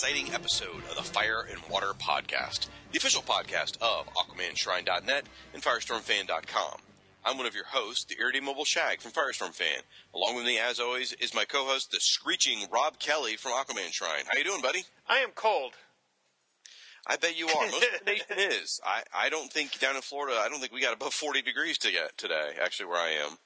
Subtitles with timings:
[0.00, 6.80] Exciting episode of the Fire and Water Podcast, the official podcast of AquamanShrine.net and FirestormFan.com.
[7.24, 9.80] I'm one of your hosts, the irredeemable Shag from Firestorm Fan.
[10.14, 14.22] Along with me, as always, is my co-host, the screeching Rob Kelly from Aquaman Shrine.
[14.30, 14.84] How you doing, buddy?
[15.08, 15.72] I am cold.
[17.04, 17.66] I bet you are.
[17.66, 18.80] Most of the nation is.
[18.84, 21.76] I, I don't think down in Florida, I don't think we got above 40 degrees
[21.78, 23.36] to get today, actually, where I am.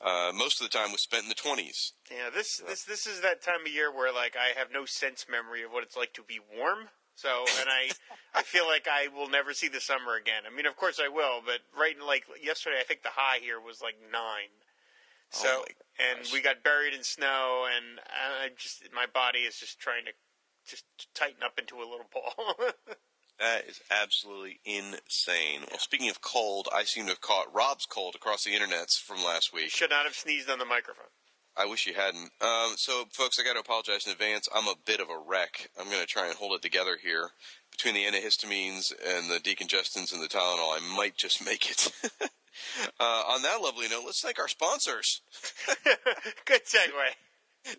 [0.00, 1.92] Uh, most of the time was spent in the 20s.
[2.10, 5.26] Yeah, this this this is that time of year where like I have no sense
[5.30, 6.88] memory of what it's like to be warm.
[7.14, 7.90] So, and I
[8.34, 10.42] I feel like I will never see the summer again.
[10.50, 13.60] I mean, of course I will, but right like yesterday, I think the high here
[13.60, 14.52] was like nine.
[15.30, 15.64] So, Oh
[15.98, 20.12] and we got buried in snow, and I just my body is just trying to
[20.66, 20.84] just
[21.14, 22.56] tighten up into a little ball.
[23.38, 25.62] That is absolutely insane.
[25.68, 29.24] Well, speaking of cold, I seem to have caught Rob's cold across the internets from
[29.24, 29.70] last week.
[29.70, 31.10] Should not have sneezed on the microphone.
[31.56, 32.30] I wish you hadn't.
[32.40, 34.48] Um, so, folks, I got to apologize in advance.
[34.54, 35.70] I'm a bit of a wreck.
[35.78, 37.30] I'm going to try and hold it together here.
[37.70, 41.92] Between the antihistamines and the decongestants and the Tylenol, I might just make it.
[43.00, 45.22] uh, on that lovely note, let's thank our sponsors.
[46.44, 46.90] Good segue.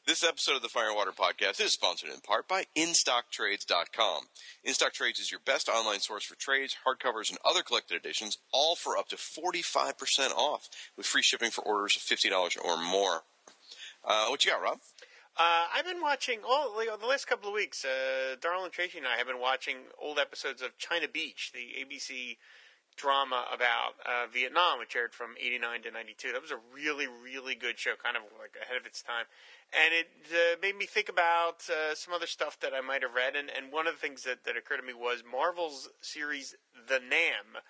[0.07, 4.23] This episode of the Fire and Water Podcast is sponsored in part by InStockTrades.com.
[4.67, 8.97] InStockTrades is your best online source for trades, hardcovers, and other collected editions, all for
[8.97, 13.21] up to 45% off with free shipping for orders of $50 or more.
[14.03, 14.79] Uh, what you got, Rob?
[15.37, 17.85] Uh, I've been watching all the last couple of weeks.
[17.85, 22.37] Uh, and Tracy and I have been watching old episodes of China Beach, the ABC
[22.95, 26.31] drama about uh, Vietnam, which aired from '89 to '92.
[26.31, 29.25] That was a really, really good show, kind of like ahead of its time,
[29.73, 33.13] and it uh, made me think about uh, some other stuff that I might have
[33.13, 33.35] read.
[33.35, 36.55] And, and one of the things that, that occurred to me was Marvel's series
[36.87, 37.61] The Nam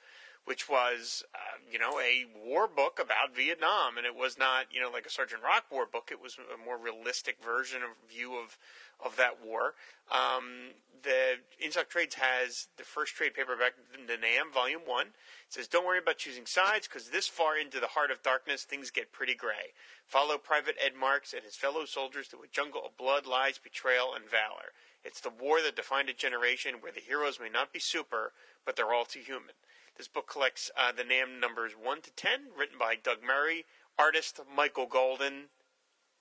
[0.46, 4.80] which was, uh, you know, a war book about Vietnam, and it was not, you
[4.80, 6.10] know, like a Sergeant Rock war book.
[6.12, 8.58] It was a more realistic version of view of
[9.04, 9.74] of that war.
[10.10, 10.72] Um,
[11.04, 13.74] the Instock Trades has the first trade paperback,
[14.08, 15.08] the Nam Volume One.
[15.08, 15.14] It
[15.50, 18.92] says, "Don't worry about choosing sides, because this far into the heart of darkness, things
[18.92, 19.74] get pretty gray.
[20.06, 24.14] Follow Private Ed Marks and his fellow soldiers through a jungle of blood, lies, betrayal,
[24.14, 24.74] and valor."
[25.04, 28.34] It's the war that defined a generation where the heroes may not be super,
[28.66, 29.54] but they're all too human.
[29.98, 33.66] This book collects uh, the NAM numbers 1 to 10, written by Doug Murray,
[33.98, 35.46] artist Michael Golden.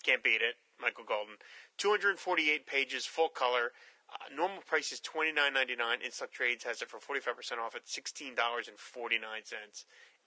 [0.04, 1.34] Can't beat it, Michael Golden.
[1.78, 3.72] 248 pages, full color.
[4.08, 6.02] Uh, normal price is $29.99.
[6.06, 8.36] Instock Trades has it for 45% off at $16.49.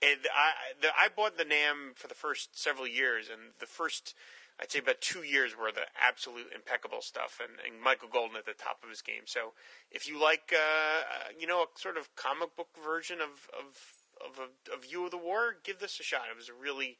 [0.02, 0.52] And I,
[0.82, 4.14] the, I bought the NAM for the first several years, and the first,
[4.60, 8.46] I'd say about two years were the absolute impeccable stuff, and, and Michael Golden at
[8.46, 9.24] the top of his game.
[9.26, 9.54] So
[9.92, 13.78] if you like, uh, you know, a sort of comic book version of of
[14.20, 16.24] of a, a view of the war, give this a shot.
[16.32, 16.98] It was a really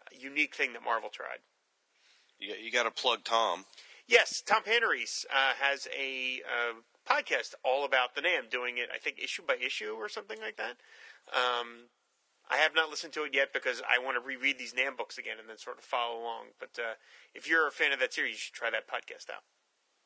[0.00, 1.42] uh, unique thing that Marvel tried.
[2.38, 3.64] You got, you got to plug Tom.
[4.06, 6.74] Yes, Tom Panarese uh, has a uh,
[7.08, 10.56] podcast all about the NAM, doing it, I think, issue by issue or something like
[10.56, 10.76] that.
[11.32, 11.88] Um,
[12.52, 15.16] I have not listened to it yet because I want to reread these NAM books
[15.16, 16.48] again and then sort of follow along.
[16.60, 16.94] But uh,
[17.34, 19.42] if you're a fan of that series, you should try that podcast out.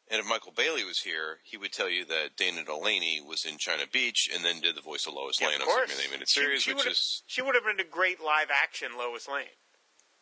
[0.09, 3.59] And if Michael Bailey was here, he would tell you that Dana Delaney was in
[3.59, 5.75] China Beach and then did the voice of Lois Yeah, Lane of on.
[5.89, 8.47] Superman the Animated Series, she which would've- is She would have been a great live
[8.53, 9.47] action Lois Lane.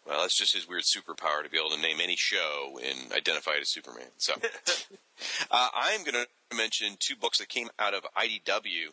[0.07, 3.53] well, that's just his weird superpower to be able to name any show and identify
[3.53, 4.09] it as Superman.
[4.17, 4.33] So,
[5.51, 8.89] uh, I'm going to mention two books that came out of IDW.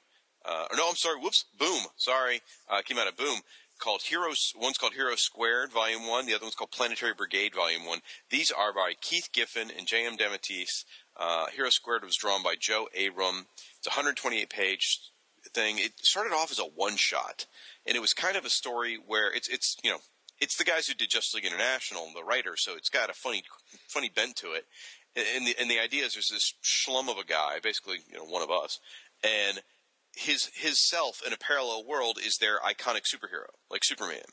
[0.46, 1.20] Uh, no, I'm sorry.
[1.20, 1.46] Whoops.
[1.58, 1.84] Boom.
[1.98, 2.42] Sorry.
[2.70, 3.40] Uh, came out of Boom.
[3.80, 4.54] Called Heroes.
[4.56, 6.28] One's called Hero Squared, Volume One.
[6.28, 8.00] The other one's called Planetary Brigade, Volume One.
[8.30, 10.18] These are by Keith Giffen and J.M.
[10.18, 10.86] DeMatteis.
[11.18, 13.48] Uh, Hero Squared was drawn by Joe Abram.
[13.80, 15.00] It's a 128 page
[15.54, 15.80] thing.
[15.80, 17.46] It started off as a one shot,
[17.86, 19.98] and it was kind of a story where it's it's you know
[20.40, 23.44] it's the guys who did Justice League International, the writer, so it's got a funny
[23.88, 24.66] funny bent to it.
[25.16, 28.26] And the and the idea is there's this schlum of a guy, basically you know
[28.26, 28.80] one of us,
[29.24, 29.62] and
[30.16, 34.24] his his self in a parallel world is their iconic superhero, like Superman.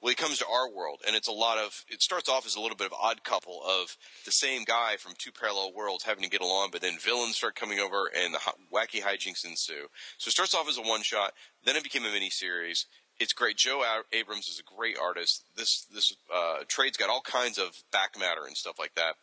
[0.00, 1.84] Well, he comes to our world, and it's a lot of.
[1.88, 5.12] It starts off as a little bit of odd couple of the same guy from
[5.18, 8.38] two parallel worlds having to get along, but then villains start coming over, and the
[8.72, 9.88] wacky hijinks ensue.
[10.16, 11.34] So it starts off as a one shot,
[11.64, 12.86] then it became a mini series.
[13.18, 13.58] It's great.
[13.58, 15.44] Joe Abrams is a great artist.
[15.54, 19.16] This this uh, trade's got all kinds of back matter and stuff like that.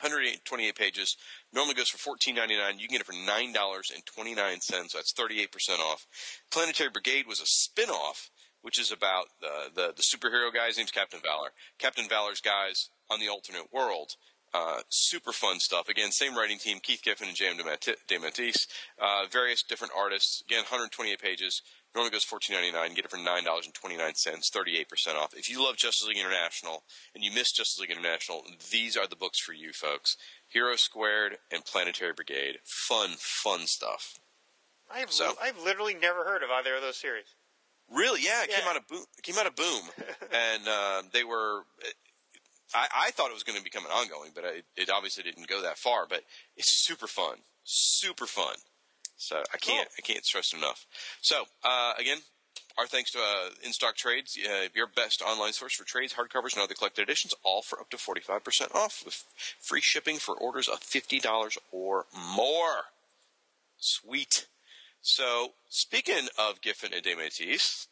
[0.00, 1.16] 128 pages.
[1.54, 2.80] Normally goes for $14.99.
[2.80, 4.62] You can get it for $9.29.
[4.62, 6.06] So that's 38% off.
[6.50, 8.30] Planetary Brigade was a spin-off,
[8.62, 10.68] which is about uh, the, the superhero guy.
[10.68, 11.50] His name's Captain Valor.
[11.78, 14.12] Captain Valor's guys on the alternate world.
[14.54, 15.88] Uh, super fun stuff.
[15.88, 17.56] Again, same writing team, Keith Giffen and J.M.
[17.56, 18.66] DeMatteis.
[19.00, 20.42] Uh, various different artists.
[20.42, 21.62] Again, 128 pages.
[21.94, 22.94] Normally goes $14.99.
[22.94, 25.34] Get it for $9.29, 38% off.
[25.36, 26.84] If you love Justice League International
[27.14, 30.16] and you miss Justice League International, these are the books for you, folks.
[30.48, 32.58] Hero Squared and Planetary Brigade.
[32.64, 34.18] Fun, fun stuff.
[34.90, 37.34] I've So- I've literally never heard of either of those series.
[37.90, 38.22] Really?
[38.22, 39.04] Yeah, it came out of Boom.
[39.18, 39.82] It came out of Boom,
[40.32, 41.64] and uh, they were.
[42.74, 45.46] I, I thought it was going to become an ongoing, but I, it obviously didn't
[45.46, 46.06] go that far.
[46.08, 46.22] But
[46.56, 48.54] it's super fun, super fun.
[49.16, 50.86] So I can't, I can't stress it enough.
[51.20, 52.18] So uh, again,
[52.78, 56.54] our thanks to uh, In Stock Trades, uh, your best online source for trades, hardcovers,
[56.54, 59.24] and other collected editions, all for up to forty five percent off with
[59.60, 62.06] free shipping for orders of fifty dollars or
[62.36, 62.84] more.
[63.78, 64.46] Sweet.
[65.00, 67.88] So, speaking of Giffen and DeMatteis,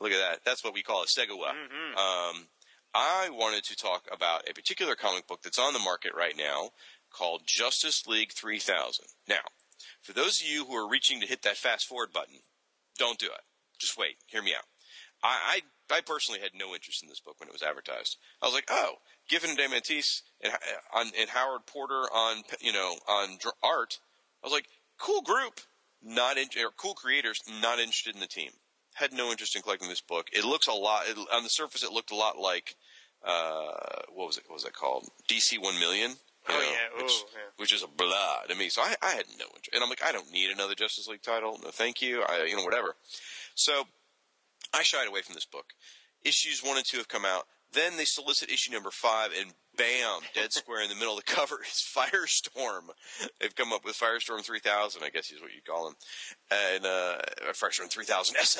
[0.00, 0.40] look at that.
[0.44, 1.30] That's what we call a segue.
[1.96, 2.46] Um,
[2.92, 6.70] I wanted to talk about a particular comic book that's on the market right now
[7.12, 9.04] called Justice League 3000.
[9.28, 9.36] Now,
[10.02, 12.40] for those of you who are reaching to hit that fast forward button,
[12.98, 13.40] don't do it.
[13.78, 14.16] Just wait.
[14.26, 14.64] Hear me out.
[15.22, 18.16] I, I, I personally had no interest in this book when it was advertised.
[18.42, 18.94] I was like, oh,
[19.28, 23.98] Giffen and and, and Howard Porter on, you know, on art.
[24.42, 24.66] I was like,
[24.98, 25.60] cool group,
[26.02, 28.50] not in, or cool creators, not interested in the team.
[28.94, 30.28] Had no interest in collecting this book.
[30.32, 31.82] It looks a lot it, on the surface.
[31.82, 32.74] It looked a lot like
[33.24, 33.72] uh,
[34.12, 34.44] what was it?
[34.46, 35.08] What was it called?
[35.30, 36.12] DC One Million.
[36.50, 37.02] You Oh, know, yeah.
[37.02, 37.40] which, Ooh, yeah.
[37.56, 38.68] which is a blah to me.
[38.68, 41.22] So I, I had no interest, and I'm like, I don't need another Justice League
[41.22, 41.58] title.
[41.62, 42.22] No, thank you.
[42.22, 42.94] I, you know, whatever.
[43.54, 43.84] So
[44.74, 45.66] I shied away from this book.
[46.24, 47.46] Issues one and two have come out.
[47.72, 51.32] Then they solicit issue number five, and bam, dead square in the middle of the
[51.32, 52.90] cover is Firestorm.
[53.40, 55.94] They've come up with Firestorm 3000, I guess is what you'd call him,
[56.50, 57.18] and uh,
[57.52, 58.58] Firestorm 3000 SL.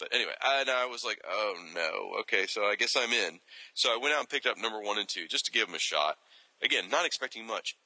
[0.00, 3.38] But anyway, and I was like, oh no, okay, so I guess I'm in.
[3.74, 5.74] So I went out and picked up number one and two just to give them
[5.74, 6.16] a shot.
[6.62, 7.76] Again, not expecting much.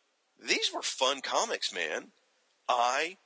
[0.41, 2.09] These were fun comics, man.
[2.69, 3.17] I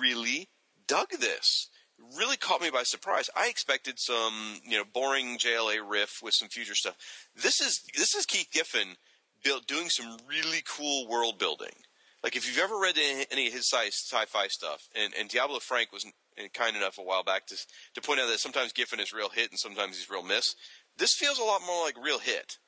[0.00, 0.48] really
[0.86, 1.68] dug this.
[2.16, 3.30] Really caught me by surprise.
[3.36, 6.96] I expected some, you know, boring JLA riff with some future stuff.
[7.34, 8.96] This is this is Keith Giffen
[9.44, 11.74] built doing some really cool world building.
[12.22, 12.98] Like if you've ever read
[13.30, 16.06] any, of his sci- sci-fi stuff, and, and Diabolu Frank was
[16.54, 17.56] kind enough a while back to
[17.94, 20.56] to point out that sometimes Giffen is real hit and sometimes he's real miss.
[20.96, 22.58] This feels a lot more like real hit.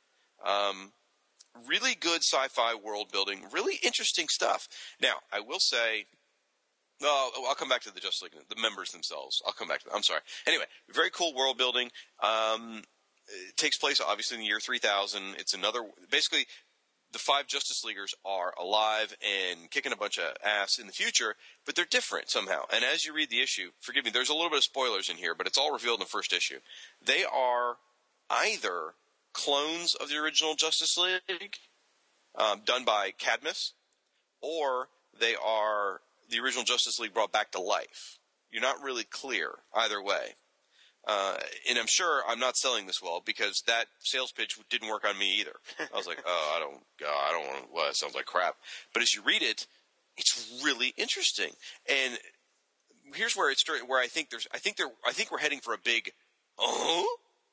[0.44, 0.92] Um,
[1.66, 4.68] really good sci-fi world building, really interesting stuff.
[5.00, 6.06] Now, I will say,
[7.02, 9.42] I'll come back to the Justice League, the members themselves.
[9.46, 9.94] I'll come back to that.
[9.94, 10.20] I'm sorry.
[10.46, 11.90] Anyway, very cool world building.
[12.22, 12.82] Um,
[13.48, 15.34] it takes place obviously in the year 3000.
[15.38, 16.46] It's another, basically,
[17.12, 21.34] the five Justice Leaguers are alive and kicking a bunch of ass in the future,
[21.64, 22.64] but they're different somehow.
[22.72, 25.16] And as you read the issue, forgive me, there's a little bit of spoilers in
[25.16, 26.58] here, but it's all revealed in the first issue.
[27.04, 27.76] They are
[28.28, 28.94] either
[29.36, 31.58] clones of the original Justice League,
[32.34, 33.74] um, done by Cadmus,
[34.40, 34.88] or
[35.18, 36.00] they are
[36.30, 38.18] the original Justice League brought back to life.
[38.50, 40.34] You're not really clear either way.
[41.06, 41.36] Uh,
[41.68, 45.18] and I'm sure I'm not selling this well because that sales pitch didn't work on
[45.18, 45.52] me either.
[45.78, 48.24] I was like, oh, I don't, God, I don't want to, well, it sounds like
[48.24, 48.56] crap.
[48.94, 49.66] But as you read it,
[50.16, 51.50] it's really interesting.
[51.88, 52.18] And
[53.14, 55.74] here's where it's, where I think there's, I think there, I think we're heading for
[55.74, 56.10] a big,
[56.58, 57.06] oh,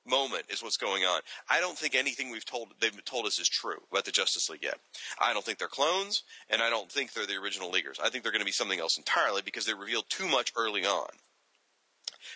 [0.06, 1.22] moment is what's going on.
[1.50, 4.64] I don't think anything we've told they've told us is true about the Justice League
[4.64, 4.78] yet.
[5.20, 8.00] I don't think they're clones, and I don't think they're the original Leaguers.
[8.04, 10.86] I think they're going to be something else entirely because they revealed too much early
[10.86, 11.08] on.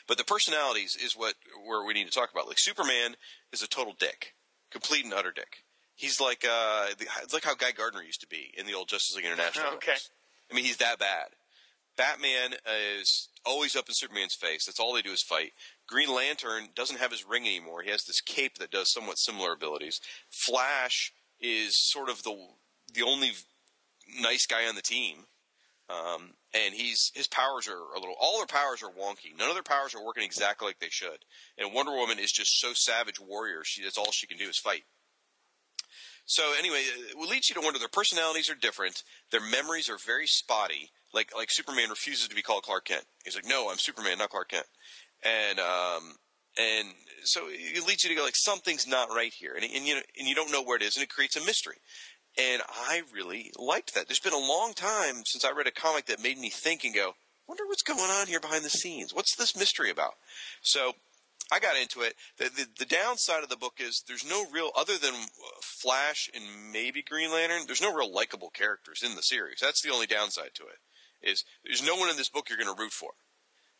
[0.07, 2.47] But the personalities is what where we need to talk about.
[2.47, 3.15] Like Superman
[3.51, 4.33] is a total dick,
[4.71, 5.63] complete and utter dick.
[5.95, 6.88] He's like uh,
[7.24, 9.74] it's like how Guy Gardner used to be in the old Justice League International.
[9.75, 9.95] Okay.
[10.51, 11.27] I mean, he's that bad.
[11.97, 12.53] Batman
[13.00, 14.65] is always up in Superman's face.
[14.65, 15.53] That's all they do is fight.
[15.88, 17.82] Green Lantern doesn't have his ring anymore.
[17.82, 20.01] He has this cape that does somewhat similar abilities.
[20.29, 22.36] Flash is sort of the
[22.94, 23.32] the only
[24.22, 25.25] nice guy on the team.
[25.89, 29.38] Um, and he's his powers are a little all their powers are wonky.
[29.38, 31.20] None of their powers are working exactly like they should.
[31.58, 33.62] And Wonder Woman is just so savage warrior.
[33.63, 34.84] She that's all she can do is fight.
[36.25, 39.03] So anyway, it leads you to wonder their personalities are different.
[39.32, 40.91] Their memories are very spotty.
[41.13, 43.06] Like like Superman refuses to be called Clark Kent.
[43.24, 44.65] He's like, no, I'm Superman, not Clark Kent.
[45.27, 46.15] And um,
[46.57, 46.88] and
[47.24, 50.01] so it leads you to go like something's not right here, and, and you know,
[50.17, 51.77] and you don't know where it is, and it creates a mystery.
[52.39, 54.07] And I really liked that.
[54.07, 56.93] There's been a long time since I read a comic that made me think and
[56.93, 57.15] go,
[57.48, 59.13] wonder what's going on here behind the scenes.
[59.13, 60.13] What's this mystery about?
[60.62, 60.93] So
[61.51, 62.13] I got into it.
[62.38, 66.29] The, the, the downside of the book is there's no real, other than uh, Flash
[66.34, 69.60] and maybe Green Lantern, there's no real likable characters in the series.
[69.60, 70.79] That's the only downside to it.
[71.27, 73.12] Is there's no one in this book you're going to root for.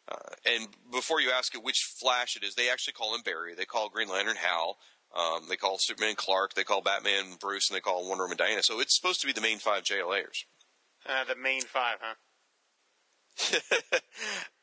[0.10, 3.54] Uh, and before you ask it which Flash it is, they actually call him Barry.
[3.56, 4.78] They call Green Lantern Hal.
[5.16, 6.54] Um, they call Superman Clark.
[6.54, 8.64] They call Batman Bruce, and they call Wonder Woman Diana.
[8.64, 10.46] So it's supposed to be the main five JLAers.
[11.06, 12.16] Uh, the main five, huh?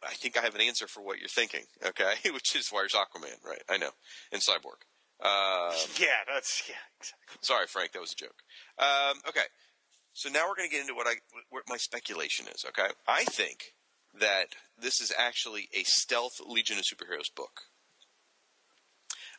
[0.03, 1.65] I think I have an answer for what you're thinking.
[1.87, 3.63] Okay, which is why there's Aquaman, right?
[3.69, 3.91] I know,
[4.33, 4.83] and Cyborg.
[5.25, 6.75] Um, Yeah, that's yeah.
[7.01, 7.39] Exactly.
[7.41, 8.43] Sorry, Frank, that was a joke.
[8.79, 9.47] Um, okay,
[10.13, 11.15] so now we're going to get into what I
[11.51, 12.65] what my speculation is.
[12.69, 13.74] Okay, I think
[14.21, 17.62] that this is actually a stealth Legion of Superheroes book.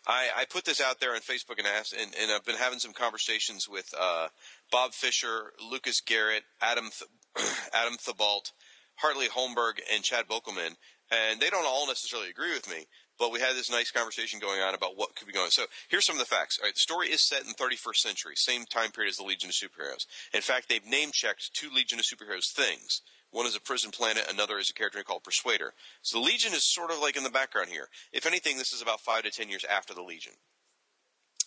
[0.07, 2.79] I, I put this out there on Facebook and asked, and, and I've been having
[2.79, 4.27] some conversations with uh,
[4.71, 8.51] Bob Fisher, Lucas Garrett, Adam Th- Adam Thibault,
[8.97, 10.75] Hartley Holmberg, and Chad Bokelman,
[11.11, 12.85] and they don't all necessarily agree with me.
[13.17, 15.51] But we had this nice conversation going on about what could be going on.
[15.51, 16.59] So here's some of the facts.
[16.59, 19.23] All right, the story is set in the 31st century, same time period as the
[19.23, 20.05] Legion of Superheroes.
[20.33, 23.01] In fact, they've name checked two Legion of Superheroes things.
[23.35, 25.73] One is a prison planet, another is a character called Persuader.
[26.01, 27.89] So the Legion is sort of like in the background here.
[28.13, 30.31] If anything, this is about five to ten years after the Legion.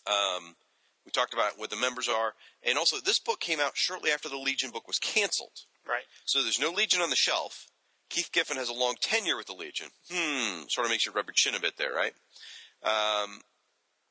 [0.07, 0.57] Um,
[1.07, 4.29] we talked about what the members are, and also this book came out shortly after
[4.29, 5.65] the Legion book was canceled.
[5.89, 6.05] Right.
[6.27, 7.69] So there's no Legion on the shelf.
[8.11, 9.89] Keith Giffen has a long tenure with the Legion.
[10.13, 12.13] Hmm, sort of makes you rub your chin a bit there, right?
[12.83, 13.41] Um,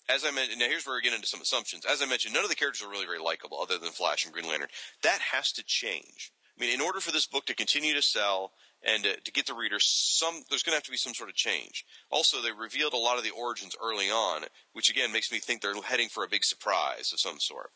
[0.10, 1.86] as I mentioned, now here's where we get into some assumptions.
[1.86, 4.34] As I mentioned, none of the characters are really very likable, other than Flash and
[4.34, 4.70] Green Lantern.
[5.04, 6.32] That has to change.
[6.58, 8.52] I mean, in order for this book to continue to sell
[8.84, 11.30] and uh, to get the readers, some there's going to have to be some sort
[11.30, 11.86] of change.
[12.10, 15.62] Also, they revealed a lot of the origins early on, which again makes me think
[15.62, 17.72] they're heading for a big surprise of some sort.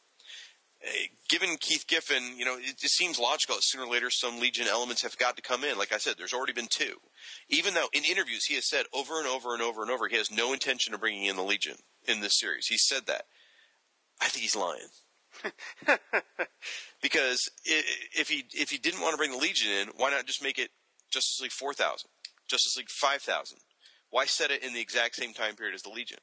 [0.84, 0.90] Uh,
[1.30, 4.66] given Keith Giffen, you know, it just seems logical that sooner or later some Legion
[4.68, 5.78] elements have got to come in.
[5.78, 6.96] Like I said, there's already been two.
[7.50, 10.18] Even though in interviews he has said over and over and over and over he
[10.18, 11.76] has no intention of bringing in the Legion
[12.08, 12.66] in this series.
[12.68, 13.26] He said that.
[14.20, 14.90] I think he's lying.
[17.02, 20.44] because if he if he didn't want to bring the Legion in, why not just
[20.44, 20.70] make it
[21.12, 22.10] Justice League four thousand,
[22.50, 23.60] Justice League five thousand?
[24.10, 26.20] Why set it in the exact same time period as the Legion?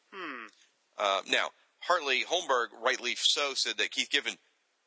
[0.99, 1.49] Uh, now,
[1.81, 4.35] Hartley Holmberg, rightly so, said that Keith Giffen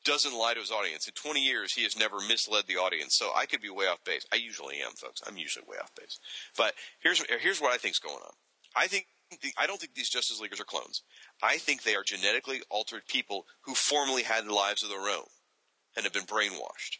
[0.03, 1.07] doesn't lie to his audience.
[1.07, 3.15] In 20 years, he has never misled the audience.
[3.17, 4.25] So I could be way off base.
[4.31, 5.21] I usually am, folks.
[5.25, 6.19] I'm usually way off base.
[6.57, 8.33] But here's here's what I think's going on.
[8.75, 9.07] I think
[9.57, 11.03] I don't think these Justice Leaguers are clones.
[11.41, 15.25] I think they are genetically altered people who formerly had lives of their own
[15.95, 16.97] and have been brainwashed.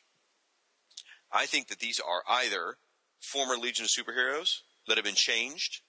[1.32, 2.78] I think that these are either
[3.22, 5.82] former Legion of Superheroes that have been changed,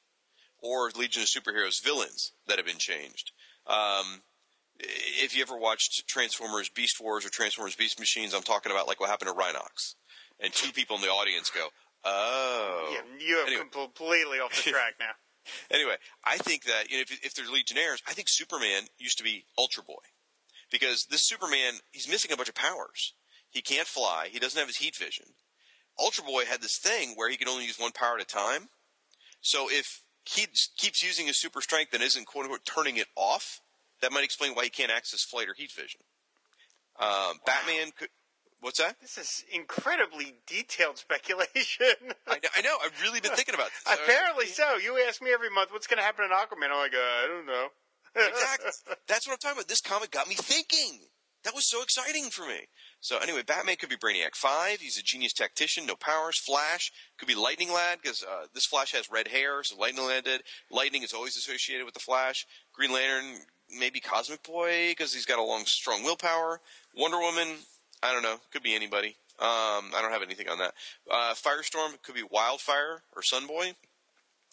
[0.58, 3.32] or Legion of Superheroes villains that have been changed.
[3.66, 4.22] Um,
[4.78, 9.00] if you ever watched Transformers Beast Wars or Transformers Beast Machines, I'm talking about like
[9.00, 9.94] what happened to Rhinox.
[10.40, 11.68] And two people in the audience go,
[12.04, 12.90] oh.
[12.92, 13.62] Yeah, you have Anyway.
[13.70, 15.06] completely off the track now.
[15.70, 19.24] Anyway, I think that you know, if, if they're Legionnaires, I think Superman used to
[19.24, 20.02] be Ultra Boy.
[20.70, 23.12] Because this Superman, he's missing a bunch of powers.
[23.50, 24.28] He can't fly.
[24.30, 25.26] He doesn't have his heat vision.
[25.98, 28.68] Ultra Boy had this thing where he could only use one power at a time.
[29.42, 30.46] So if he
[30.76, 33.60] keeps using his super strength and isn't quote unquote turning it off,
[34.00, 36.00] that might explain why he can't access flight or heat vision.
[36.98, 38.08] Um, Batman could.
[38.62, 38.94] What's that?
[39.00, 41.98] This is incredibly detailed speculation.
[42.28, 42.76] I know, I know.
[42.84, 43.98] I've really been thinking about this.
[43.98, 44.76] Apparently so.
[44.76, 46.70] You ask me every month what's going to happen in Aquaman.
[46.70, 47.66] I'm like, uh, I don't know.
[48.16, 48.70] exactly.
[49.08, 49.68] That's what I'm talking about.
[49.68, 51.00] This comic got me thinking.
[51.42, 52.68] That was so exciting for me.
[53.00, 54.78] So anyway, Batman could be Brainiac Five.
[54.80, 56.38] He's a genius tactician, no powers.
[56.38, 60.22] Flash could be Lightning Lad because uh, this Flash has red hair, so Lightning Lad
[60.22, 60.42] did.
[60.70, 62.46] Lightning is always associated with the Flash.
[62.72, 63.40] Green Lantern
[63.76, 66.60] maybe Cosmic Boy because he's got a long, strong willpower.
[66.94, 67.48] Wonder Woman,
[68.02, 69.16] I don't know, could be anybody.
[69.38, 70.74] Um, I don't have anything on that.
[71.10, 73.74] Uh, Firestorm could be Wildfire or Sunboy.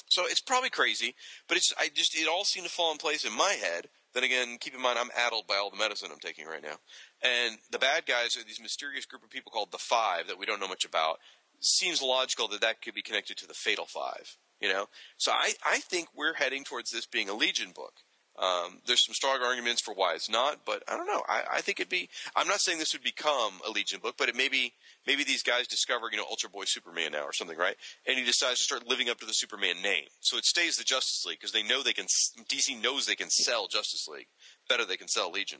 [0.07, 1.15] So it's probably crazy,
[1.47, 3.89] but it's I just it all seemed to fall in place in my head.
[4.13, 6.77] Then again, keep in mind I'm addled by all the medicine I'm taking right now.
[7.21, 10.47] And the bad guys are these mysterious group of people called the Five that we
[10.47, 11.19] don't know much about.
[11.59, 14.87] Seems logical that that could be connected to the Fatal Five, you know.
[15.17, 17.93] So I I think we're heading towards this being a Legion book.
[18.39, 21.23] Um, there's some strong arguments for why it's not, but I don't know.
[21.27, 22.09] I, I think it'd be.
[22.37, 24.73] I'm not saying this would become a Legion book, but it maybe
[25.05, 27.75] maybe these guys discover you know Ultra Boy Superman now or something, right?
[28.07, 30.85] And he decides to start living up to the Superman name, so it stays the
[30.85, 32.05] Justice League because they know they can.
[32.47, 34.27] DC knows they can sell Justice League
[34.69, 34.85] better.
[34.85, 35.59] They can sell Legion,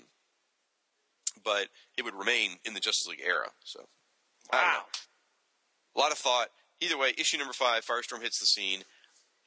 [1.43, 1.67] but
[1.97, 3.49] it would remain in the Justice League era.
[3.65, 3.87] So,
[4.53, 5.97] I don't know.
[5.97, 6.47] A lot of thought.
[6.79, 8.83] Either way, issue number five, Firestorm hits the scene.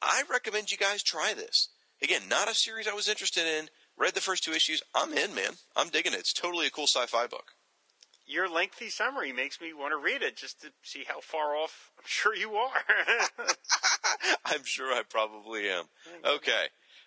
[0.03, 1.69] I recommend you guys try this.
[2.03, 3.69] Again, not a series I was interested in.
[3.97, 4.83] Read the first two issues.
[4.93, 5.53] I'm in, man.
[5.75, 6.19] I'm digging it.
[6.19, 7.53] It's totally a cool sci-fi book.
[8.25, 11.91] Your lengthy summary makes me want to read it just to see how far off
[11.97, 12.71] I'm sure you are.
[14.45, 15.85] I'm sure I probably am.
[16.25, 16.65] Okay.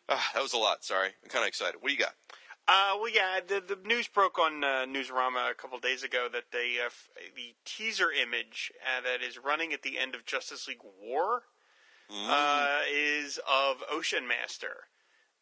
[0.09, 0.83] Ah, that was a lot.
[0.83, 1.11] Sorry.
[1.23, 1.77] I'm kind of excited.
[1.81, 2.15] What do you got?
[2.69, 6.45] Uh, well, yeah, the, the news broke on uh, Newsarama a couple days ago that
[6.53, 10.67] they uh, f- the teaser image uh, that is running at the end of Justice
[10.67, 11.43] League War
[12.11, 14.89] uh, is of Ocean Master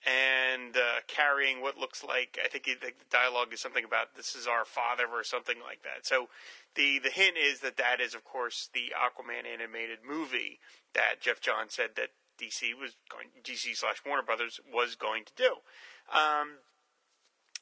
[0.07, 4.47] and uh, carrying what looks like I think the dialogue is something about this is
[4.47, 6.07] our father or something like that.
[6.07, 6.29] So
[6.75, 10.61] the the hint is that that is of course the Aquaman animated movie
[10.95, 15.33] that Jeff John said that DC was going DC slash Warner Brothers was going to
[15.37, 15.57] do.
[16.13, 16.59] Um,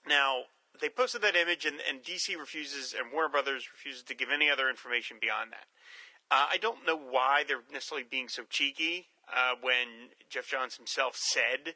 [0.07, 0.43] now
[0.81, 4.51] they posted that image and, and DC refuses and Warner Brothers refuses to give any
[4.51, 5.67] other information beyond that.
[6.33, 11.15] Uh, I don't know why they're necessarily being so cheeky uh, when Jeff Johns himself
[11.15, 11.75] said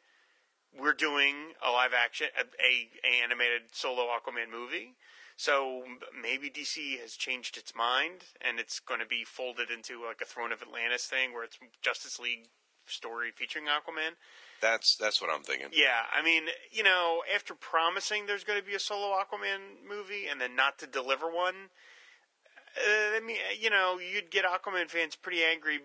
[0.79, 4.95] we're doing a live action, a, a, a animated solo Aquaman movie.
[5.37, 5.85] So
[6.19, 10.25] maybe DC has changed its mind and it's going to be folded into like a
[10.25, 12.49] Throne of Atlantis thing where it's Justice League
[12.87, 14.17] story featuring Aquaman.
[14.63, 15.69] That's that's what I'm thinking.
[15.73, 20.27] Yeah, I mean, you know, after promising there's going to be a solo Aquaman movie
[20.31, 21.69] and then not to deliver one,
[22.77, 25.81] I mean, you know, you'd get Aquaman fans pretty angry.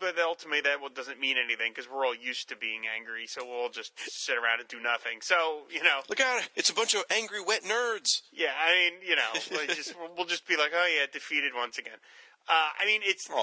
[0.00, 3.46] But ultimately, that well, doesn't mean anything because we're all used to being angry, so
[3.46, 5.20] we'll just sit around and do nothing.
[5.22, 6.42] So, you know, Look out!
[6.56, 8.20] It's a bunch of angry wet nerds.
[8.32, 11.78] yeah, I mean, you know, like just we'll just be like, oh yeah, defeated once
[11.78, 11.98] again.
[12.48, 13.34] Uh, I mean, it's the,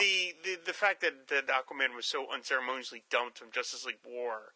[0.00, 4.50] the the the fact that that Aquaman was so unceremoniously dumped from Justice League War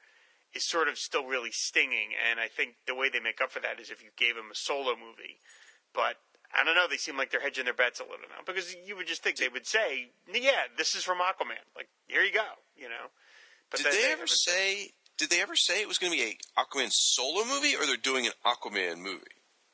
[0.55, 3.61] is sort of still really stinging, and I think the way they make up for
[3.61, 5.39] that is if you gave him a solo movie.
[5.95, 6.17] But
[6.57, 8.97] I don't know, they seem like they're hedging their bets a little now because you
[8.97, 12.47] would just think they would say, yeah, this is from Aquaman, like here you go,
[12.77, 13.11] you know.
[13.71, 14.91] But Did then they ever haven't- say?
[15.17, 17.97] Did they ever say it was going to be a Aquaman solo movie, or they're
[17.97, 19.23] doing an Aquaman movie?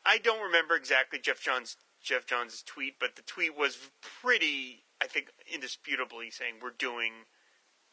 [0.04, 3.76] I don't remember exactly Jeff Johns Jeff Johns' tweet, but the tweet was
[4.22, 7.12] pretty, I think, indisputably saying we're doing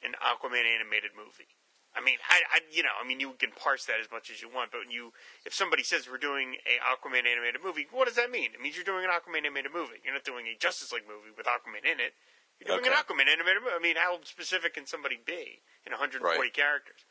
[0.04, 1.57] an Aquaman animated movie.
[1.98, 4.42] I mean, I, I, you know, I mean, you can parse that as much as
[4.42, 5.12] you want, but you,
[5.46, 8.54] if somebody says we're doing a Aquaman animated movie, what does that mean?
[8.54, 9.98] It means you're doing an Aquaman animated movie.
[10.06, 12.14] You're not doing a Justice League movie with Aquaman in it.
[12.62, 13.76] You're doing an Aquaman animated movie.
[13.76, 16.54] I mean, how specific can somebody be in 140 Right.
[16.54, 17.06] characters?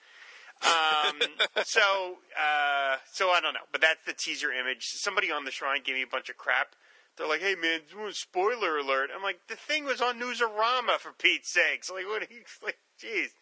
[0.62, 1.18] Um,
[1.64, 4.86] so, uh, so I don't know, but that's the teaser image.
[4.86, 6.74] Somebody on the shrine gave me a bunch of crap.
[7.16, 7.80] They're like, "Hey man,
[8.12, 12.22] spoiler alert!" I'm like, "The thing was on Newsarama for Pete's sakes!" Like, what?
[12.22, 13.32] Are you, like, jeez.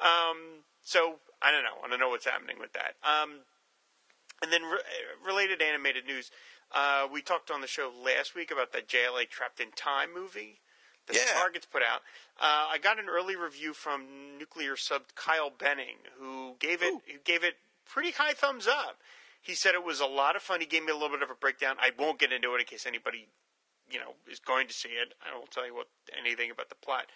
[0.00, 1.76] Um, so I don't know.
[1.84, 2.94] I don't know what's happening with that.
[3.04, 3.40] Um,
[4.42, 4.80] and then re-
[5.24, 6.30] related animated news.
[6.72, 10.60] Uh, we talked on the show last week about that JLA Trapped in Time movie
[11.06, 11.38] that Yeah.
[11.38, 12.00] Target's put out.
[12.40, 17.18] Uh, I got an early review from Nuclear Sub Kyle Benning, who gave it who
[17.24, 18.98] gave it pretty high thumbs up.
[19.40, 20.60] He said it was a lot of fun.
[20.60, 21.76] He gave me a little bit of a breakdown.
[21.80, 23.28] I won't get into it in case anybody,
[23.90, 25.14] you know, is going to see it.
[25.22, 27.06] I won't tell you what anything about the plot.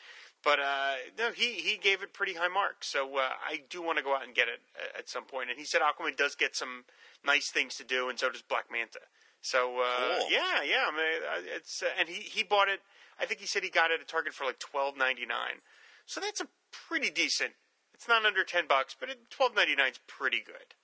[0.44, 2.88] But uh, no, he he gave it pretty high marks.
[2.88, 5.50] So uh, I do want to go out and get it uh, at some point.
[5.50, 6.84] And he said Aquaman does get some
[7.24, 9.00] nice things to do, and so does Black Manta.
[9.40, 10.30] So uh, Cool.
[10.30, 10.84] yeah, yeah.
[10.88, 12.80] I mean, it's uh, and he he bought it.
[13.20, 15.62] I think he said he got it at Target for like twelve ninety nine.
[16.06, 17.52] So that's a pretty decent.
[17.94, 20.74] It's not under ten bucks, but twelve ninety nine is pretty good.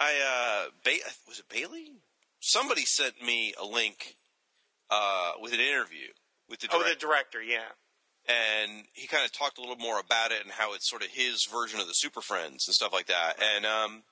[0.00, 0.14] I
[0.66, 1.92] uh, ba- was it Bailey?
[2.40, 4.16] Somebody sent me a link
[4.90, 6.08] uh, with an interview
[6.48, 7.68] with the Oh, director, the director, yeah.
[8.28, 11.08] And he kind of talked a little more about it and how it's sort of
[11.08, 13.34] his version of the Super Friends and stuff like that.
[13.40, 14.02] And um,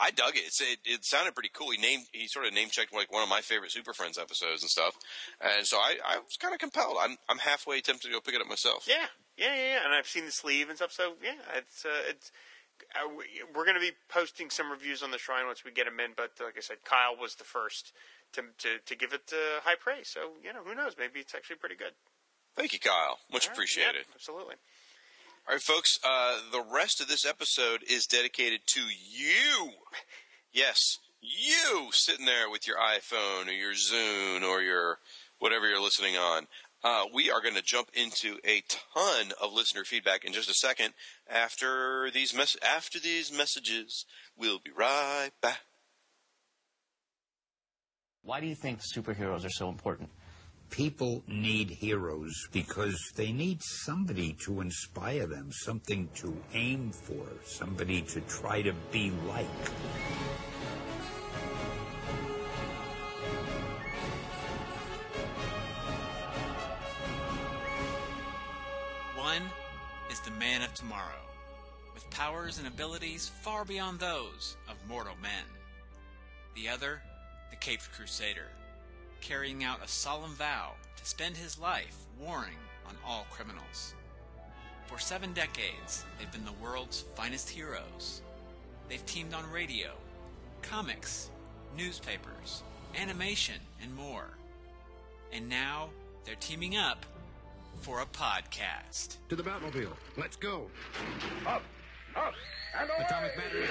[0.00, 0.52] I dug it.
[0.60, 0.78] It.
[0.84, 1.70] It sounded pretty cool.
[1.70, 4.62] He named he sort of name checked like one of my favorite Super Friends episodes
[4.62, 4.94] and stuff,
[5.40, 6.96] and so I, I was kind of compelled.
[7.00, 8.84] I'm I'm halfway tempted to go pick it up myself.
[8.88, 9.84] Yeah, yeah, yeah, yeah.
[9.84, 10.92] And I've seen the sleeve and stuff.
[10.92, 12.30] So yeah, it's uh, it's.
[12.94, 15.86] Uh, we- we're going to be posting some reviews on the shrine once we get
[15.86, 17.92] them in, but like I said, Kyle was the first
[18.34, 20.06] to to, to give it uh, high praise.
[20.08, 20.94] So you know, who knows?
[20.96, 21.90] Maybe it's actually pretty good.
[22.58, 23.18] Thank you, Kyle.
[23.32, 23.94] Much All right, appreciated.
[24.08, 24.56] yeah, absolutely.
[25.46, 25.96] All right, folks.
[26.04, 29.70] Uh, the rest of this episode is dedicated to you.
[30.52, 34.98] Yes, you sitting there with your iPhone or your Zune or your
[35.38, 36.48] whatever you're listening on.
[36.82, 40.54] Uh, we are going to jump into a ton of listener feedback in just a
[40.54, 40.94] second.
[41.30, 44.04] After these mes- after these messages,
[44.36, 45.60] we'll be right back.
[48.22, 50.10] Why do you think superheroes are so important?
[50.70, 58.02] People need heroes because they need somebody to inspire them, something to aim for, somebody
[58.02, 59.46] to try to be like.
[69.16, 69.42] One
[70.12, 71.22] is the man of tomorrow,
[71.92, 75.44] with powers and abilities far beyond those of mortal men.
[76.54, 77.02] The other,
[77.50, 78.48] the Caped Crusader,
[79.20, 83.94] carrying out a solemn vow to spend his life warring on all criminals.
[84.86, 88.22] For seven decades, they've been the world's finest heroes.
[88.88, 89.90] They've teamed on radio,
[90.62, 91.30] comics,
[91.76, 92.62] newspapers,
[92.98, 94.30] animation, and more.
[95.32, 95.90] And now
[96.24, 97.04] they're teaming up
[97.80, 99.18] for a podcast.
[99.28, 99.92] To the Batmobile.
[100.16, 100.70] Let's go.
[101.46, 101.62] Up,
[102.16, 102.32] up,
[102.80, 103.04] and away!
[103.06, 103.68] Atomic batteries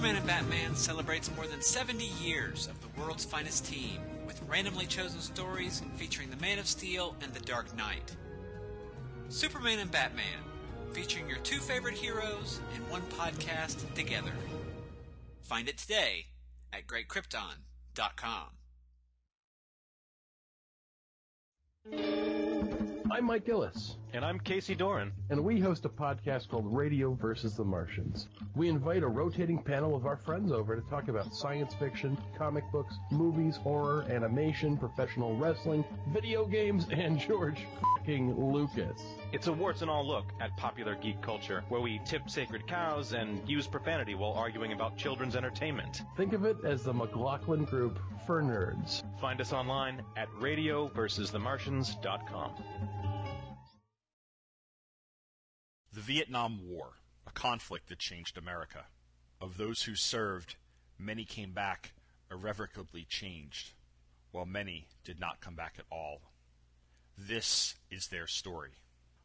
[0.00, 4.86] Superman and Batman celebrates more than 70 years of the world's finest team, with randomly
[4.86, 8.16] chosen stories featuring the Man of Steel and the Dark Knight.
[9.28, 10.40] Superman and Batman,
[10.94, 14.32] featuring your two favorite heroes in one podcast together.
[15.42, 16.28] Find it today
[16.72, 18.46] at greatkrypton.com.
[23.10, 25.12] I'm Mike Gillis, And I'm Casey Doran.
[25.30, 28.26] and we host a podcast called Radio versus the Martians.
[28.56, 32.64] We invite a rotating panel of our friends over to talk about science fiction, comic
[32.72, 39.00] books, movies, horror, animation, professional wrestling, video games, and George fucking Lucas.
[39.32, 43.12] It's a warts and all look at popular geek culture, where we tip sacred cows
[43.12, 46.02] and use profanity while arguing about children's entertainment.
[46.16, 49.04] Think of it as the McLaughlin Group for nerds.
[49.20, 52.50] Find us online at radioversusthemartians.com.
[55.92, 56.92] The Vietnam War,
[57.26, 58.84] a conflict that changed America.
[59.40, 60.54] Of those who served,
[60.96, 61.94] many came back
[62.30, 63.72] irrevocably changed,
[64.30, 66.20] while many did not come back at all.
[67.18, 68.78] This is their story.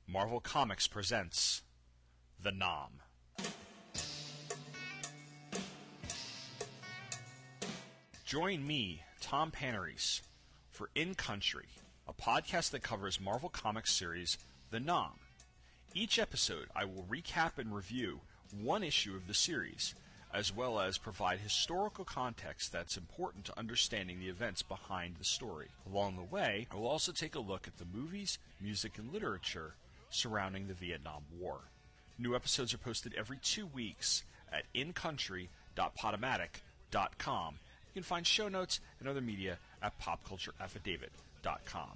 [0.08, 1.62] Marvel Comics presents
[2.42, 3.02] The Nam.
[8.26, 10.22] Join me, Tom Panarese,
[10.72, 11.68] for In Country,
[12.08, 14.40] a podcast that covers Marvel Comics series
[14.72, 15.20] The Nam.
[15.98, 18.20] Each episode, I will recap and review
[18.52, 19.96] one issue of the series,
[20.34, 25.68] as well as provide historical context that's important to understanding the events behind the story.
[25.90, 29.76] Along the way, I will also take a look at the movies, music, and literature
[30.10, 31.62] surrounding the Vietnam War.
[32.20, 37.54] New episodes are posted every two weeks at incountry.podomatic.com.
[37.54, 41.92] You can find show notes and other media at popcultureaffidavit.com.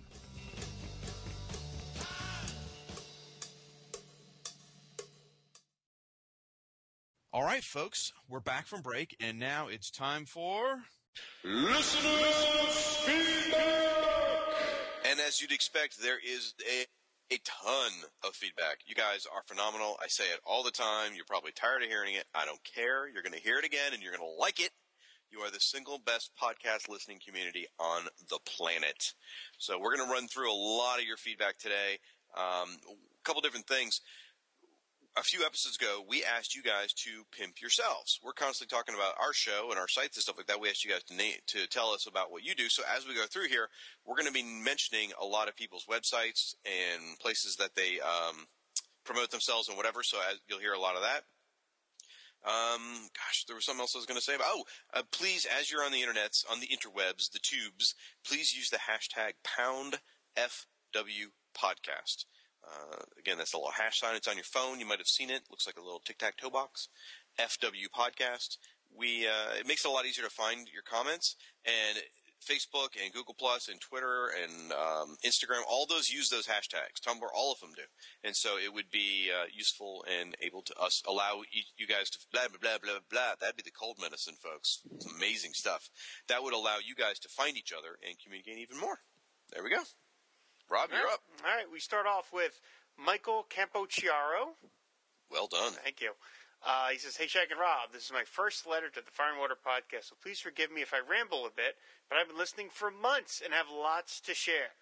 [7.32, 10.82] All right, folks, we're back from break, and now it's time for
[11.44, 14.50] listeners' feedback.
[15.08, 16.86] And as you'd expect, there is a
[17.32, 17.92] a ton
[18.24, 18.80] of feedback.
[18.88, 19.96] You guys are phenomenal.
[20.04, 21.12] I say it all the time.
[21.14, 22.26] You're probably tired of hearing it.
[22.34, 23.08] I don't care.
[23.08, 24.72] You're going to hear it again, and you're going to like it.
[25.30, 29.14] You are the single best podcast listening community on the planet.
[29.60, 32.00] So we're going to run through a lot of your feedback today.
[32.36, 34.02] Um, a couple different things
[35.20, 38.22] a few episodes ago, we asked you guys to pimp yourselves.
[38.24, 40.62] We're constantly talking about our show and our sites and stuff like that.
[40.62, 42.70] We asked you guys to name, to tell us about what you do.
[42.70, 43.68] So as we go through here,
[44.06, 48.48] we're going to be mentioning a lot of people's websites and places that they um,
[49.04, 50.04] promote themselves and whatever.
[50.04, 51.24] So as, you'll hear a lot of that.
[52.46, 54.48] Um, gosh, there was something else I was going to say about.
[54.48, 57.94] Oh, uh, please, as you're on the internets, on the interwebs, the tubes,
[58.26, 60.00] please use the hashtag pound
[60.38, 62.24] FW podcast.
[62.64, 64.16] Uh, again, that's a little hash sign.
[64.16, 64.80] It's on your phone.
[64.80, 65.44] You might have seen it.
[65.50, 66.90] Looks like a little tic tac toe box.
[67.40, 68.58] FW podcast.
[68.96, 72.00] We uh, it makes it a lot easier to find your comments, and
[72.40, 77.02] Facebook and Google Plus and Twitter and um, Instagram, all those use those hashtags.
[77.06, 77.84] Tumblr, all of them do.
[78.24, 82.10] And so it would be uh, useful and able to us allow you, you guys
[82.12, 83.34] to blah blah blah blah blah.
[83.40, 84.82] That'd be the cold medicine, folks.
[84.96, 85.90] It's amazing stuff.
[86.28, 89.00] That would allow you guys to find each other and communicate even more.
[89.54, 89.84] There we go.
[90.70, 91.22] Rob, you're up.
[91.44, 92.60] All right, we start off with
[92.98, 94.54] Michael Campochiaro.
[95.32, 95.74] Well done.
[95.84, 96.12] Thank you.
[96.66, 99.32] Uh, he says, Hey, Shag and Rob, this is my first letter to the Fire
[99.32, 101.76] and Water podcast, so please forgive me if I ramble a bit,
[102.10, 104.76] but I've been listening for months and have lots to share.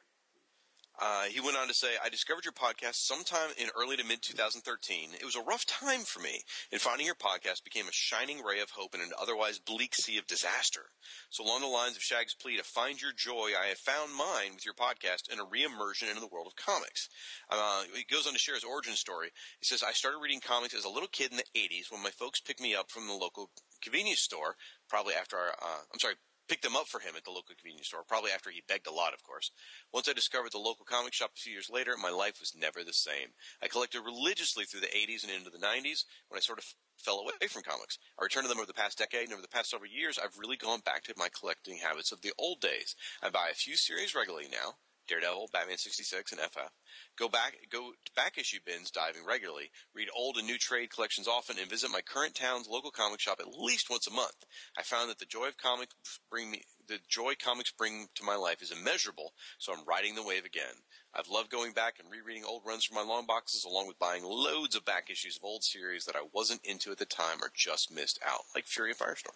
[1.00, 4.22] Uh, he went on to say, I discovered your podcast sometime in early to mid
[4.22, 5.10] 2013.
[5.20, 8.62] It was a rough time for me, and finding your podcast became a shining ray
[8.62, 10.90] of hope in an otherwise bleak sea of disaster.
[11.30, 14.56] So, along the lines of Shag's plea to find your joy, I have found mine
[14.56, 17.10] with your podcast and a re-immersion into the world of comics.
[17.50, 19.30] Uh, he goes on to share his origin story.
[19.60, 22.10] He says, I started reading comics as a little kid in the 80s when my
[22.10, 23.52] folks picked me up from the local
[23.84, 24.56] convenience store,
[24.90, 26.16] probably after our, uh, I'm sorry,
[26.48, 28.92] picked them up for him at the local convenience store, probably after he begged a
[28.92, 29.52] lot, of course.
[29.94, 32.84] Once I discovered the local comic shop a few years later, my life was never
[32.84, 33.36] the same.
[33.62, 36.66] I collected religiously through the 80s and into the 90s when I sort of
[36.98, 38.00] fell away from comics.
[38.20, 40.38] I returned to them over the past decade, and over the past several years, I've
[40.38, 42.96] really gone back to my collecting habits of the old days.
[43.22, 44.76] I buy a few series regularly now.
[45.08, 46.72] Daredevil, Batman 66, and FF.
[47.18, 51.28] Go back, go to back issue bins diving regularly, read old and new trade collections
[51.28, 54.46] often, and visit my current town's local comic shop at least once a month.
[54.78, 55.96] I found that the joy of comics
[56.30, 60.24] bring me, the joy comics bring to my life is immeasurable, so I'm riding the
[60.24, 60.84] wave again.
[61.14, 64.24] I've loved going back and rereading old runs from my long boxes, along with buying
[64.24, 67.52] loads of back issues of old series that I wasn't into at the time or
[67.56, 69.36] just missed out, like Fury of Firestorm.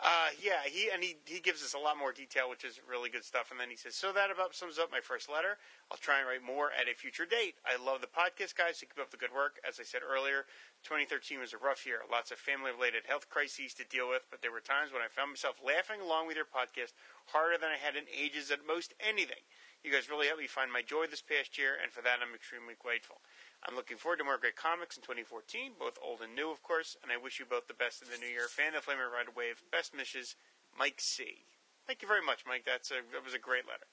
[0.00, 3.10] Uh, yeah, he and he, he gives us a lot more detail, which is really
[3.12, 3.52] good stuff.
[3.52, 5.60] And then he says, "So that about sums up my first letter.
[5.92, 7.60] I'll try and write more at a future date.
[7.68, 8.80] I love the podcast, guys.
[8.80, 9.60] So keep up the good work.
[9.60, 10.48] As I said earlier,
[10.88, 12.00] 2013 was a rough year.
[12.08, 15.36] Lots of family-related health crises to deal with, but there were times when I found
[15.36, 16.96] myself laughing along with your podcast
[17.28, 19.44] harder than I had in ages at most anything.
[19.84, 22.32] You guys really helped me find my joy this past year, and for that, I'm
[22.32, 23.20] extremely grateful."
[23.68, 26.96] I'm looking forward to more great comics in 2014, both old and new, of course,
[27.02, 28.48] and I wish you both the best in the new year.
[28.48, 29.60] Fan of Flamer Ride Wave.
[29.70, 30.34] Best wishes,
[30.76, 31.44] Mike C.
[31.86, 32.64] Thank you very much, Mike.
[32.64, 33.84] That's a, that was a great letter.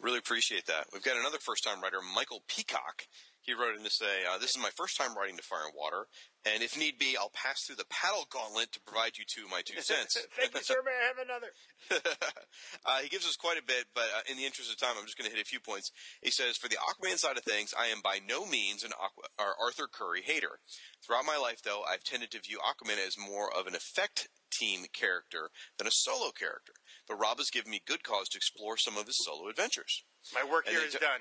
[0.00, 0.86] Really appreciate that.
[0.92, 3.06] We've got another first time writer, Michael Peacock.
[3.44, 5.76] He wrote in to say, uh, This is my first time writing to Fire and
[5.76, 6.08] Water,
[6.44, 9.60] and if need be, I'll pass through the paddle gauntlet to provide you two my
[9.60, 10.16] two cents.
[10.36, 10.80] Thank you, sir.
[10.84, 11.50] May I have another?
[12.86, 15.04] uh, he gives us quite a bit, but uh, in the interest of time, I'm
[15.04, 15.92] just going to hit a few points.
[16.22, 19.28] He says, For the Aquaman side of things, I am by no means an Aqua-
[19.38, 20.60] or Arthur Curry hater.
[21.04, 24.86] Throughout my life, though, I've tended to view Aquaman as more of an effect team
[24.92, 26.72] character than a solo character.
[27.08, 30.04] But Rob has given me good cause to explore some of his solo adventures.
[30.32, 31.20] My work And here he t- done.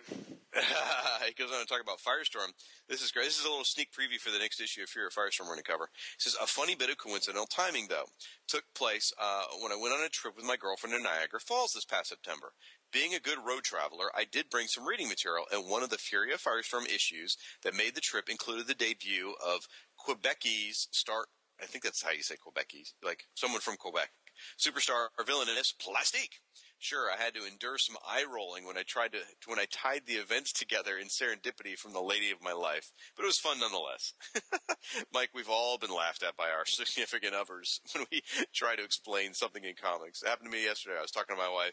[1.27, 2.53] he goes on to talk about Firestorm.
[2.87, 3.25] This is great.
[3.25, 5.59] This is a little sneak preview for the next issue of Fury of Firestorm we're
[5.59, 5.89] going to cover.
[6.17, 8.05] He says, a funny bit of coincidental timing, though,
[8.47, 11.73] took place uh, when I went on a trip with my girlfriend to Niagara Falls
[11.73, 12.53] this past September.
[12.93, 15.97] Being a good road traveler, I did bring some reading material, and one of the
[15.97, 19.67] Fury of Firestorm issues that made the trip included the debut of
[19.99, 21.25] Quebecese star.
[21.61, 24.11] I think that's how you say Quebecese, like someone from Quebec.
[24.57, 26.39] Superstar or villainess Plastique.
[26.83, 30.01] Sure, I had to endure some eye rolling when I tried to when I tied
[30.05, 33.61] the events together in serendipity from the lady of my life, but it was fun
[33.61, 34.11] nonetheless.
[35.13, 38.21] Mike, we've all been laughed at by our significant others when we
[38.53, 40.21] try to explain something in comics.
[40.21, 40.97] It happened to me yesterday.
[40.99, 41.71] I was talking to my wife,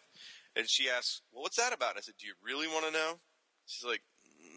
[0.54, 2.92] and she asked, "Well, what's that about?" And I said, "Do you really want to
[2.92, 3.18] know?"
[3.66, 4.02] She's like,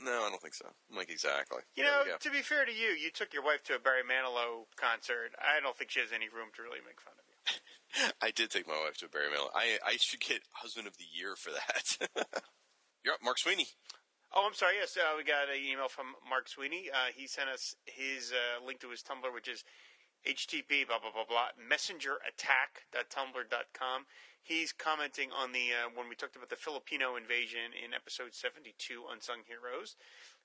[0.06, 2.72] "No, I don't think so." I'm like, "Exactly." You There know, to be fair to
[2.72, 5.34] you, you took your wife to a Barry Manilow concert.
[5.42, 7.23] I don't think she has any room to really make fun of.
[8.22, 9.52] I did take my wife to a Barry Manilow.
[9.54, 11.98] I I should get husband of the year for that.
[13.04, 13.68] You're up, Mark Sweeney.
[14.34, 14.78] Oh, I'm sorry.
[14.80, 16.90] Yes, uh, we got an email from Mark Sweeney.
[16.92, 19.64] Uh, he sent us his uh, link to his Tumblr, which is
[20.26, 24.06] http blah blah blah blah messengerattack.tumblr.com.
[24.42, 29.06] He's commenting on the uh, when we talked about the Filipino invasion in episode 72,
[29.12, 29.96] Unsung Heroes.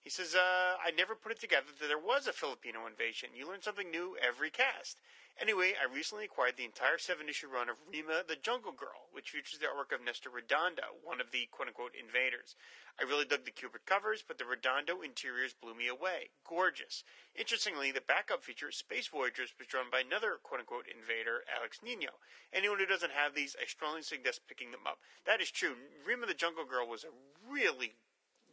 [0.03, 3.31] He says, uh, I never put it together that there was a Filipino invasion.
[3.35, 4.99] You learn something new every cast.
[5.41, 9.31] Anyway, I recently acquired the entire seven issue run of Rima the Jungle Girl, which
[9.31, 12.57] features the artwork of Nestor Redondo, one of the quote unquote invaders.
[12.99, 16.31] I really dug the Kubert covers, but the Redondo interiors blew me away.
[16.43, 17.05] Gorgeous.
[17.37, 22.19] Interestingly, the backup feature, Space Voyagers, was drawn by another quote unquote invader, Alex Nino.
[22.53, 24.99] Anyone who doesn't have these, I strongly suggest picking them up.
[25.25, 25.77] That is true.
[26.05, 27.15] Rima the Jungle Girl was a
[27.49, 27.95] really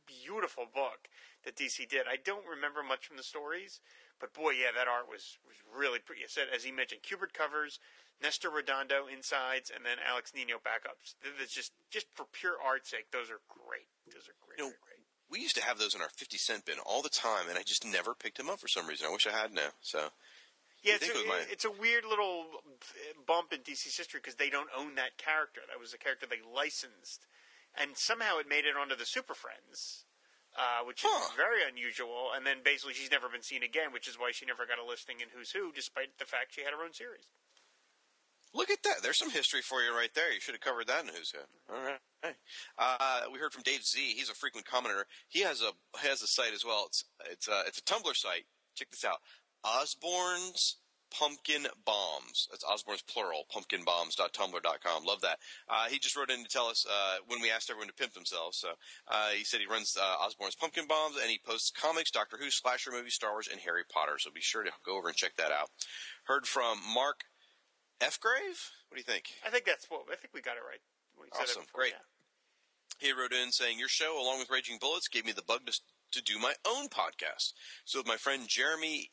[0.07, 1.09] beautiful book
[1.43, 2.07] that DC did.
[2.09, 3.79] I don't remember much from the stories,
[4.19, 6.23] but boy, yeah, that art was, was really pretty.
[6.23, 7.79] As he mentioned, Kubert covers,
[8.21, 11.15] Nestor Redondo insides, and then Alex Nino backups.
[11.37, 13.11] That's just just for pure art's sake.
[13.11, 13.91] Those are great.
[14.07, 14.57] Those are great.
[14.57, 15.29] You know, great, great.
[15.29, 17.63] we used to have those in our 50 cent bin all the time, and I
[17.63, 19.07] just never picked them up for some reason.
[19.07, 19.75] I wish I had now.
[19.81, 20.09] So,
[20.81, 24.35] Yeah, it's a, it my- it's a weird little uh, bump in DC's history because
[24.35, 25.61] they don't own that character.
[25.67, 27.27] That was a character they licensed,
[27.79, 30.05] and somehow it made it onto the Super Friends,
[30.57, 32.31] uh, which is very unusual.
[32.35, 34.85] And then basically she's never been seen again, which is why she never got a
[34.85, 37.27] listing in Who's Who, despite the fact she had her own series.
[38.53, 39.03] Look at that.
[39.03, 40.31] There's some history for you right there.
[40.31, 41.75] You should have covered that in Who's Who.
[41.75, 42.35] All right.
[42.77, 43.99] Uh, we heard from Dave Z.
[43.99, 45.03] He's a frequent commenter.
[45.27, 46.85] He has a has a site as well.
[46.87, 48.45] It's it's uh, it's a Tumblr site.
[48.75, 49.17] Check this out.
[49.63, 50.77] Osborne's
[51.11, 52.47] Pumpkin Bombs.
[52.51, 53.45] That's Osborne's plural.
[53.53, 55.05] Pumpkinbombs.tumblr.com.
[55.05, 55.39] Love that.
[55.69, 58.13] Uh, he just wrote in to tell us uh, when we asked everyone to pimp
[58.13, 58.57] themselves.
[58.57, 58.69] So
[59.07, 62.49] uh, he said he runs uh, Osborne's Pumpkin Bombs and he posts comics, Doctor Who,
[62.49, 64.17] slasher movies, Star Wars, and Harry Potter.
[64.19, 65.69] So be sure to go over and check that out.
[66.25, 67.21] Heard from Mark
[68.01, 68.19] F.
[68.19, 68.71] Grave.
[68.89, 69.25] What do you think?
[69.45, 70.81] I think that's what I think we got it right.
[71.33, 71.63] Said it Awesome.
[71.73, 71.93] Great.
[71.93, 72.03] yeah.
[72.99, 75.79] He wrote in saying, Your show, along with Raging Bullets, gave me the bug to,
[76.11, 77.53] to do my own podcast.
[77.83, 79.11] So, with my friend Jeremy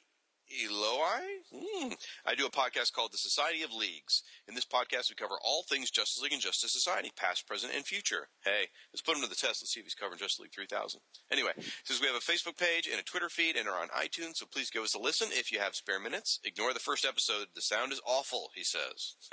[0.60, 1.20] Eloi,
[1.52, 1.92] hmm,
[2.26, 4.22] I do a podcast called The Society of Leagues.
[4.46, 7.84] In this podcast, we cover all things Justice League and Justice Society, past, present, and
[7.84, 8.28] future.
[8.44, 9.62] Hey, let's put him to the test.
[9.62, 11.00] Let's see if he's covering Justice League 3000.
[11.30, 11.52] Anyway,
[11.84, 14.46] says we have a Facebook page and a Twitter feed and are on iTunes, so
[14.46, 16.40] please give us a listen if you have spare minutes.
[16.44, 17.46] Ignore the first episode.
[17.54, 19.16] The sound is awful, he says.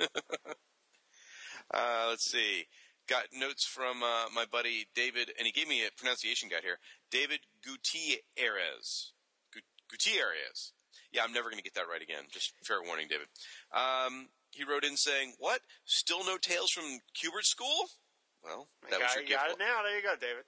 [1.74, 2.66] uh, let's see.
[3.08, 6.78] Got notes from uh, my buddy David, and he gave me a pronunciation guide here.
[7.10, 9.12] David Gutierrez.
[9.52, 10.72] Gu- Gutierrez.
[11.12, 12.24] Yeah, I'm never going to get that right again.
[12.30, 13.26] Just fair warning, David.
[13.72, 15.60] Um, he wrote in saying, "What?
[15.84, 17.90] Still no tales from Kubert School?"
[18.44, 19.82] Well, that got, was your you got it now.
[19.82, 20.44] There you go, David.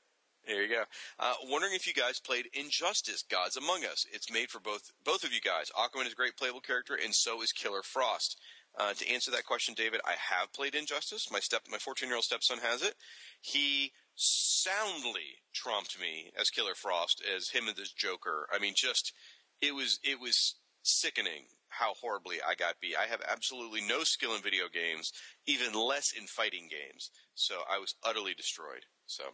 [0.47, 0.85] There you go.
[1.21, 4.07] Uh, wondering if you guys played Injustice: Gods Among Us.
[4.13, 5.71] It's made for both both of you guys.
[5.77, 8.39] Aquaman is a great playable character, and so is Killer Frost.
[8.79, 11.31] Uh, to answer that question, David, I have played Injustice.
[11.31, 12.95] My step, my 14 year old stepson has it.
[13.41, 18.49] He soundly trumped me as Killer Frost, as him and this Joker.
[18.53, 19.13] I mean, just
[19.63, 22.97] it was it was sickening how horribly I got beat.
[23.01, 25.11] I have absolutely no skill in video games,
[25.47, 27.11] even less in fighting games.
[27.35, 28.85] So I was utterly destroyed.
[29.07, 29.25] So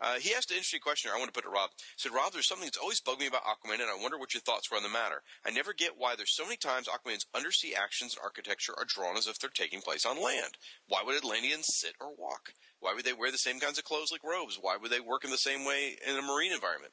[0.00, 1.10] uh, he asked an interesting question.
[1.12, 1.70] I want to put it to Rob.
[1.76, 4.32] He said, Rob, there's something that's always bugged me about Aquaman, and I wonder what
[4.34, 5.22] your thoughts were on the matter.
[5.46, 9.16] I never get why there's so many times Aquaman's undersea actions and architecture are drawn
[9.16, 10.56] as if they're taking place on land.
[10.88, 12.54] Why would Atlanteans sit or walk?
[12.80, 14.58] Why would they wear the same kinds of clothes like robes?
[14.60, 16.92] Why would they work in the same way in a marine environment?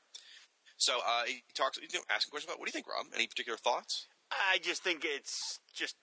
[0.82, 3.06] So uh, he talks, you know, asking questions about what do you think, Rob?
[3.14, 4.10] Any particular thoughts?
[4.34, 5.94] I just think it's just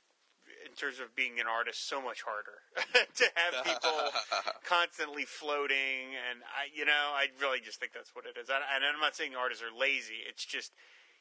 [0.62, 2.62] in terms of being an artist, so much harder
[2.94, 3.98] to have people
[4.64, 8.46] constantly floating, and I, you know, I really just think that's what it is.
[8.48, 10.22] And and I'm not saying artists are lazy.
[10.22, 10.70] It's just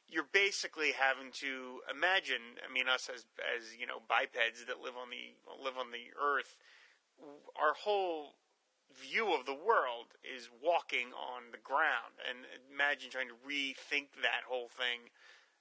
[0.06, 2.62] you're basically having to imagine.
[2.62, 6.14] I mean, us as as you know bipeds that live on the live on the
[6.14, 6.54] earth,
[7.58, 8.38] our whole
[8.96, 14.48] view of the world is walking on the ground, and imagine trying to rethink that
[14.48, 15.12] whole thing.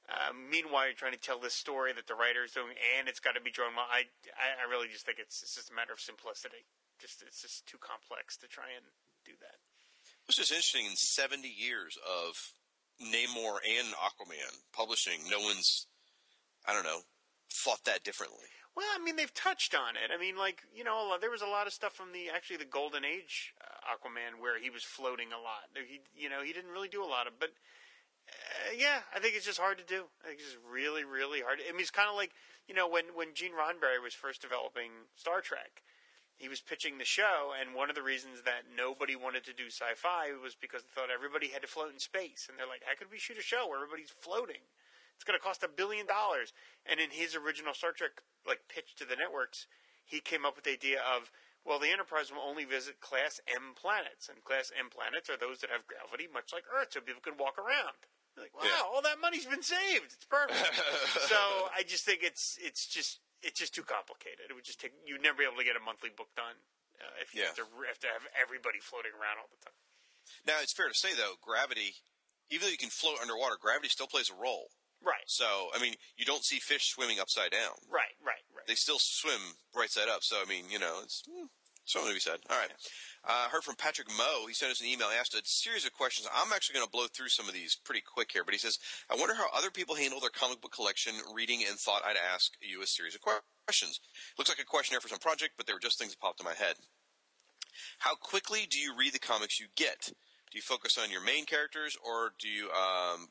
[0.06, 3.18] Uh, meanwhile, you're trying to tell this story that the writer is doing, and it's
[3.18, 3.90] got to be drawn well.
[3.90, 4.06] I,
[4.38, 6.62] I, I really just think it's, it's just a matter of simplicity.
[7.02, 8.86] Just it's just too complex to try and
[9.26, 9.58] do that.
[10.28, 10.86] It's just interesting.
[10.86, 12.38] In 70 years of
[13.02, 15.86] Namor and Aquaman publishing, no one's,
[16.66, 17.02] I don't know,
[17.52, 18.48] thought that differently.
[18.76, 20.12] Well, I mean, they've touched on it.
[20.12, 22.68] I mean, like you know, there was a lot of stuff from the actually the
[22.68, 25.72] Golden Age uh, Aquaman where he was floating a lot.
[25.72, 27.56] He, you know, he didn't really do a lot of, but
[28.28, 30.04] uh, yeah, I think it's just hard to do.
[30.20, 31.58] I think it's just really, really hard.
[31.64, 32.32] I mean, it's kind of like
[32.68, 35.80] you know when when Gene Roddenberry was first developing Star Trek,
[36.36, 39.72] he was pitching the show, and one of the reasons that nobody wanted to do
[39.72, 42.92] sci-fi was because they thought everybody had to float in space, and they're like, how
[42.92, 44.60] could we shoot a show where everybody's floating?
[45.16, 46.52] It's going to cost a billion dollars.
[46.84, 49.66] And in his original Star Trek like pitch to the networks,
[50.04, 51.32] he came up with the idea of
[51.66, 55.58] well, the Enterprise will only visit Class M planets, and Class M planets are those
[55.66, 58.06] that have gravity, much like Earth, so people can walk around.
[58.38, 58.86] You're like, wow, Yeah.
[58.86, 60.14] all that money's been saved.
[60.14, 60.62] It's perfect.
[61.26, 61.34] so
[61.74, 64.46] I just think it's it's just it's just too complicated.
[64.46, 66.54] It would just take you'd never be able to get a monthly book done
[67.02, 67.50] uh, if you Yeah.
[67.50, 69.74] have, to, have to have everybody floating around all the time.
[70.46, 71.98] Now, it's fair to say, though, gravity,
[72.50, 74.70] even though you can float underwater, gravity still plays a role.
[75.04, 77.78] Right, So, I mean, you don't see fish swimming upside down.
[77.88, 78.66] right, right, right.
[78.66, 79.40] They still swim
[79.74, 80.22] right side up.
[80.22, 81.46] So, I mean, you know, it's hmm,
[81.84, 82.38] something to be said.
[82.50, 82.72] All right.
[83.26, 84.46] Uh, heard from Patrick Moe.
[84.46, 85.08] He sent us an email.
[85.10, 86.28] He asked a series of questions.
[86.34, 88.78] I'm actually going to blow through some of these pretty quick here, but he says,
[89.10, 92.52] I wonder how other people handle their comic book collection reading and thought I'd ask
[92.60, 94.00] you a series of questions.
[94.38, 96.46] Looks like a questionnaire for some project, but they were just things that popped in
[96.46, 96.76] my head.
[97.98, 100.06] How quickly do you read the comics you get?
[100.50, 103.28] Do you focus on your main characters, or do you um,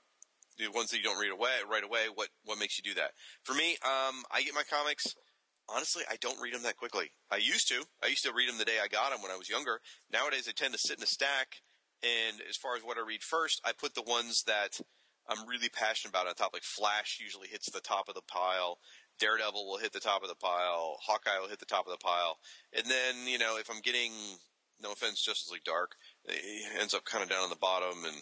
[0.57, 2.05] the ones that you don't read away right away?
[2.13, 3.11] What what makes you do that?
[3.43, 5.15] For me, um, I get my comics.
[5.67, 7.09] Honestly, I don't read them that quickly.
[7.31, 7.83] I used to.
[8.03, 9.79] I used to read them the day I got them when I was younger.
[10.13, 11.61] Nowadays, I tend to sit in a stack.
[12.03, 14.79] And as far as what I read first, I put the ones that
[15.27, 16.53] I'm really passionate about on top.
[16.53, 18.77] Like Flash usually hits the top of the pile.
[19.19, 20.97] Daredevil will hit the top of the pile.
[21.01, 22.37] Hawkeye will hit the top of the pile.
[22.73, 24.11] And then, you know, if I'm getting,
[24.81, 25.91] no offense, Justice League Dark,
[26.25, 28.03] it ends up kind of down on the bottom.
[28.05, 28.21] And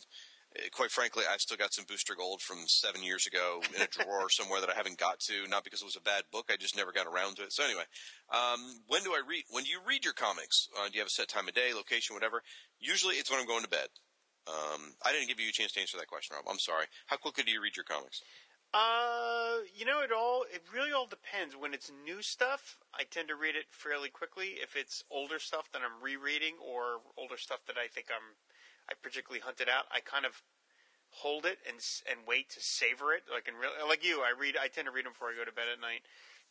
[0.72, 4.30] quite frankly, I've still got some Booster Gold from seven years ago in a drawer
[4.30, 5.47] somewhere that I haven't got to.
[5.47, 7.54] Not because it was a bad book, I just never got around to it.
[7.54, 7.84] So anyway,
[8.32, 9.43] um, when do I read?
[9.49, 10.68] When do you read your comics?
[10.78, 12.41] Uh, do you have a set time of day, location, whatever?
[12.80, 13.89] Usually, it's when I'm going to bed.
[14.47, 16.45] Um, I didn't give you a chance to answer that question, Rob.
[16.49, 16.86] I'm sorry.
[17.08, 18.22] How quickly do you read your comics?
[18.74, 21.56] Uh, you know, it all it really all depends.
[21.56, 24.58] When it's new stuff, I tend to read it fairly quickly.
[24.62, 28.34] If it's older stuff that I'm rereading or older stuff that I think I'm
[28.89, 30.41] I particularly hunt it out, I kind of
[31.09, 31.77] hold it and
[32.09, 33.23] and wait to savor it.
[33.31, 34.57] Like in real, like you, I read.
[34.57, 36.01] I tend to read them before I go to bed at night.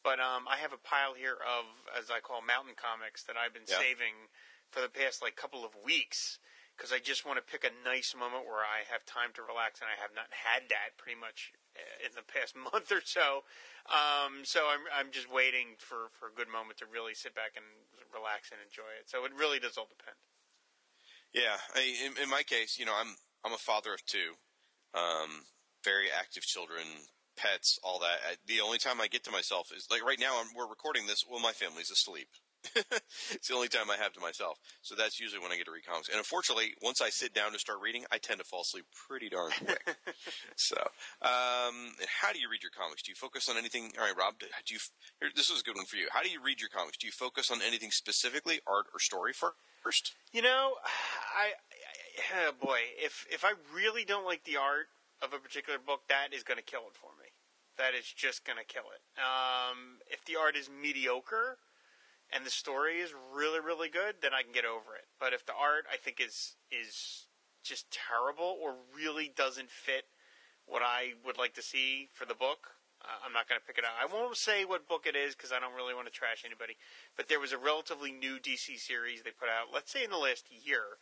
[0.02, 1.62] But um, I have a pile here of,
[1.94, 3.78] as I call, mountain comics that I've been Yeah.
[3.78, 4.30] saving
[4.74, 6.42] for the past like couple of weeks
[6.74, 9.78] because I just want to pick a nice moment where I have time to relax,
[9.78, 13.44] and I have not had that pretty much uh, in the past month or so.
[13.86, 17.54] Um, so I'm I'm just waiting for for a good moment to really sit back
[17.54, 17.66] and
[18.10, 19.06] relax and enjoy it.
[19.06, 20.16] So it really does all depend.
[21.34, 23.14] Yeah, I, in, in my case, you know, I'm
[23.44, 24.32] I'm a father of two,
[24.94, 25.30] um,
[25.84, 26.82] very active children,
[27.36, 28.18] pets, all that.
[28.28, 30.38] I, the only time I get to myself is like right now.
[30.40, 31.24] I'm, we're recording this.
[31.28, 32.28] Well, my family's asleep.
[33.30, 34.58] it's the only time I have to myself.
[34.82, 36.08] So that's usually when I get to read comics.
[36.08, 39.28] And unfortunately, once I sit down to start reading, I tend to fall asleep pretty
[39.28, 39.96] darn quick.
[40.56, 40.76] so,
[41.22, 43.02] um, how do you read your comics?
[43.02, 43.92] Do you focus on anything?
[43.98, 44.38] All right, Rob.
[44.38, 44.80] Do you?
[45.20, 46.08] Here, this is a good one for you.
[46.10, 46.96] How do you read your comics?
[46.96, 50.14] Do you focus on anything specifically, art or story first?
[50.32, 50.74] You know,
[51.36, 51.52] I,
[52.36, 54.86] I oh boy, if if I really don't like the art
[55.22, 57.28] of a particular book, that is going to kill it for me.
[57.78, 59.02] That is just going to kill it.
[59.18, 61.58] Um, if the art is mediocre
[62.32, 65.06] and the story is really really good, then I can get over it.
[65.20, 67.26] But if the art I think is is
[67.62, 70.06] just terrible or really doesn't fit
[70.66, 73.78] what I would like to see for the book, uh, I'm not going to pick
[73.78, 73.94] it up.
[73.98, 76.76] I won't say what book it is because I don't really want to trash anybody.
[77.16, 80.18] But there was a relatively new DC series they put out, let's say in the
[80.18, 80.98] last year,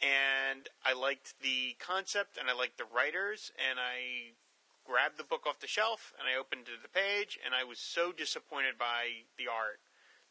[0.00, 4.36] and I liked the concept and I liked the writers, and I
[4.84, 7.78] grabbed the book off the shelf and I opened to the page, and I was
[7.78, 9.80] so disappointed by the art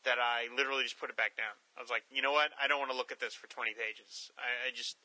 [0.07, 1.51] that I literally just put it back down.
[1.75, 2.55] I was like, you know what?
[2.55, 4.31] I don't want to look at this for 20 pages.
[4.39, 4.95] I, I just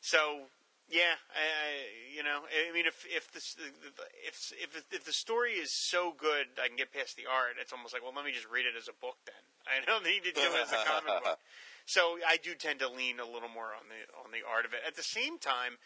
[0.00, 0.46] so
[0.88, 1.68] yeah, I, I,
[2.16, 3.56] you know, I mean, if if this
[4.24, 7.60] if if if the story is so good, I can get past the art.
[7.60, 9.20] It's almost like, well, let me just read it as a book.
[9.26, 11.38] Then I don't need to do it as a comic book.
[11.88, 14.74] So I do tend to lean a little more on the on the art of
[14.74, 14.80] it.
[14.86, 15.80] At the same time,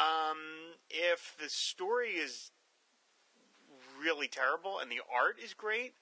[0.00, 0.40] um,
[0.88, 2.52] if the story is
[4.00, 5.92] really terrible and the art is great,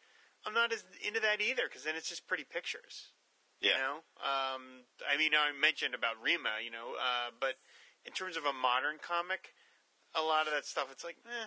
[0.47, 3.13] I'm not as into that either because then it's just pretty pictures.
[3.61, 3.77] Yeah.
[3.77, 4.63] You know, um,
[5.05, 7.61] I mean, I mentioned about Rima, you know, uh, but
[8.09, 9.53] in terms of a modern comic,
[10.17, 11.47] a lot of that stuff, it's like, eh,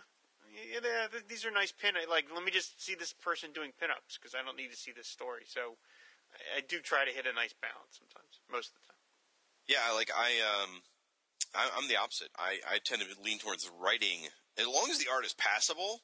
[0.54, 1.98] yeah, yeah, these are nice pin.
[2.06, 4.94] Like, let me just see this person doing pinups because I don't need to see
[4.94, 5.50] this story.
[5.50, 5.82] So,
[6.30, 9.02] I, I do try to hit a nice balance sometimes, most of the time.
[9.66, 10.86] Yeah, like I um,
[11.56, 12.30] I, I'm the opposite.
[12.38, 14.30] I I tend to lean towards writing.
[14.58, 16.02] As long as the art is passable,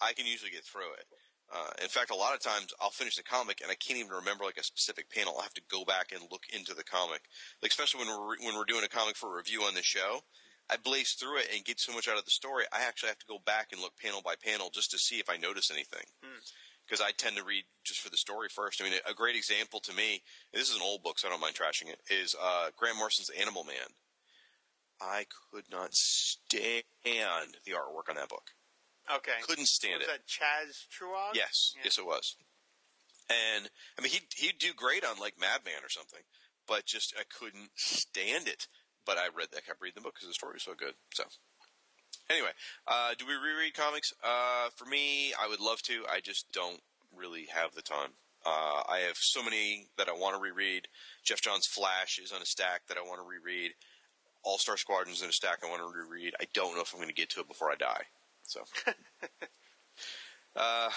[0.00, 1.06] I can usually get through it.
[1.54, 4.10] Uh, in fact, a lot of times I'll finish the comic and I can't even
[4.10, 5.34] remember like a specific panel.
[5.36, 7.22] I'll have to go back and look into the comic.
[7.62, 10.20] Like especially when we're when we're doing a comic for review on the show,
[10.68, 12.64] I blaze through it and get so much out of the story.
[12.72, 15.30] I actually have to go back and look panel by panel just to see if
[15.30, 16.04] I notice anything.
[16.86, 18.80] Because I tend to read just for the story first.
[18.80, 21.40] I mean, a great example to me, this is an old book, so I don't
[21.40, 23.94] mind trashing it, is uh, Grant Morrison's Animal Man.
[25.00, 28.50] I could not stand the artwork on that book.
[29.12, 29.32] Okay.
[29.42, 30.10] Couldn't stand was it.
[30.12, 31.34] that Chas Truog?
[31.34, 31.82] Yes, Yeah.
[31.84, 32.36] yes, it was.
[33.28, 36.20] And I mean, he'd he'd do great on like Madman or something,
[36.66, 38.68] but just I couldn't stand it.
[39.06, 40.94] But I read, that I kept reading the book because the story was so good.
[41.12, 41.24] So
[42.30, 42.52] anyway,
[42.86, 44.12] uh, do we reread comics?
[44.22, 46.04] Uh, for me, I would love to.
[46.10, 46.80] I just don't
[47.14, 48.16] really have the time.
[48.46, 50.88] Uh, I have so many that I want to reread.
[51.22, 53.72] Geoff Johns' Flash is on a stack that I want to reread.
[54.42, 56.34] All Star Squadron's in a stack I want to reread.
[56.40, 58.04] I don't know if I'm going to get to it before I die.
[58.46, 58.60] So,
[60.56, 60.90] uh,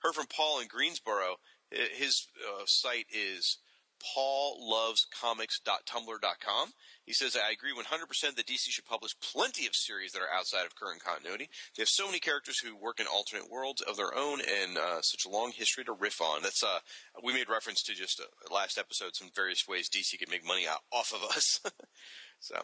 [0.00, 1.36] heard from Paul in Greensboro.
[1.70, 3.56] His uh, site is
[4.02, 6.72] paullovescomics.tumblr.com.
[7.04, 10.66] He says, I agree 100% that DC should publish plenty of series that are outside
[10.66, 11.48] of current continuity.
[11.76, 15.02] They have so many characters who work in alternate worlds of their own and uh,
[15.02, 16.42] such a long history to riff on.
[16.42, 16.78] That's uh,
[17.22, 20.66] We made reference to just uh, last episode some various ways DC could make money
[20.92, 21.60] off of us.
[22.40, 22.56] so,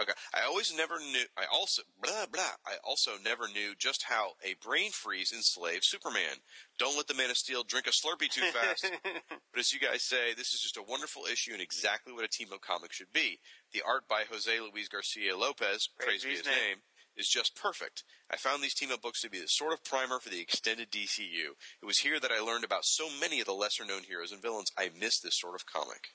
[0.00, 0.12] Okay.
[0.32, 1.24] I always never knew.
[1.36, 2.54] I also blah blah.
[2.64, 6.38] I also never knew just how a brain freeze enslaved Superman.
[6.78, 8.90] Don't let the Man of Steel drink a Slurpee too fast.
[9.02, 12.28] but as you guys say, this is just a wonderful issue and exactly what a
[12.28, 13.40] team up comic should be.
[13.72, 16.78] The art by Jose Luis Garcia Lopez, praise be his name,
[17.16, 18.04] is just perfect.
[18.30, 20.92] I found these team up books to be the sort of primer for the extended
[20.92, 21.56] DCU.
[21.82, 24.40] It was here that I learned about so many of the lesser known heroes and
[24.40, 24.70] villains.
[24.78, 26.14] I miss this sort of comic.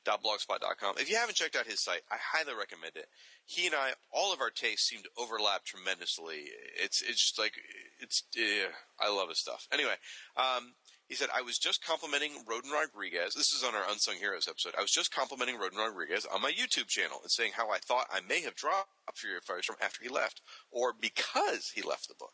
[0.06, 0.96] dot blogspot.com.
[0.98, 3.08] If you haven't checked out his site, I highly recommend it.
[3.46, 6.50] He and I, all of our tastes seem to overlap tremendously.
[6.76, 7.54] It's, it's just like,
[8.00, 8.68] it's, yeah,
[9.00, 9.68] I love his stuff.
[9.72, 9.96] Anyway,
[10.36, 10.74] um,
[11.08, 13.34] he said, I was just complimenting Rodin Rodriguez.
[13.34, 14.74] This is on our Unsung Heroes episode.
[14.78, 18.08] I was just complimenting Rodin Rodriguez on my YouTube channel and saying how I thought
[18.12, 20.42] I may have dropped Fury of Firestorm after he left,
[20.72, 22.34] or because he left the book.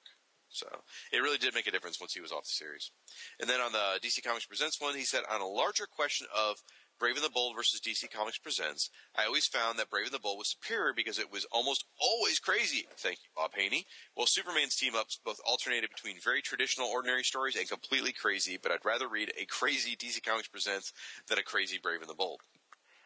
[0.49, 0.67] So
[1.11, 2.91] it really did make a difference once he was off the series.
[3.39, 6.57] And then on the DC Comics Presents one, he said, on a larger question of
[6.99, 10.19] Brave and the Bold versus DC Comics Presents, I always found that Brave and the
[10.19, 12.85] Bold was superior because it was almost always crazy.
[12.97, 13.85] Thank you, Bob Haney.
[14.15, 18.71] Well, Superman's team ups both alternated between very traditional, ordinary stories and completely crazy, but
[18.71, 20.93] I'd rather read a crazy DC Comics Presents
[21.27, 22.41] than a crazy Brave and the Bold.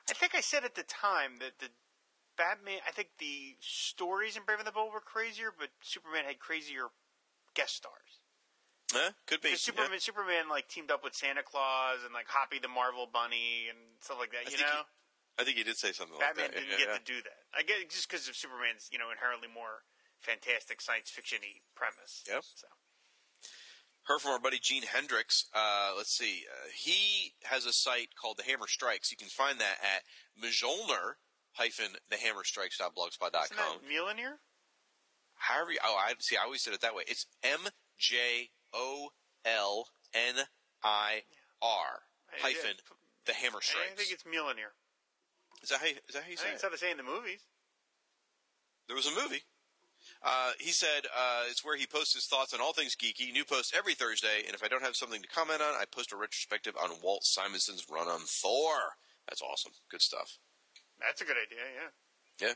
[0.10, 1.68] I think I said at the time that the
[2.38, 2.80] Batman.
[2.88, 6.94] I think the stories in Brave and the Bold were crazier, but Superman had crazier
[7.56, 8.07] guest stars.
[8.92, 9.12] Huh?
[9.28, 9.50] Could be.
[9.50, 13.68] Because Superman, Superman like teamed up with Santa Claus and like Hoppy the Marvel Bunny
[13.68, 14.48] and stuff like that.
[14.48, 14.88] I You know,
[15.38, 16.60] I think he did say something Batman like that.
[16.64, 16.98] didn't Yeah, get yeah.
[16.98, 17.42] to do that.
[17.52, 19.84] I guess just because of Superman's you know inherently more
[20.24, 22.24] fantastic science fiction-y premise.
[22.28, 22.44] Yep.
[22.56, 22.68] So
[24.08, 25.46] Heard from our buddy Gene Hendricks.
[25.54, 26.46] Uh, let's see.
[26.48, 29.12] Uh, he has a site called The Hammer Strikes.
[29.12, 30.04] You can find that at
[30.42, 31.20] Mjolnir
[31.60, 33.44] hyphen thehammerstrikes.blogspot.com.
[33.44, 34.40] isn't that Mjolnir?
[35.36, 36.38] However, you, oh, I see.
[36.38, 37.04] I always said it that way.
[37.06, 37.68] It's M
[38.00, 39.10] J O
[39.46, 40.46] L N
[40.84, 41.24] I
[41.62, 42.78] R I- hyphen
[43.26, 44.72] the Hammer I think it's Mjolnir.
[45.64, 46.56] Is that how you, is that how you I say think it?
[46.56, 47.42] it's how they say in the movies.
[48.88, 49.44] There was a movie.
[50.24, 53.32] Uh, he said uh, it's where he posts his thoughts on all things geeky.
[53.34, 56.14] New post every Thursday, and if I don't have something to comment on, I post
[56.14, 58.96] a retrospective on Walt Simonson's run on Thor.
[59.28, 59.74] That's awesome.
[59.92, 60.38] Good stuff.
[61.02, 61.66] That's a good idea.
[61.76, 62.48] Yeah.
[62.48, 62.54] Yeah.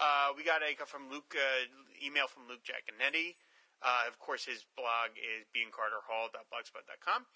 [0.00, 3.36] Uh, we got a from Luke uh, email from Luke Jaconetti.
[3.82, 7.26] Uh, of course, his blog is beingcarterhall.blogspot.com.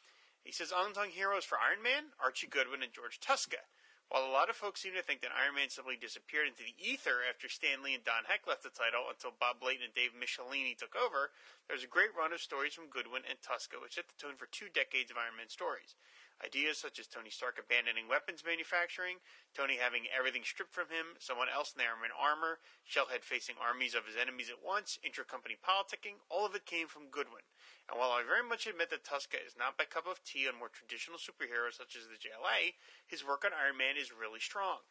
[0.44, 3.64] He says unsung heroes for Iron Man: Archie Goodwin and George Tuska.
[4.08, 6.76] While a lot of folks seem to think that Iron Man simply disappeared into the
[6.76, 10.12] ether after Stan Lee and Don Heck left the title until Bob Layton and Dave
[10.12, 11.32] Michelinie took over,
[11.66, 14.46] there's a great run of stories from Goodwin and Tuska, which set the tone for
[14.52, 15.96] two decades of Iron Man stories.
[16.44, 19.16] Ideas such as Tony Stark abandoning weapons manufacturing,
[19.56, 23.56] Tony having everything stripped from him, someone else in the Iron Man armor, Shellhead facing
[23.56, 27.48] armies of his enemies at once, intra-company politicking, all of it came from Goodwin.
[27.88, 30.60] And while I very much admit that Tuska is not my cup of tea on
[30.60, 32.76] more traditional superheroes such as the JLA,
[33.08, 34.84] his work on Iron Man is really strong.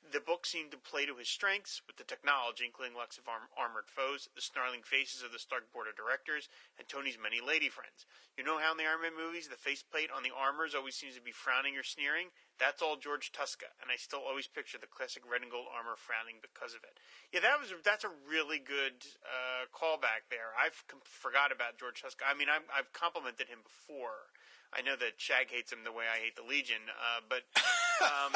[0.00, 3.52] The book seemed to play to his strengths with the technology, including lots of arm-
[3.58, 7.68] armored foes, the snarling faces of the Stark board of directors, and Tony's many lady
[7.68, 8.08] friends.
[8.38, 11.18] You know how in the Iron Man movies the faceplate on the armors always seems
[11.18, 12.32] to be frowning or sneering?
[12.56, 15.98] That's all George Tuska, and I still always picture the classic red and gold armor
[16.00, 16.96] frowning because of it.
[17.34, 20.56] Yeah, that was that's a really good uh, callback there.
[20.56, 22.24] I've com- forgot about George Tuska.
[22.24, 24.32] I mean, i I've complimented him before.
[24.72, 27.42] I know that Shag hates him the way I hate the Legion, uh, but
[28.04, 28.32] um,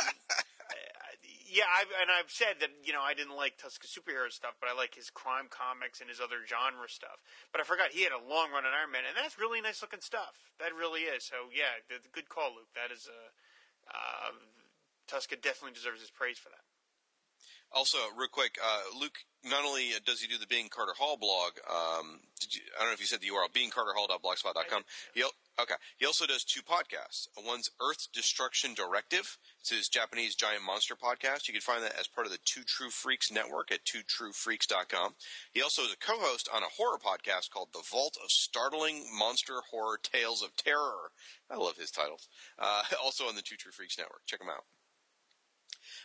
[1.52, 4.72] yeah, I've, and I've said that you know I didn't like Tuska superhero stuff, but
[4.72, 7.20] I like his crime comics and his other genre stuff.
[7.52, 9.84] But I forgot he had a long run on Iron Man, and that's really nice
[9.84, 10.50] looking stuff.
[10.56, 11.28] That really is.
[11.28, 12.72] So yeah, the, good call, Luke.
[12.72, 13.20] That is a
[13.92, 14.32] uh,
[15.12, 16.61] Tuska definitely deserves his praise for that.
[17.74, 19.18] Also, real quick, uh, Luke.
[19.44, 22.94] Not only does he do the Being Carter Hall blog, um, you, I don't know
[22.94, 24.84] if you said the URL, beingcarterhall.blogspot.com.
[25.14, 25.24] He,
[25.60, 25.74] okay.
[25.96, 27.26] He also does two podcasts.
[27.44, 29.38] One's Earth Destruction Directive.
[29.58, 31.48] It's his Japanese giant monster podcast.
[31.48, 35.14] You can find that as part of the Two True Freaks network at twotruefreaks.com.
[35.52, 39.60] He also is a co-host on a horror podcast called The Vault of Startling Monster
[39.72, 41.10] Horror Tales of Terror.
[41.50, 42.28] I love his titles.
[42.58, 44.22] Uh, also on the Two True Freaks network.
[44.26, 44.64] Check him out.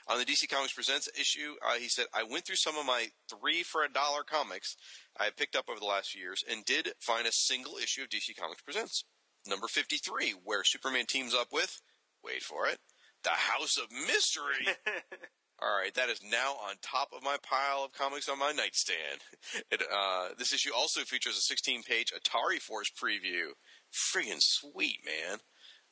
[0.10, 3.08] On the DC Comics Presents issue, uh, he said, I went through some of my
[3.30, 4.78] three for a dollar comics
[5.20, 8.03] I have picked up over the last few years and did find a single issue
[8.03, 9.03] of DC Comics Presents.
[9.45, 11.82] Number 53, where Superman teams up with,
[12.24, 12.80] wait for it,
[13.24, 14.76] the House of Mystery.
[15.62, 19.22] All right, that is now on top of my pile of comics on my nightstand.
[19.72, 23.49] It, uh, this issue also features a 16-page Atari Force preview.
[23.91, 25.39] Friggin' sweet, man.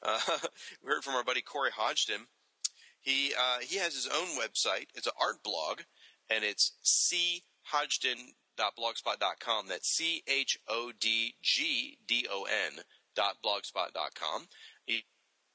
[0.04, 0.20] Uh,
[0.84, 2.28] we heard from our buddy Corey Hodgdon
[3.06, 4.88] he uh, he has his own website.
[4.96, 5.82] It's an art blog,
[6.30, 9.68] and it's c chodgdon.blogspot.com.
[9.68, 12.82] That's c h o d g d o n
[13.16, 14.48] dot blogspot.com.
[14.86, 15.06] He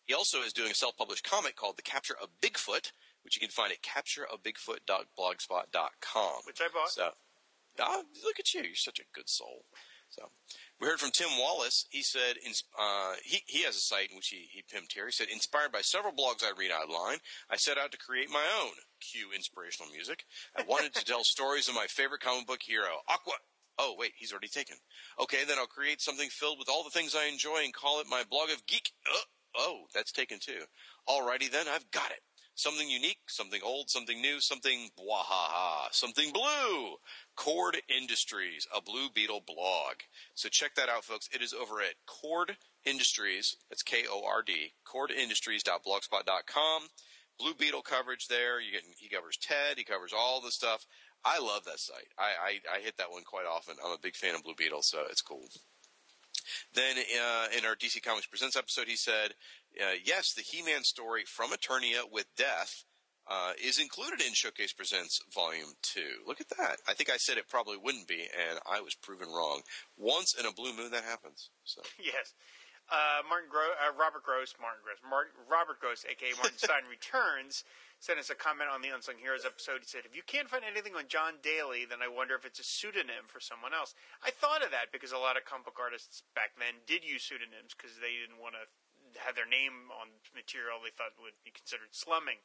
[0.07, 2.93] he also is doing a self-published comic called The Capture of Bigfoot,
[3.25, 6.43] which you can find at captureofbigfoot.blogspot.com.
[6.47, 6.91] Which I bought.
[6.91, 7.11] So,
[7.81, 8.63] oh, look at you!
[8.63, 9.65] You're such a good soul.
[10.09, 10.31] So,
[10.81, 11.87] we heard from Tim Wallace.
[11.91, 12.37] He said
[12.79, 15.07] uh, he he has a site in which he, he pimped here.
[15.07, 17.19] He said, inspired by several blogs I read online,
[17.51, 18.73] I set out to create my own.
[19.01, 20.25] Cue inspirational music.
[20.57, 23.35] I wanted to tell stories of my favorite comic book hero, Aqua.
[23.79, 24.77] Oh wait, he's already taken.
[25.21, 28.07] Okay, then I'll create something filled with all the things I enjoy and call it
[28.11, 28.93] my blog of geek.
[29.07, 29.19] Uh,
[29.57, 30.65] oh, that's taken too.
[31.09, 32.21] Alrighty then, I've got it.
[32.61, 36.97] Something unique, something old, something new, something bwahaha, something blue.
[37.35, 39.95] Kord Industries, a Blue Beetle blog.
[40.35, 41.31] So check that out, folks.
[41.33, 43.57] It is over at Kord Industries.
[43.71, 44.75] That's K O R D.
[44.87, 46.83] KordIndustries.blogspot.com.
[47.39, 48.61] Blue Beetle coverage there.
[48.61, 49.79] You he covers Ted.
[49.79, 50.85] He covers all the stuff.
[51.25, 52.09] I love that site.
[52.19, 53.77] I, I, I hit that one quite often.
[53.83, 55.49] I'm a big fan of Blue Beetle, so it's cool.
[56.75, 59.35] Then uh, in our DC Comics Presents episode, he said,
[59.81, 62.85] uh, "Yes, the He-Man story from Eternia with Death."
[63.31, 66.27] uh, is included in Showcase Presents Volume 2.
[66.27, 66.83] Look at that.
[66.89, 69.63] I think I said it probably wouldn't be, and I was proven wrong.
[69.97, 71.51] Once in a blue moon, that happens.
[71.63, 72.35] So Yes.
[72.91, 77.63] Uh, Martin Gro- uh, Robert Gross, Martin Gross, Martin, Robert Gross, aka Martin Stein, returns.
[78.03, 79.85] Sent us a comment on the Unsung Heroes episode.
[79.85, 82.59] He said, "If you can't find anything on John Daly, then I wonder if it's
[82.59, 83.95] a pseudonym for someone else."
[84.27, 87.23] I thought of that because a lot of comic book artists back then did use
[87.23, 88.67] pseudonyms because they didn't want to
[89.19, 92.39] have their name on material they thought would be considered slumming.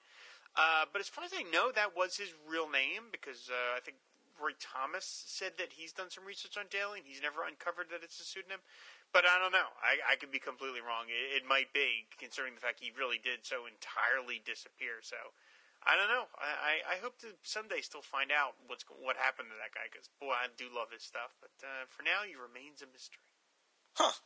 [0.56, 3.84] Uh, but as far as I know, that was his real name because uh, I
[3.84, 4.00] think
[4.40, 8.04] Roy Thomas said that he's done some research on Daly and he's never uncovered that
[8.04, 8.64] it's a pseudonym.
[9.12, 9.72] But I don't know.
[9.80, 11.08] I, I could be completely wrong.
[11.08, 15.00] It, it might be, considering the fact he really did so entirely disappear.
[15.04, 15.16] So
[15.84, 16.28] I don't know.
[16.36, 19.88] I, I, I hope to someday still find out what's what happened to that guy
[19.88, 21.32] because boy, I do love his stuff.
[21.40, 23.24] But uh, for now, he remains a mystery.
[23.96, 24.20] Huh.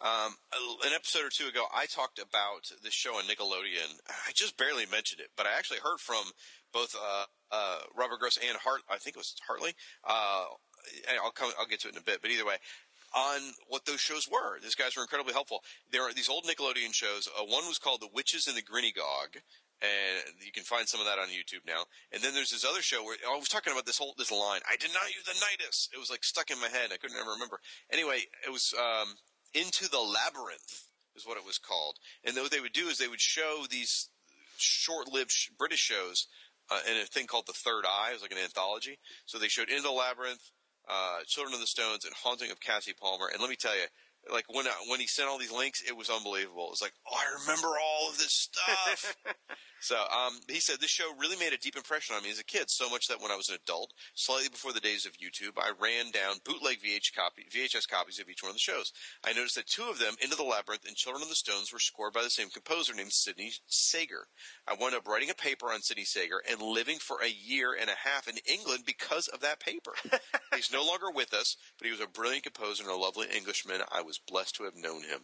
[0.00, 0.36] Um,
[0.84, 3.98] an episode or two ago, I talked about the show on Nickelodeon.
[4.08, 6.22] I just barely mentioned it, but I actually heard from
[6.72, 8.82] both uh, uh, Robert Gross and Hart.
[8.88, 9.74] I think it was Hartley.
[10.04, 10.46] Uh,
[11.22, 11.50] I'll come.
[11.58, 12.22] I'll get to it in a bit.
[12.22, 12.56] But either way,
[13.14, 15.62] on what those shows were, these guys were incredibly helpful.
[15.90, 17.28] There are these old Nickelodeon shows.
[17.28, 19.42] Uh, one was called The Witches and the Grinnygog.
[19.80, 21.86] And you can find some of that on YouTube now.
[22.10, 24.60] And then there's this other show where I was talking about this whole this line.
[24.68, 25.88] I deny you the nidus.
[25.94, 26.90] It was like stuck in my head.
[26.92, 27.60] I couldn't ever remember.
[27.92, 29.14] Anyway, it was um,
[29.54, 30.84] into the Labyrinth
[31.16, 31.96] is what it was called.
[32.24, 34.08] And what they would do is they would show these
[34.56, 36.26] short-lived sh- British shows
[36.70, 38.10] uh, in a thing called the Third Eye.
[38.10, 38.98] It was like an anthology.
[39.26, 40.50] So they showed Into the Labyrinth,
[40.88, 43.28] uh, Children of the Stones, and Haunting of Cassie Palmer.
[43.32, 43.86] And let me tell you,
[44.32, 46.66] like when I, when he sent all these links, it was unbelievable.
[46.66, 49.16] It was like, oh, I remember all of this stuff.
[49.80, 52.44] so um, he said this show really made a deep impression on me as a
[52.44, 55.58] kid, so much that when I was an adult, slightly before the days of YouTube,
[55.58, 58.92] I ran down bootleg VH copy, VHS copies of each one of the shows.
[59.24, 61.78] I noticed that two of them, Into the Labyrinth and Children of the Stones, were
[61.78, 64.26] scored by the same composer named Sidney Sager.
[64.66, 67.88] I wound up writing a paper on Sidney Sager and living for a year and
[67.88, 69.92] a half in England because of that paper.
[70.54, 73.80] He's no longer with us, but he was a brilliant composer and a lovely Englishman.
[73.92, 75.20] I was blessed to have known him.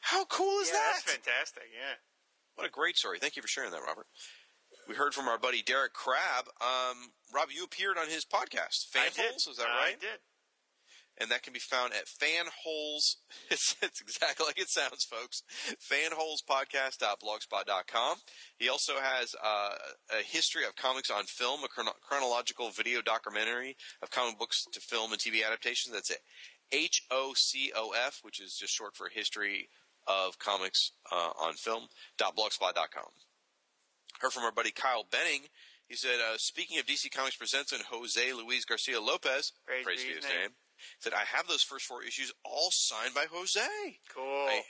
[0.00, 1.00] How cool is yeah, that?
[1.04, 1.64] That's fantastic.
[1.72, 1.94] Yeah.
[2.54, 3.18] What a great story.
[3.18, 4.06] Thank you for sharing that, Robert.
[4.88, 6.46] We heard from our buddy Derek Crabb.
[6.60, 8.88] Um, Rob, you appeared on his podcast.
[8.94, 9.96] Fanholes, is that right?
[9.96, 10.20] I did.
[11.18, 13.16] And that can be found at Fanholes.
[13.50, 15.42] It's, it's exactly like it sounds, folks.
[15.90, 18.16] Fanholespodcast.blogspot.com.
[18.58, 19.70] He also has uh,
[20.10, 24.80] a history of comics on film, a chrono- chronological video documentary of comic books to
[24.80, 25.94] film and TV adaptations.
[25.94, 26.20] That's it.
[26.72, 29.68] H O C O F, which is just short for History
[30.06, 31.88] of Comics uh, on Film.
[32.18, 33.10] Dot blogspot.com.
[34.20, 35.48] Heard from our buddy Kyle Benning.
[35.88, 40.14] He said, uh, speaking of DC Comics Presents and Jose Luis Garcia Lopez, Praise be
[40.14, 40.32] his name.
[40.40, 40.50] name,
[40.98, 43.60] said, I have those first four issues all signed by Jose.
[44.12, 44.46] Cool.
[44.48, 44.62] I,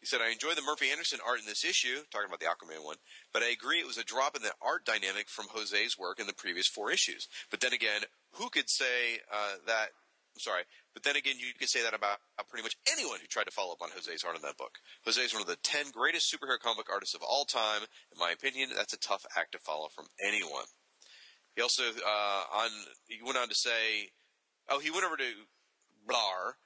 [0.00, 2.84] he said, I enjoy the Murphy Anderson art in this issue, talking about the Aquaman
[2.84, 2.96] one,
[3.32, 6.26] but I agree it was a drop in the art dynamic from Jose's work in
[6.26, 7.28] the previous four issues.
[7.50, 9.88] But then again, who could say uh, that?
[10.34, 10.62] I'm sorry,
[10.94, 12.18] but then again, you could say that about
[12.50, 14.78] pretty much anyone who tried to follow up on Jose's art in that book.
[15.04, 17.82] Jose is one of the 10 greatest superhero comic artists of all time.
[18.12, 20.66] In my opinion, that's a tough act to follow from anyone.
[21.54, 22.70] He also, uh, on,
[23.06, 24.10] he went on to say,
[24.68, 25.46] oh, he went over to
[26.08, 26.58] Blar.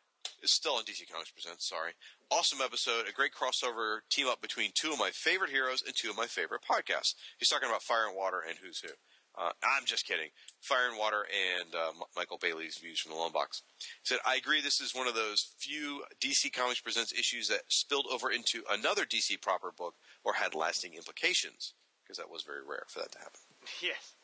[0.42, 1.92] It's still on DC Comics Presents, sorry.
[2.30, 6.10] Awesome episode, a great crossover team up between two of my favorite heroes and two
[6.10, 7.14] of my favorite podcasts.
[7.38, 8.90] He's talking about Fire and Water and Who's Who.
[9.38, 10.30] Uh, I'm just kidding.
[10.60, 13.62] Fire and Water and uh, Michael Bailey's views from the Long Box.
[13.78, 17.62] He said, I agree this is one of those few DC Comics Presents issues that
[17.68, 22.66] spilled over into another DC proper book or had lasting implications, because that was very
[22.66, 23.40] rare for that to happen.
[23.80, 24.14] Yes.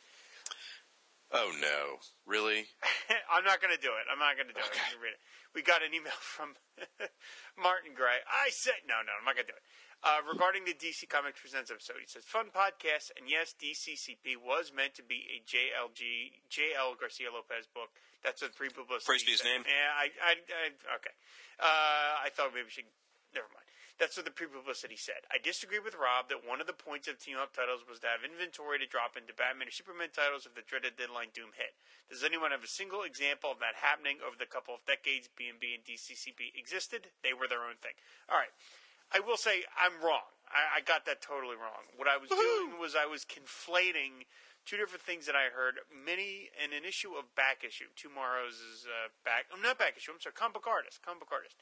[1.31, 1.99] Oh no.
[2.27, 2.67] Really?
[3.31, 4.07] I'm not going to do it.
[4.11, 4.99] I'm not going to do it.
[4.99, 5.23] Read it.
[5.55, 6.59] We got an email from
[7.59, 8.19] Martin Gray.
[8.27, 9.67] I said, no, no, I'm not going to do it.
[10.05, 14.69] Uh, regarding the DC Comics Presents episode, he says, fun podcast, and yes, DCCP was
[14.69, 17.89] meant to be a JLG, JL Garcia Lopez book.
[18.21, 19.09] That's a pre-publicity.
[19.09, 19.65] Praise be his name.
[19.65, 20.65] Yeah, I, I, I
[21.01, 21.17] okay.
[21.57, 22.89] Uh, I thought maybe we should,
[23.33, 23.65] never mind.
[23.97, 25.25] That's what the pre-publicity said.
[25.33, 28.27] I disagree with Rob that one of the points of team-up titles was to have
[28.27, 31.79] inventory to drop into Batman or Superman titles if the dreaded deadline Doom hit.
[32.13, 35.79] Does anyone have a single example of that happening over the couple of decades B&B
[35.79, 37.09] and DCCP existed?
[37.25, 37.97] They were their own thing.
[38.29, 38.53] All right.
[39.13, 40.27] I will say I'm wrong.
[40.49, 41.91] I, I got that totally wrong.
[41.97, 44.25] What I was doing was I was conflating
[44.65, 45.83] two different things that I heard.
[45.93, 47.91] Many in an issue of back issue.
[47.97, 49.51] Tomorrow's is uh, back.
[49.53, 50.13] I'm not back issue.
[50.13, 50.35] I'm sorry.
[50.35, 51.03] Comic book artist.
[51.05, 51.57] Comic book artist.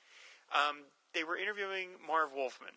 [0.53, 2.76] Um, they were interviewing Marv Wolfman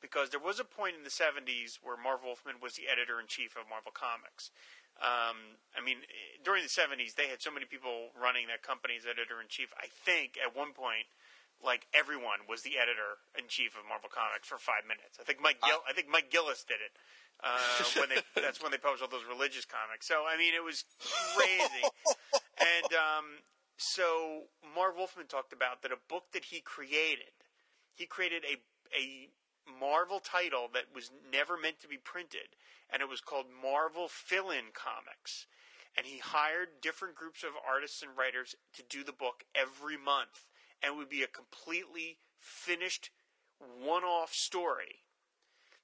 [0.00, 3.28] because there was a point in the 70s where Marv Wolfman was the editor in
[3.28, 4.50] chief of Marvel Comics.
[5.00, 6.04] Um, I mean,
[6.44, 9.72] during the 70s, they had so many people running that company as editor in chief.
[9.76, 11.08] I think at one point,
[11.64, 15.20] like everyone was the editor in chief of Marvel Comics for five minutes.
[15.20, 16.92] I think Mike Gill, I think Mike Gillis did it.
[17.40, 17.56] Uh,
[17.96, 20.08] when they, that's when they published all those religious comics.
[20.08, 20.84] So I mean, it was
[21.36, 21.84] crazy.
[22.60, 23.26] and um,
[23.76, 27.32] so Marv Wolfman talked about that a book that he created,
[27.94, 28.60] he created a
[28.96, 29.30] a
[29.78, 32.56] Marvel title that was never meant to be printed,
[32.90, 35.46] and it was called Marvel Fill-In Comics.
[35.96, 40.46] And he hired different groups of artists and writers to do the book every month,
[40.82, 43.10] and would be a completely finished
[43.58, 45.04] one-off story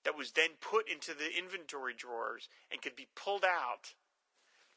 [0.04, 3.94] that was then put into the inventory drawers and could be pulled out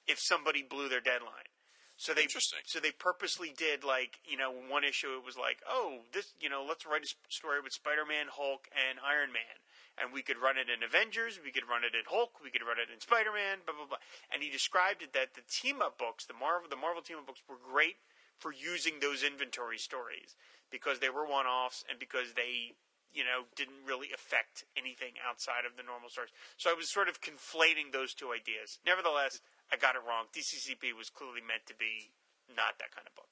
[0.08, 1.54] if somebody blew their deadline.
[2.00, 2.64] So they Interesting.
[2.66, 6.48] so they purposely did like you know one issue it was like oh this you
[6.48, 9.60] know let's write a story with Spider Man, Hulk, and Iron Man,
[10.00, 12.64] and we could run it in Avengers, we could run it in Hulk, we could
[12.64, 14.04] run it in Spider Man, blah blah blah.
[14.32, 17.28] And he described it that the team up books, the Marvel the Marvel team up
[17.28, 18.00] books were great
[18.40, 20.36] for using those inventory stories
[20.72, 22.74] because they were one offs and because they
[23.12, 26.32] you know didn't really affect anything outside of the normal stories.
[26.58, 28.80] So I was sort of conflating those two ideas.
[28.86, 30.26] Nevertheless, I got it wrong.
[30.34, 32.14] DCCP was clearly meant to be
[32.50, 33.30] not that kind of book.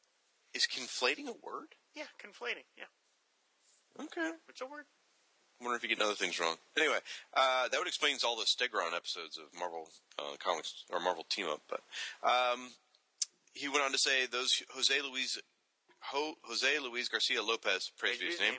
[0.54, 1.76] Is conflating a word?
[1.96, 2.66] Yeah, conflating.
[2.78, 2.90] Yeah,
[4.00, 4.32] Okay.
[4.50, 4.86] it's a word.
[5.60, 6.56] I wonder if you get other things wrong.
[6.78, 7.00] Anyway,
[7.34, 9.90] uh, that would explains all the Stegron episodes of Marvel
[10.20, 11.62] uh, comics or Marvel Team Up.
[11.68, 11.82] But
[12.24, 12.70] um,
[13.54, 15.40] he went on to say those Jose Luis
[16.12, 18.54] Ho, Jose Luis Garcia Lopez, praise be his name,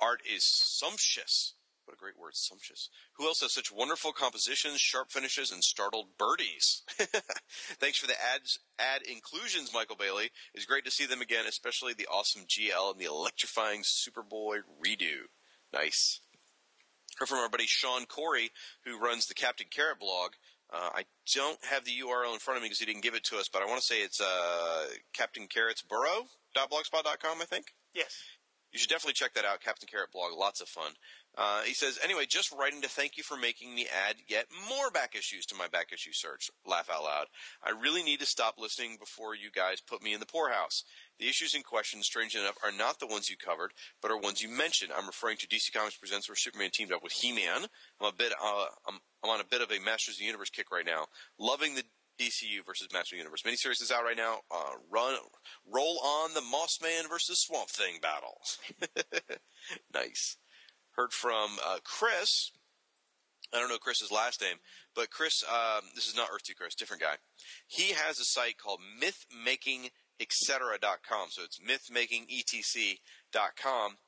[0.00, 1.54] art is sumptuous.
[1.84, 2.88] What a great word, sumptuous.
[3.14, 6.82] Who else has such wonderful compositions, sharp finishes, and startled birdies?
[7.80, 10.30] Thanks for the ads, ad inclusions, Michael Bailey.
[10.54, 15.26] It's great to see them again, especially the awesome GL and the electrifying Superboy redo.
[15.72, 16.20] Nice.
[17.18, 18.52] Heard from our buddy Sean Corey,
[18.84, 20.32] who runs the Captain Carrot blog.
[20.72, 21.04] Uh, I
[21.34, 23.48] don't have the URL in front of me because he didn't give it to us,
[23.52, 27.66] but I want to say it's uh, Captain Carrot's Burrow.blogspot.com, I think.
[27.94, 28.16] Yes.
[28.72, 30.32] You should definitely check that out, Captain Carrot blog.
[30.32, 30.92] Lots of fun.
[31.36, 34.90] Uh, he says, anyway, just writing to thank you for making me add yet more
[34.90, 36.50] back issues to my back issue search.
[36.66, 37.26] Laugh out loud.
[37.62, 40.84] I really need to stop listening before you guys put me in the poorhouse.
[41.18, 43.72] The issues in question, strange enough, are not the ones you covered,
[44.02, 44.92] but are ones you mentioned.
[44.96, 47.66] I'm referring to DC Comics Presents where Superman teamed up with He-Man.
[48.00, 50.50] I'm a bit, uh, I'm, I'm on a bit of a Masters of the Universe
[50.50, 51.06] kick right now.
[51.38, 51.84] Loving the
[52.20, 54.40] DCU versus Master Universe miniseries is out right now.
[54.50, 55.16] Uh, run,
[55.72, 58.40] roll on the Mossman versus Swamp Thing battle.
[59.94, 60.36] nice.
[60.96, 62.50] Heard from uh, Chris.
[63.52, 64.56] I don't know Chris's last name,
[64.94, 65.44] but Chris.
[65.44, 67.16] Um, this is not Earth Two Chris, different guy.
[67.66, 71.28] He has a site called MythMakingEtc.com.
[71.30, 73.98] So it's MythMakingEtc.com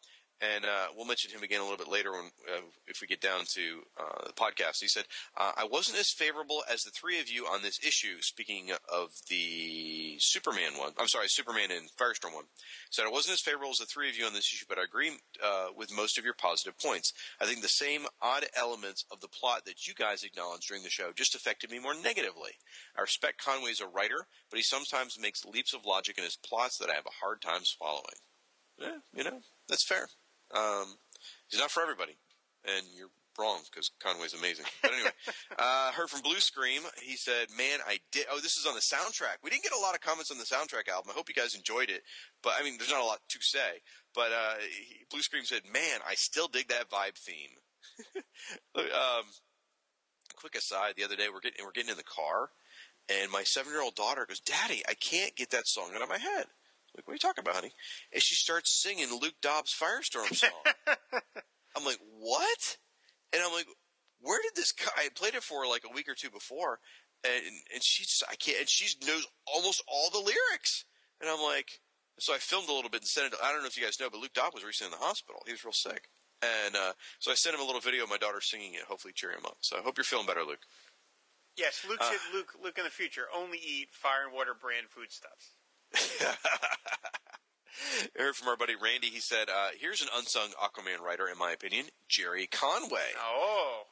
[0.40, 3.20] and uh, we'll mention him again a little bit later when uh, if we get
[3.20, 4.80] down to uh, the podcast.
[4.80, 5.04] He said,
[5.36, 9.10] uh, "I wasn't as favorable as the three of you on this issue." Speaking of
[9.28, 12.44] the Superman one, I'm sorry, Superman and Firestorm one.
[12.90, 14.84] Said I wasn't as favorable as the three of you on this issue, but I
[14.84, 15.12] agree
[15.42, 17.12] uh, with most of your positive points.
[17.40, 20.90] I think the same odd elements of the plot that you guys acknowledged during the
[20.90, 22.52] show just affected me more negatively.
[22.96, 26.36] I respect Conway as a writer, but he sometimes makes leaps of logic in his
[26.36, 28.18] plots that I have a hard time swallowing.
[28.78, 30.08] Yeah, you know, that's fair.
[30.54, 30.96] Um,
[31.48, 32.16] he's not for everybody,
[32.64, 34.66] and you're wrong because Conway's amazing.
[34.82, 35.10] But anyway,
[35.58, 36.82] uh, heard from Blue Scream.
[37.02, 38.26] He said, "Man, I did.
[38.30, 39.42] Oh, this is on the soundtrack.
[39.42, 41.10] We didn't get a lot of comments on the soundtrack album.
[41.10, 42.02] I hope you guys enjoyed it.
[42.42, 43.82] But I mean, there's not a lot to say.
[44.14, 47.58] But uh, he, Blue Scream said, "Man, I still dig that vibe theme."
[48.76, 49.24] um,
[50.36, 52.50] quick aside: the other day we're getting we're getting in the car,
[53.08, 56.08] and my seven year old daughter goes, "Daddy, I can't get that song out of
[56.08, 56.46] my head."
[56.94, 57.72] Like, what are you talking about, honey?
[58.12, 60.50] And she starts singing Luke Daab's Firestorm song.
[61.76, 62.76] I'm like, what?
[63.32, 63.66] And I'm like,
[64.20, 64.72] where did this?
[64.72, 64.90] Co-?
[64.96, 66.78] I played it for her like a week or two before,
[67.24, 67.42] and
[67.72, 70.84] and she just I can't, and she knows almost all the lyrics.
[71.20, 71.80] And I'm like,
[72.18, 73.38] so I filmed a little bit and sent it.
[73.42, 75.42] I don't know if you guys know, but Luke Daab was recently in the hospital.
[75.46, 76.08] He was real sick,
[76.42, 78.86] and uh, so I sent him a little video of my daughter singing it.
[78.88, 79.58] Hopefully, cheer him up.
[79.60, 80.62] So I hope you're feeling better, Luke.
[81.56, 85.54] Yes, Luke should Luke Luke in the future only eat fire and water brand foodstuffs.
[85.94, 86.34] I
[88.18, 89.08] heard from our buddy Randy.
[89.08, 93.82] He said, uh, "Here's an unsung Aquaman writer, in my opinion, Gerry Conway." Oh,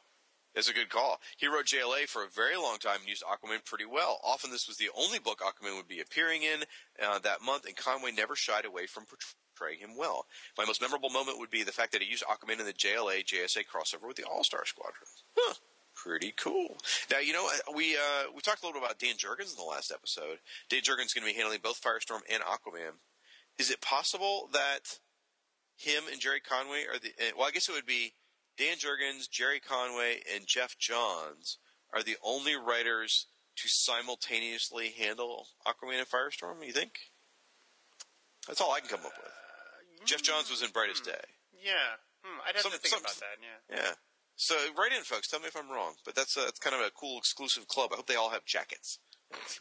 [0.55, 1.19] That's a good call.
[1.37, 4.21] He wrote JLA for a very long time and used Aquaman pretty well.
[4.25, 6.65] Often, this was the only book Aquaman would be appearing in
[7.03, 10.27] uh, that month, and Conway never shied away from portraying him well.
[10.59, 13.25] My most memorable moment would be the fact that he used Aquaman in the JLA
[13.25, 15.09] JSA crossover with the All Star Squadron.
[15.37, 15.55] Huh.
[16.03, 16.79] Pretty cool.
[17.11, 19.63] Now you know we uh, we talked a little bit about Dan Jurgens in the
[19.71, 20.39] last episode.
[20.69, 22.99] Dan Jurgens is going to be handling both Firestorm and Aquaman.
[23.59, 24.99] Is it possible that
[25.77, 27.11] him and Gerry Conway are the?
[27.21, 28.15] uh, Well, I guess it would be
[28.59, 31.59] Dan Jurgens, Gerry Conway, and Geoff Johns
[31.93, 33.27] are the only writers
[33.57, 36.67] to simultaneously handle Aquaman and Firestorm.
[36.67, 36.93] You think?
[38.49, 40.07] That's all I can come up with.
[40.07, 41.21] Geoff Johns was in Brightest Day.
[41.63, 41.73] yeah.
[42.25, 43.37] Hmm, I'd have Some- to think some- about that.
[43.71, 43.77] Yeah.
[43.77, 43.93] Yeah.
[44.37, 45.28] So write in, folks.
[45.28, 47.91] Tell me if I'm wrong, but that's uh, that's kind of a cool exclusive club.
[47.93, 48.99] I hope they all have jackets.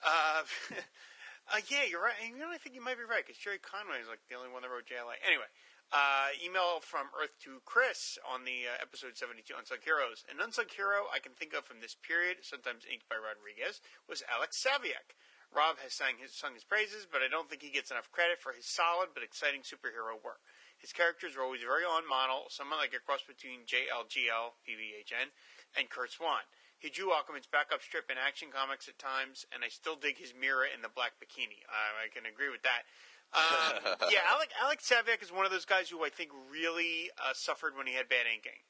[0.00, 0.48] Uh,
[1.52, 2.16] uh, yeah, you're right.
[2.24, 4.36] And you know, I think you might be right because Gerry Conway is like the
[4.40, 5.20] only one that wrote JLA.
[5.20, 5.44] Anyway,
[5.92, 10.24] uh, email from Earth Two Chris on the uh, episode 72 Unsung Heroes.
[10.32, 14.24] An unsung hero I can think of from this period, sometimes inked by Rodriguez, was
[14.24, 15.12] Alex Saviuk.
[15.50, 18.38] Rob has sang his, sung his praises, but I don't think he gets enough credit
[18.38, 20.38] for his solid but exciting superhero work.
[20.80, 25.28] His characters are always very on model, somewhat like a cross between JLGL, PVHN,
[25.76, 26.48] and Curt Swan.
[26.80, 30.32] He drew Aquaman's backup strip in Action Comics at times, and I still dig his
[30.32, 31.60] Mera in the black bikini.
[31.68, 32.88] Uh, I can agree with that.
[33.36, 37.34] Um, yeah, Alec, Alex Saviuk is one of those guys who I think really uh,
[37.34, 38.64] suffered when he had bad inking.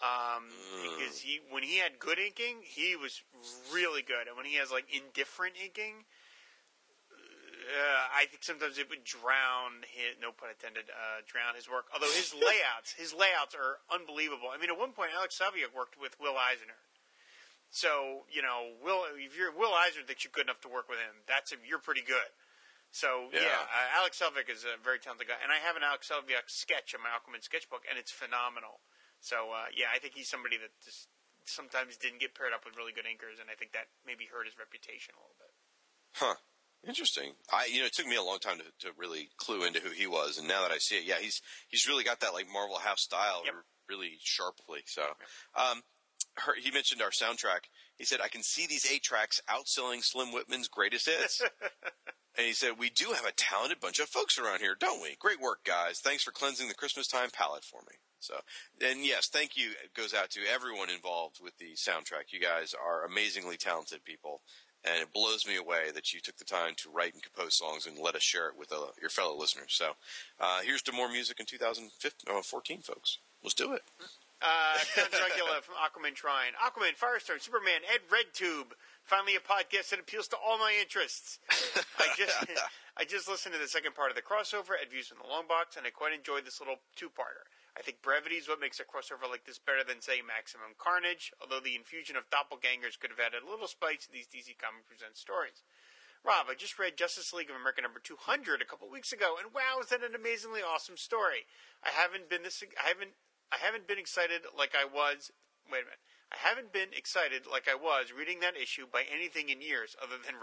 [0.00, 0.48] Um,
[0.84, 3.22] because he, when he had good inking, he was
[3.72, 6.04] really good, and when he has like indifferent inking,
[7.70, 11.86] uh, I think sometimes it would drown his, no pun intended, uh, drown his work.
[11.94, 14.50] Although his layouts, his layouts are unbelievable.
[14.50, 16.82] I mean, at one point, Alex Saviuk worked with Will Eisner.
[17.70, 20.98] So, you know, Will, if you're Will Eisner thinks you're good enough to work with
[20.98, 22.34] him, that's a, you're pretty good.
[22.90, 23.62] So, yeah, Yeah.
[23.70, 25.38] uh, Alex Saviuk is a very talented guy.
[25.38, 28.82] And I have an Alex Saviuk sketch in my Aquaman sketchbook, and it's phenomenal.
[29.22, 31.06] So, uh, yeah, I think he's somebody that just
[31.46, 34.50] sometimes didn't get paired up with really good inkers, and I think that maybe hurt
[34.50, 35.52] his reputation a little bit.
[36.18, 36.36] Huh.
[36.86, 37.32] Interesting.
[37.52, 39.90] I, you know, it took me a long time to, to really clue into who
[39.90, 42.46] he was, and now that I see it, yeah, he's he's really got that like
[42.50, 43.42] Marvel half style.
[43.44, 43.52] It
[43.88, 44.80] really sharply.
[44.86, 45.02] So,
[45.54, 45.82] um,
[46.36, 47.68] her, he mentioned our soundtrack.
[47.98, 51.42] He said, "I can see these eight tracks outselling Slim Whitman's greatest hits."
[52.38, 55.16] and he said, "We do have a talented bunch of folks around here, don't we?
[55.18, 56.00] Great work, guys.
[56.00, 58.34] Thanks for cleansing the Christmas time palette for me." So,
[58.82, 62.32] and yes, thank you goes out to everyone involved with the soundtrack.
[62.32, 64.42] You guys are amazingly talented people,
[64.84, 67.86] and it blows me away that you took the time to write and compose songs
[67.86, 69.72] and let us share it with uh, your fellow listeners.
[69.72, 69.92] So,
[70.38, 73.18] uh, here's to more music in 2014, folks.
[73.42, 73.82] Let's do it.
[74.42, 76.56] Uh, Count Dracula from Aquaman Shrine.
[76.56, 78.72] Aquaman, Firestorm, Superman, Ed RedTube.
[79.04, 81.38] Finally, a podcast that appeals to all my interests.
[81.98, 82.46] I just,
[82.96, 85.44] I just listened to the second part of the crossover at Views from the Long
[85.46, 87.44] Box, and I quite enjoyed this little two-parter.
[87.76, 91.32] I think brevity is what makes a crossover like this better than, say, Maximum Carnage,
[91.40, 94.90] although the infusion of doppelgangers could have added a little spice to these DC Comics
[94.90, 95.62] Presents stories.
[96.20, 99.54] Rob, I just read Justice League of America number 200 a couple weeks ago, and
[99.54, 101.48] wow, is that an amazingly awesome story.
[101.82, 103.16] I haven't been this, I haven't,
[103.50, 105.32] I haven't been excited like I was,
[105.64, 106.04] wait a minute.
[106.30, 110.14] I haven't been excited like I was reading that issue by anything in years other
[110.20, 110.38] than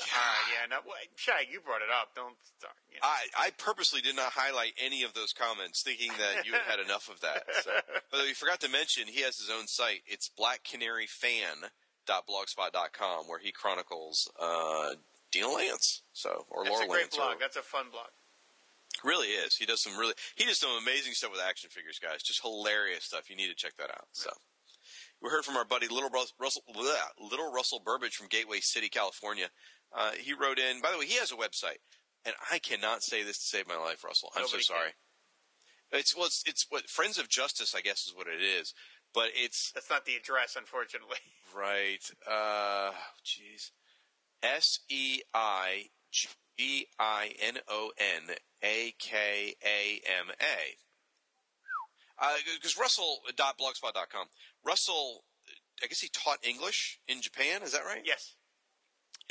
[0.00, 0.16] RedTube.
[0.16, 2.14] Uh, yeah, no, well, Shag, you brought it up.
[2.14, 2.34] Don't.
[2.60, 3.08] Sorry, you know.
[3.08, 6.80] I, I purposely did not highlight any of those comments, thinking that you had had
[6.80, 7.44] enough of that.
[7.62, 7.70] So.
[8.10, 10.02] But we forgot to mention he has his own site.
[10.06, 10.28] It's
[12.08, 14.94] blackcanaryfan.blogspot.com, where he chronicles uh,
[15.32, 16.02] Dinah Lance.
[16.12, 16.64] So or Laura.
[16.64, 17.16] That's Laura a great Lance.
[17.16, 17.36] blog.
[17.36, 18.08] Or, That's a fun blog.
[19.04, 19.56] really is.
[19.56, 20.14] He does some really.
[20.36, 22.22] He does some amazing stuff with action figures, guys.
[22.22, 23.30] Just hilarious stuff.
[23.30, 24.08] You need to check that out.
[24.12, 24.30] So.
[25.22, 26.62] We heard from our buddy Little Russell,
[27.20, 29.48] Little Russell Burbage from Gateway City, California.
[29.96, 30.80] Uh, he wrote in.
[30.80, 31.80] By the way, he has a website,
[32.24, 34.30] and I cannot say this to save my life, Russell.
[34.36, 34.90] I'm Nobody so sorry.
[35.92, 38.74] It's well, it's, it's what Friends of Justice, I guess, is what it is.
[39.12, 41.18] But it's That's not the address, unfortunately.
[41.56, 42.02] right.
[42.26, 42.92] Uh,
[43.24, 43.70] jeez.
[44.42, 50.76] S E I G I N O N A K A M A.
[52.54, 54.26] Because Russell.blogspot.com.
[54.64, 55.24] Russell,
[55.82, 57.62] I guess he taught English in Japan.
[57.62, 58.02] Is that right?
[58.04, 58.34] Yes.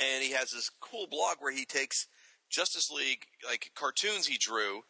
[0.00, 2.06] And he has this cool blog where he takes
[2.50, 4.82] Justice League like cartoons he drew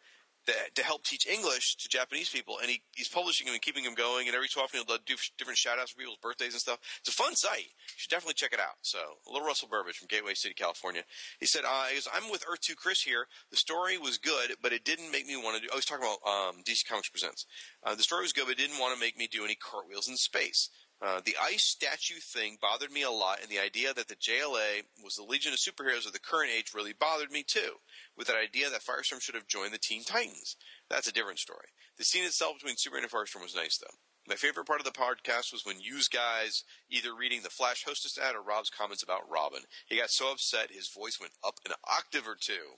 [0.47, 3.83] that, to help teach English to Japanese people, and he, he's publishing them and keeping
[3.83, 4.27] them going.
[4.27, 6.79] And every so often he'll do different shout outs for people's birthdays and stuff.
[6.99, 7.59] It's a fun site.
[7.59, 8.81] You should definitely check it out.
[8.81, 11.03] So, a Little Russell Burbage from Gateway City, California.
[11.39, 13.27] He said, uh, he goes, "I'm with Earth Two Chris here.
[13.51, 16.05] The story was good, but it didn't make me want to do." I was talking
[16.05, 17.45] about um, DC Comics Presents.
[17.83, 20.07] Uh, the story was good, but it didn't want to make me do any cartwheels
[20.07, 20.69] in space.
[21.01, 24.83] Uh, the ice statue thing bothered me a lot, and the idea that the JLA
[25.03, 27.77] was the Legion of Superheroes of the current age really bothered me too.
[28.15, 30.57] With that idea that Firestorm should have joined the Teen Titans.
[30.89, 31.69] That's a different story.
[31.97, 33.95] The scene itself between Superman and Firestorm was nice, though.
[34.27, 38.19] My favorite part of the podcast was when you guys either reading the Flash hostess
[38.19, 39.61] ad or Rob's comments about Robin.
[39.87, 42.77] He got so upset his voice went up an octave or two.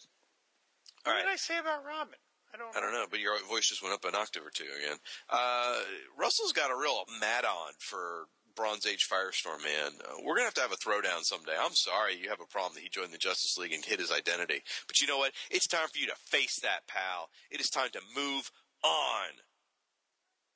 [1.03, 1.23] What All right.
[1.25, 2.15] did I say about Robin?
[2.53, 2.75] I don't.
[2.75, 4.97] I don't know, but your voice just went up an octave or two again.
[5.29, 5.79] Uh,
[6.17, 9.91] Russell's got a real mad on for Bronze Age Firestorm, man.
[10.05, 11.55] Uh, we're gonna have to have a throwdown someday.
[11.59, 14.11] I'm sorry you have a problem that he joined the Justice League and hid his
[14.11, 15.31] identity, but you know what?
[15.49, 17.29] It's time for you to face that, pal.
[17.49, 18.51] It is time to move
[18.83, 19.41] on.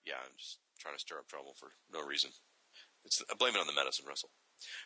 [0.05, 2.29] Yeah, I'm just trying to stir up trouble for no reason.
[3.05, 4.29] It's I blame it on the medicine, Russell.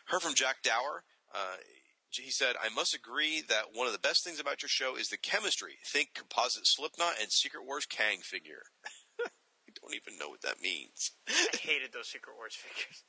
[0.06, 1.04] Heard from Jack Dower.
[1.34, 1.56] Uh,
[2.20, 5.08] he said, I must agree that one of the best things about your show is
[5.08, 5.78] the chemistry.
[5.84, 8.64] Think composite Slipknot and Secret Wars Kang figure.
[9.20, 9.28] I
[9.80, 11.12] don't even know what that means.
[11.28, 13.04] I hated those Secret Wars figures.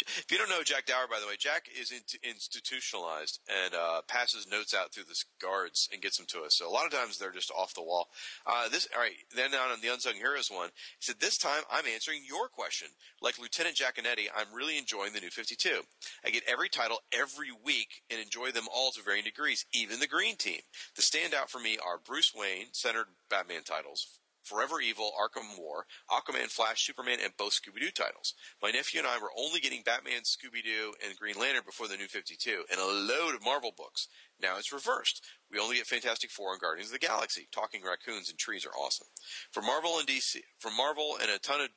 [0.00, 4.02] If you don't know Jack Dower, by the way, Jack is in- institutionalized and uh,
[4.08, 6.56] passes notes out through the guards and gets them to us.
[6.56, 8.08] So a lot of times they're just off the wall.
[8.46, 9.12] Uh, this, all right.
[9.34, 12.88] Then on the Unsung Heroes one, he said, "This time I'm answering your question.
[13.20, 15.82] Like Lieutenant Jaconetti, I'm really enjoying the New 52.
[16.24, 20.06] I get every title every week and enjoy them all to varying degrees, even the
[20.06, 20.60] Green Team.
[20.96, 26.50] The standout for me are Bruce Wayne centered Batman titles." Forever Evil, Arkham War, Aquaman,
[26.50, 28.34] Flash, Superman, and both Scooby Doo titles.
[28.62, 31.96] My nephew and I were only getting Batman, Scooby Doo, and Green Lantern before the
[31.96, 34.08] new 52, and a load of Marvel books.
[34.40, 35.24] Now it's reversed.
[35.50, 37.48] We only get Fantastic Four and Guardians of the Galaxy.
[37.52, 39.08] Talking raccoons and trees are awesome.
[39.52, 41.68] For Marvel and DC, for Marvel and a ton of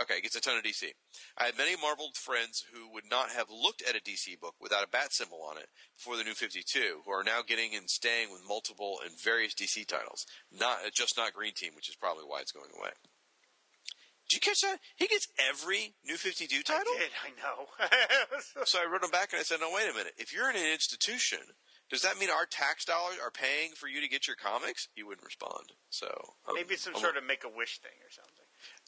[0.00, 0.84] Okay, it gets a ton of DC.
[1.36, 4.82] I had many Marvel friends who would not have looked at a DC book without
[4.84, 8.32] a bat symbol on it before the new 52, who are now getting and staying
[8.32, 10.24] with multiple and various DC titles.
[10.50, 12.90] Not just not Green Team, which is probably why it's going away.
[14.30, 14.78] Did you catch that?
[14.94, 16.84] He gets every new 52 title?
[16.86, 17.10] I did.
[17.26, 17.66] I know.
[18.64, 20.12] So I wrote him back and I said, "No, wait a minute.
[20.16, 21.38] If you're in an institution,
[21.90, 25.02] does that mean our tax dollars are paying for you to get your comics?" He
[25.02, 25.72] wouldn't respond.
[25.88, 26.06] So
[26.48, 28.39] um, Maybe it's some I'm- sort of make a wish thing or something.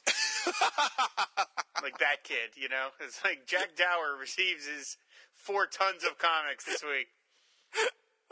[1.83, 2.89] like that kid, you know?
[2.99, 4.97] It's like Jack Dower receives his
[5.35, 7.07] four tons of comics this week.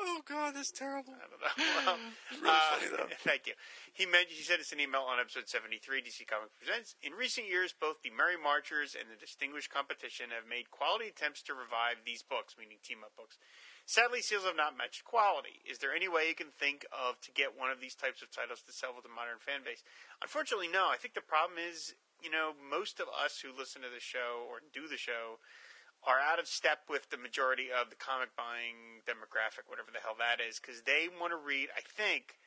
[0.01, 1.13] Oh God, that's terrible.
[1.13, 1.53] I don't know.
[1.85, 1.97] Well,
[2.41, 3.15] Really uh, funny, though.
[3.29, 3.53] Thank you.
[3.93, 6.01] He mentioned he sent us an email on episode seventy three.
[6.01, 6.97] DC Comics presents.
[7.05, 11.45] In recent years, both the Merry Marchers and the Distinguished Competition have made quality attempts
[11.45, 13.37] to revive these books, meaning team up books.
[13.91, 15.59] Sadly, sales have not matched quality.
[15.67, 18.31] Is there any way you can think of to get one of these types of
[18.31, 19.83] titles to sell with a modern fan base?
[20.23, 20.87] Unfortunately, no.
[20.87, 21.91] I think the problem is,
[22.23, 25.43] you know, most of us who listen to the show or do the show
[26.07, 30.15] are out of step with the majority of the comic buying demographic, whatever the hell
[30.15, 32.39] that is, because they want to read, I think,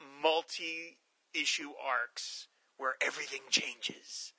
[0.00, 0.96] multi
[1.36, 2.48] issue arcs
[2.80, 4.32] where everything changes.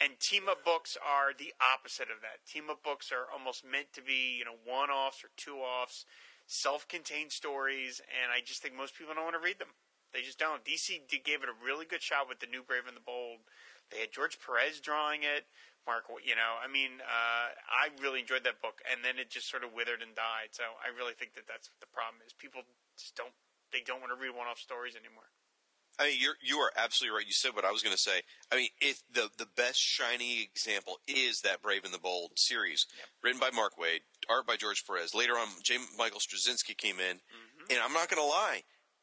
[0.00, 2.40] And team up books are the opposite of that.
[2.48, 6.08] Team up books are almost meant to be, you know, one offs or two offs,
[6.48, 9.76] self contained stories, and I just think most people don't want to read them.
[10.16, 10.64] They just don't.
[10.64, 13.44] DC gave it a really good shot with the new Brave and the Bold.
[13.92, 15.46] They had George Perez drawing it.
[15.86, 19.48] Mark, you know, I mean, uh, I really enjoyed that book, and then it just
[19.48, 20.52] sort of withered and died.
[20.52, 22.36] So I really think that that's what the problem is.
[22.36, 23.32] People just don't
[23.72, 25.30] they don't want to read one-off stories anymore.
[26.00, 27.26] I mean, you're you are absolutely right.
[27.26, 28.22] You said what I was going to say.
[28.50, 32.86] I mean, if the the best shining example is that Brave and the Bold series,
[33.22, 35.14] written by Mark Waid, art by George Perez.
[35.14, 35.76] Later on, J.
[35.98, 37.64] Michael Straczynski came in, mm-hmm.
[37.68, 38.62] and I'm not going to lie,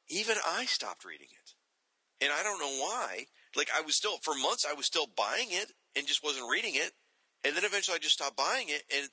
[0.09, 3.25] even I stopped reading it, and I don't know why.
[3.55, 6.73] Like I was still for months, I was still buying it and just wasn't reading
[6.73, 6.93] it,
[7.43, 9.07] and then eventually I just stopped buying it, and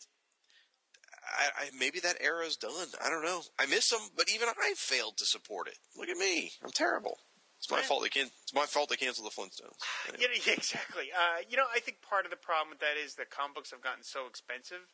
[1.39, 2.89] I, I maybe that era's done.
[3.05, 3.43] I don't know.
[3.59, 5.76] I miss them, but even I failed to support it.
[5.99, 7.18] Look at me, I'm terrible.
[7.65, 7.85] It's my Yeah.
[7.89, 8.31] fault they can.
[8.43, 9.81] It's my fault they canceled the Flintstones.
[10.21, 11.11] You yeah, exactly.
[11.11, 13.71] Uh, you know, I think part of the problem with that is that comic books
[13.71, 14.93] have gotten so expensive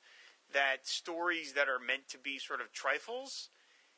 [0.52, 3.48] that stories that are meant to be sort of trifles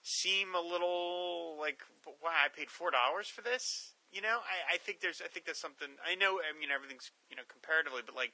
[0.01, 3.93] seem a little like, wow, I paid four dollars for this.
[4.11, 5.89] You know, I, I think there's, I think there's something.
[6.01, 8.33] I know, I mean, everything's you know comparatively, but like,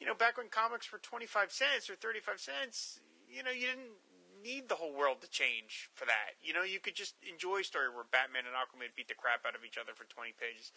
[0.00, 3.50] you know, back when comics were twenty five cents or thirty five cents, you know,
[3.50, 4.00] you didn't
[4.44, 6.36] need the whole world to change for that.
[6.44, 9.48] You know, you could just enjoy a story where Batman and Aquaman beat the crap
[9.48, 10.70] out of each other for 20 pages.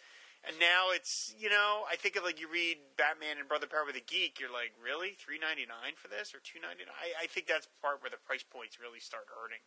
[0.47, 3.83] And now it's, you know, I think of like you read Batman and Brother Power
[3.83, 5.19] with a Geek, you're like, really?
[5.19, 5.67] 3.99
[5.99, 6.87] for this or 2.99?
[6.87, 9.61] I, I think that's part where the price points really start hurting.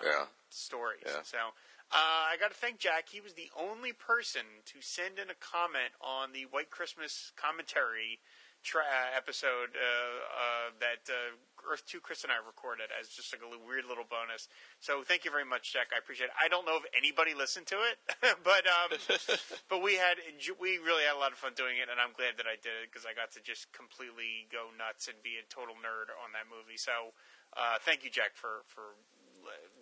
[0.00, 0.26] um, Yeah.
[0.48, 1.04] Stories.
[1.04, 1.20] Yeah.
[1.28, 1.52] So,
[1.92, 3.12] uh, I got to thank Jack.
[3.12, 8.20] He was the only person to send in a comment on the White Christmas commentary
[8.62, 11.34] tra- uh, episode uh, uh, that uh,
[11.66, 14.48] Earth Two Chris and I recorded as just like a little, weird little bonus.
[14.78, 15.90] So thank you very much, Jack.
[15.94, 16.36] I appreciate it.
[16.38, 17.98] I don't know if anybody listened to it,
[18.46, 18.94] but um,
[19.70, 20.18] but we had
[20.58, 22.74] we really had a lot of fun doing it, and I'm glad that I did
[22.82, 26.32] it because I got to just completely go nuts and be a total nerd on
[26.32, 26.80] that movie.
[26.80, 27.12] So
[27.54, 28.96] uh, thank you, Jack, for for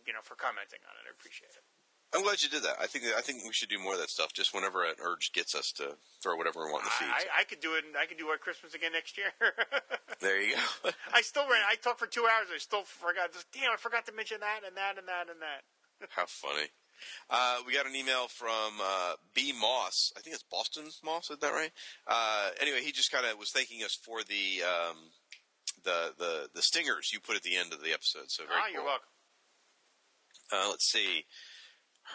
[0.05, 1.07] you know for commenting on it.
[1.07, 1.65] I appreciate it.
[2.13, 2.75] I'm glad you did that.
[2.81, 4.33] I think I think we should do more of that stuff.
[4.33, 7.09] Just whenever an urge gets us to throw whatever we want in the feed.
[7.09, 7.85] I, I could do it.
[7.99, 9.31] I could do White Christmas again next year.
[10.21, 10.91] there you go.
[11.15, 11.63] I still ran.
[11.71, 12.49] I talked for two hours.
[12.53, 13.33] I still forgot.
[13.33, 15.63] Just, damn, I forgot to mention that and that and that and that.
[16.11, 16.67] How funny.
[17.31, 19.55] Uh, we got an email from uh, B.
[19.59, 20.13] Moss.
[20.17, 21.31] I think it's Boston Moss.
[21.31, 21.71] Is that right?
[22.07, 24.97] Uh, anyway, he just kind of was thanking us for the um,
[25.85, 28.31] the the the stingers you put at the end of the episode.
[28.31, 28.75] So very ah, cool.
[28.75, 29.09] you're welcome.
[30.53, 31.25] Uh, let's see.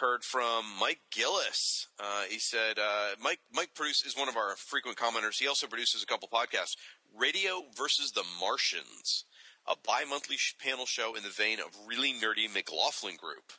[0.00, 1.88] Heard from Mike Gillis.
[1.98, 5.38] Uh, he said uh, Mike Mike produce, is one of our frequent commenters.
[5.38, 6.76] He also produces a couple podcasts.
[7.18, 9.24] Radio versus the Martians,
[9.66, 13.52] a bi-monthly sh- panel show in the vein of really nerdy McLaughlin Group.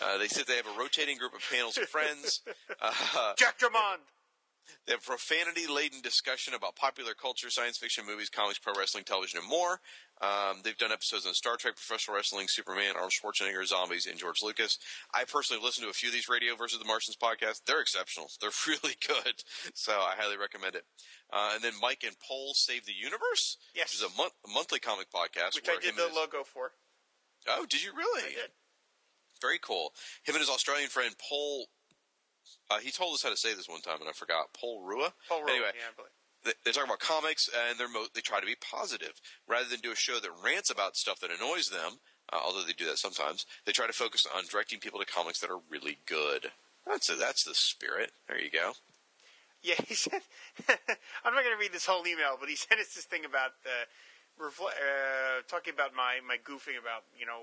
[0.00, 2.40] Uh, they said they have a rotating group of panels of friends.
[2.80, 4.02] Uh, Jack Drummond.
[4.86, 9.48] They have profanity-laden discussion about popular culture, science fiction, movies, comics, pro wrestling, television, and
[9.48, 9.80] more.
[10.20, 14.42] Um, they've done episodes on Star Trek, professional wrestling, Superman, Arnold Schwarzenegger, zombies, and George
[14.42, 14.78] Lucas.
[15.14, 17.60] I personally listened to a few of these Radio versus the Martians podcasts.
[17.66, 18.28] They're exceptional.
[18.40, 19.42] They're really good.
[19.74, 20.84] So I highly recommend it.
[21.32, 23.88] Uh, and then Mike and Paul Save the Universe, Yes.
[23.92, 25.54] which is a, a monthly comic podcast.
[25.54, 26.72] Which I did the his- logo for.
[27.48, 28.22] Oh, did you really?
[28.22, 28.50] I did.
[29.40, 29.92] Very cool.
[30.22, 31.66] Him and his Australian friend Paul.
[32.70, 34.46] Uh, he told us how to say this one time, and I forgot.
[34.58, 35.12] Paul Rua.
[35.28, 35.48] Paul Rowe.
[35.52, 36.10] Anyway, Yeah, I believe.
[36.44, 39.80] they, they talk about comics, and they're mo- they try to be positive rather than
[39.80, 42.00] do a show that rants about stuff that annoys them.
[42.32, 45.40] Uh, although they do that sometimes, they try to focus on directing people to comics
[45.40, 46.52] that are really good.
[46.86, 48.12] That's a, that's the spirit.
[48.28, 48.72] There you go.
[49.62, 50.22] Yeah, he said.
[50.68, 53.52] I'm not going to read this whole email, but he sent us this thing about
[53.66, 53.86] uh,
[54.42, 57.42] refle- uh, talking about my my goofing about you know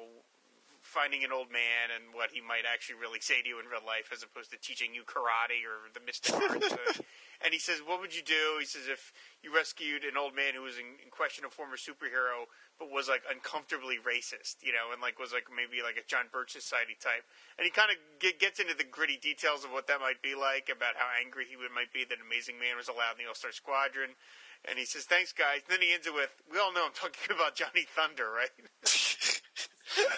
[0.90, 3.86] finding an old man and what he might actually really say to you in real
[3.86, 6.74] life, as opposed to teaching you karate or the mystic arts.
[7.40, 10.56] And he says, "What would you do?" He says, "If you rescued an old man
[10.56, 14.92] who was in, in question a former superhero, but was like uncomfortably racist, you know,
[14.92, 17.24] and like was like maybe like a John Birch Society type."
[17.56, 20.36] And he kind of get, gets into the gritty details of what that might be
[20.36, 23.32] like, about how angry he would might be that Amazing Man was allowed in the
[23.32, 24.20] All Star Squadron.
[24.68, 26.92] And he says, "Thanks, guys." And then he ends it with, "We all know I'm
[26.92, 28.52] talking about Johnny Thunder, right?"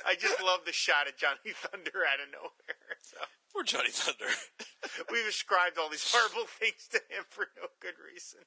[0.06, 2.98] I just love the shot of Johnny Thunder out of nowhere.
[3.02, 3.18] So
[3.54, 4.32] Poor Johnny Thunder.
[5.12, 8.42] we've ascribed all these horrible things to him for no good reason.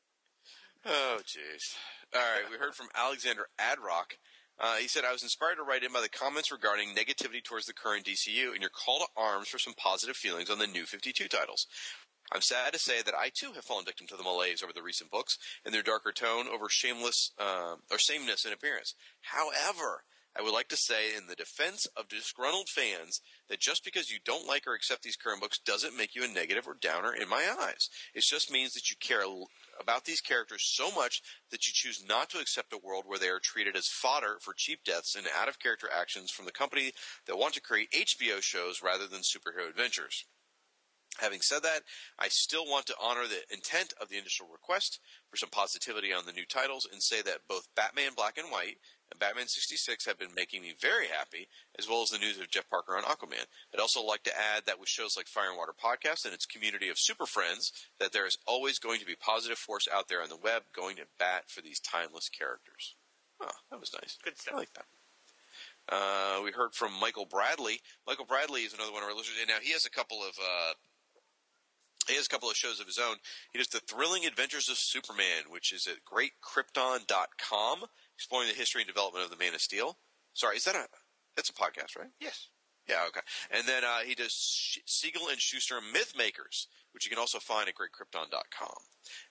[0.86, 1.74] Oh, jeez.
[2.14, 4.16] All right, we heard from Alexander Adrock.
[4.58, 7.66] Uh, he said, I was inspired to write in by the comments regarding negativity towards
[7.66, 10.84] the current DCU and your call to arms for some positive feelings on the new
[10.84, 11.66] 52 titles.
[12.32, 14.82] I'm sad to say that I too have fallen victim to the malaise over the
[14.82, 18.94] recent books and their darker tone over shameless uh, or sameness in appearance.
[19.22, 20.04] However,
[20.36, 24.18] I would like to say in the defense of disgruntled fans that just because you
[24.24, 27.28] don't like or accept these current books doesn't make you a negative or downer in
[27.28, 27.88] my eyes.
[28.14, 29.24] It just means that you care
[29.80, 33.28] about these characters so much that you choose not to accept a world where they
[33.28, 36.92] are treated as fodder for cheap deaths and out of character actions from the company
[37.26, 40.24] that want to create HBO shows rather than superhero adventures.
[41.18, 41.82] Having said that,
[42.18, 44.98] I still want to honor the intent of the initial request
[45.30, 48.78] for some positivity on the new titles and say that both Batman Black and White
[49.10, 51.48] and Batman 66 have been making me very happy,
[51.78, 53.46] as well as the news of Jeff Parker on Aquaman.
[53.72, 56.46] I'd also like to add that with shows like Fire and Water Podcast and its
[56.46, 60.22] community of super friends, that there is always going to be positive force out there
[60.22, 62.96] on the web going to bat for these timeless characters.
[63.40, 64.18] Oh, that was nice.
[64.22, 64.54] Good stuff.
[64.54, 64.86] I like that.
[65.86, 67.80] Uh, we heard from Michael Bradley.
[68.06, 70.32] Michael Bradley is another one of our listeners, and now he has a couple of
[70.40, 70.72] uh,
[72.08, 73.16] he has a couple of shows of his own.
[73.52, 77.84] He does the Thrilling Adventures of Superman, which is at greatkrypton.com,
[78.16, 79.98] exploring the history and development of the Man of Steel.
[80.32, 80.86] Sorry, is that a
[81.36, 82.10] that's a podcast, right?
[82.20, 82.48] Yes.
[82.88, 83.20] Yeah, okay.
[83.50, 87.38] And then uh, he does Sh- Siegel and Shuster Myth Makers, which you can also
[87.38, 88.76] find at greatkrypton.com.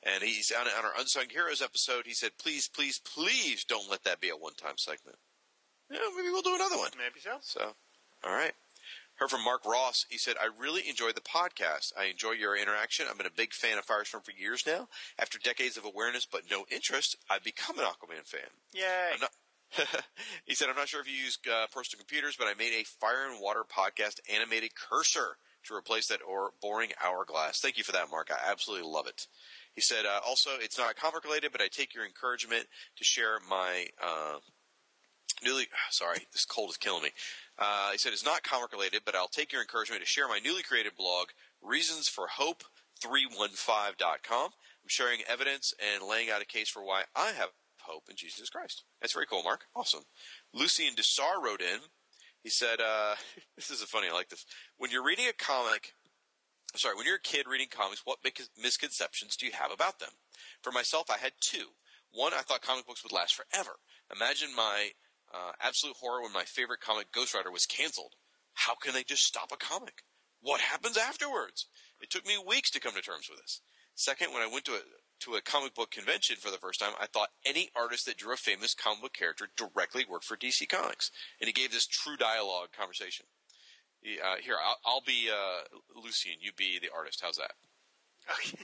[0.04, 2.06] And he's on, on our Unsung Heroes episode.
[2.06, 5.18] He said, "Please, please, please, don't let that be a one-time segment.
[5.92, 6.92] Yeah, maybe we'll do another one.
[6.98, 7.38] Maybe so.
[7.42, 7.74] So,
[8.24, 8.54] all right."
[9.16, 10.06] Heard from Mark Ross.
[10.10, 11.94] He said, I really enjoy the podcast.
[11.98, 13.06] I enjoy your interaction.
[13.10, 14.88] I've been a big fan of Firestorm for years now.
[15.20, 18.50] After decades of awareness but no interest, I've become an Aquaman fan.
[18.74, 19.28] Yay.
[20.46, 22.84] He said, I'm not sure if you use uh, personal computers, but I made a
[22.84, 27.60] Fire and Water podcast animated cursor to replace that or boring hourglass.
[27.60, 28.30] Thank you for that, Mark.
[28.32, 29.28] I absolutely love it.
[29.74, 32.66] He said, uh, also, it's not comic related, but I take your encouragement
[32.98, 34.38] to share my uh,
[35.44, 35.68] newly.
[35.92, 37.10] Sorry, this cold is killing me.
[37.58, 40.40] Uh, he said, it's not comic related, but I'll take your encouragement to share my
[40.40, 41.28] newly created blog,
[41.62, 42.64] Reasons for Hope
[43.04, 44.46] 315.com.
[44.46, 47.50] I'm sharing evidence and laying out a case for why I have
[47.82, 48.84] hope in Jesus Christ.
[49.02, 49.66] That's very cool, Mark.
[49.76, 50.04] Awesome.
[50.54, 51.80] Lucian Dessar wrote in.
[52.44, 53.16] He said, uh,
[53.56, 54.08] this is funny.
[54.10, 54.46] I like this.
[54.78, 55.94] When you're reading a comic,
[56.76, 58.20] sorry, when you're a kid reading comics, what
[58.62, 60.12] misconceptions do you have about them?
[60.62, 61.68] For myself, I had two.
[62.12, 63.72] One, I thought comic books would last forever.
[64.14, 64.90] Imagine my
[65.34, 68.14] uh, absolute horror when my favorite comic, Ghost Rider, was canceled.
[68.54, 70.04] How can they just stop a comic?
[70.42, 71.68] What happens afterwards?
[72.02, 73.62] It took me weeks to come to terms with this.
[73.96, 74.82] Second, when I went to a
[75.22, 78.34] to a comic book convention for the first time, I thought any artist that drew
[78.34, 82.18] a famous comic book character directly worked for DC Comics, and he gave this true
[82.18, 83.26] dialogue conversation.
[84.04, 85.64] Uh, here, I'll, I'll be uh,
[85.96, 86.34] Lucian.
[86.42, 87.22] You be the artist.
[87.24, 87.52] How's that?
[88.32, 88.58] Okay.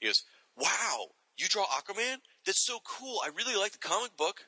[0.00, 0.24] he goes,
[0.56, 1.06] "Wow,
[1.38, 2.18] you draw Aquaman?
[2.44, 3.20] That's so cool.
[3.24, 4.46] I really like the comic book."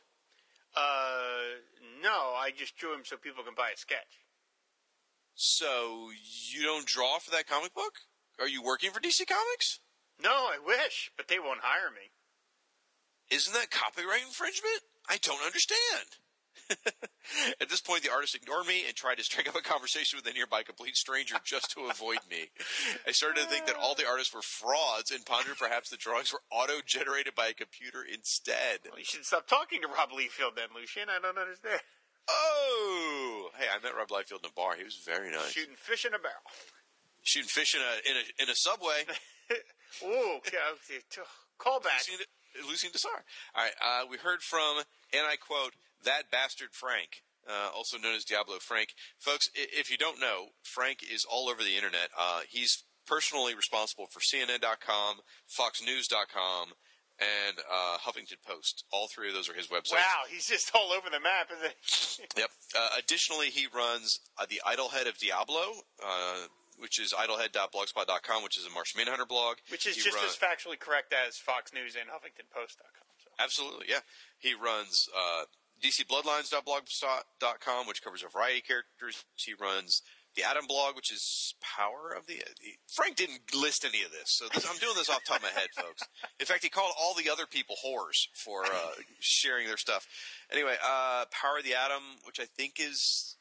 [0.76, 1.60] Uh,
[2.02, 4.24] no, I just drew him so people can buy a sketch.
[5.34, 6.10] So
[6.52, 7.94] you don't draw for that comic book?
[8.38, 9.80] Are you working for DC Comics?
[10.22, 12.10] No, I wish, but they won't hire me.
[13.30, 14.82] Isn't that copyright infringement?
[15.08, 16.08] I don't understand.
[17.60, 20.26] At this point, the artist ignored me and tried to strike up a conversation with
[20.26, 22.50] a nearby complete stranger just to avoid me.
[23.06, 26.32] I started to think that all the artists were frauds and pondered perhaps the drawings
[26.32, 28.80] were auto-generated by a computer instead.
[28.88, 31.08] Well, you should stop talking to Rob Liefeld then, Lucian.
[31.08, 31.80] I don't understand.
[32.28, 34.76] Oh, hey, I met Rob Liefeld in a bar.
[34.76, 35.52] He was very nice.
[35.52, 36.44] Shooting fish in a barrel.
[37.22, 39.04] Shooting fish in a in a, in a subway.
[40.04, 40.40] Ooh,
[41.58, 42.00] call back.
[42.08, 42.26] Lucien,
[42.68, 43.22] Lucien Dessar.
[43.54, 44.78] All right, uh, we heard from,
[45.12, 45.74] and I quote,
[46.04, 48.90] that bastard Frank, uh, also known as Diabolu Frank.
[49.18, 52.08] Folks, if you don't know, Frank is all over the internet.
[52.18, 55.16] Uh, he's personally responsible for CNN.com,
[55.48, 56.72] FoxNews.com,
[57.20, 58.84] and uh, Huffington Post.
[58.92, 59.92] All three of those are his websites.
[59.92, 61.74] Wow, he's just all over the map, isn't
[62.16, 62.24] he?
[62.40, 62.50] yep.
[62.78, 66.46] Uh, additionally, he runs uh, the Idol-Head of Diabolu, uh,
[66.78, 69.58] which is idol-head.blogspot.com, which is a Martian Manhunter blog.
[69.68, 73.06] Which is he just run- as factually correct as Fox News and HuffingtonPost.com.
[73.22, 73.30] So.
[73.38, 74.00] Absolutely, yeah.
[74.38, 75.44] He runs uh,
[75.82, 79.24] DCBloodlines.blogspot.com, which covers a variety of characters.
[79.36, 80.02] He runs
[80.36, 82.42] the Atom blog, which is Power of the.
[82.92, 85.48] Frank didn't list any of this, so this, I'm doing this off top of my
[85.48, 86.02] head, folks.
[86.38, 90.06] In fact, he called all the other people whores for uh, sharing their stuff.
[90.52, 93.36] Anyway, uh, Power of the Atom, which I think is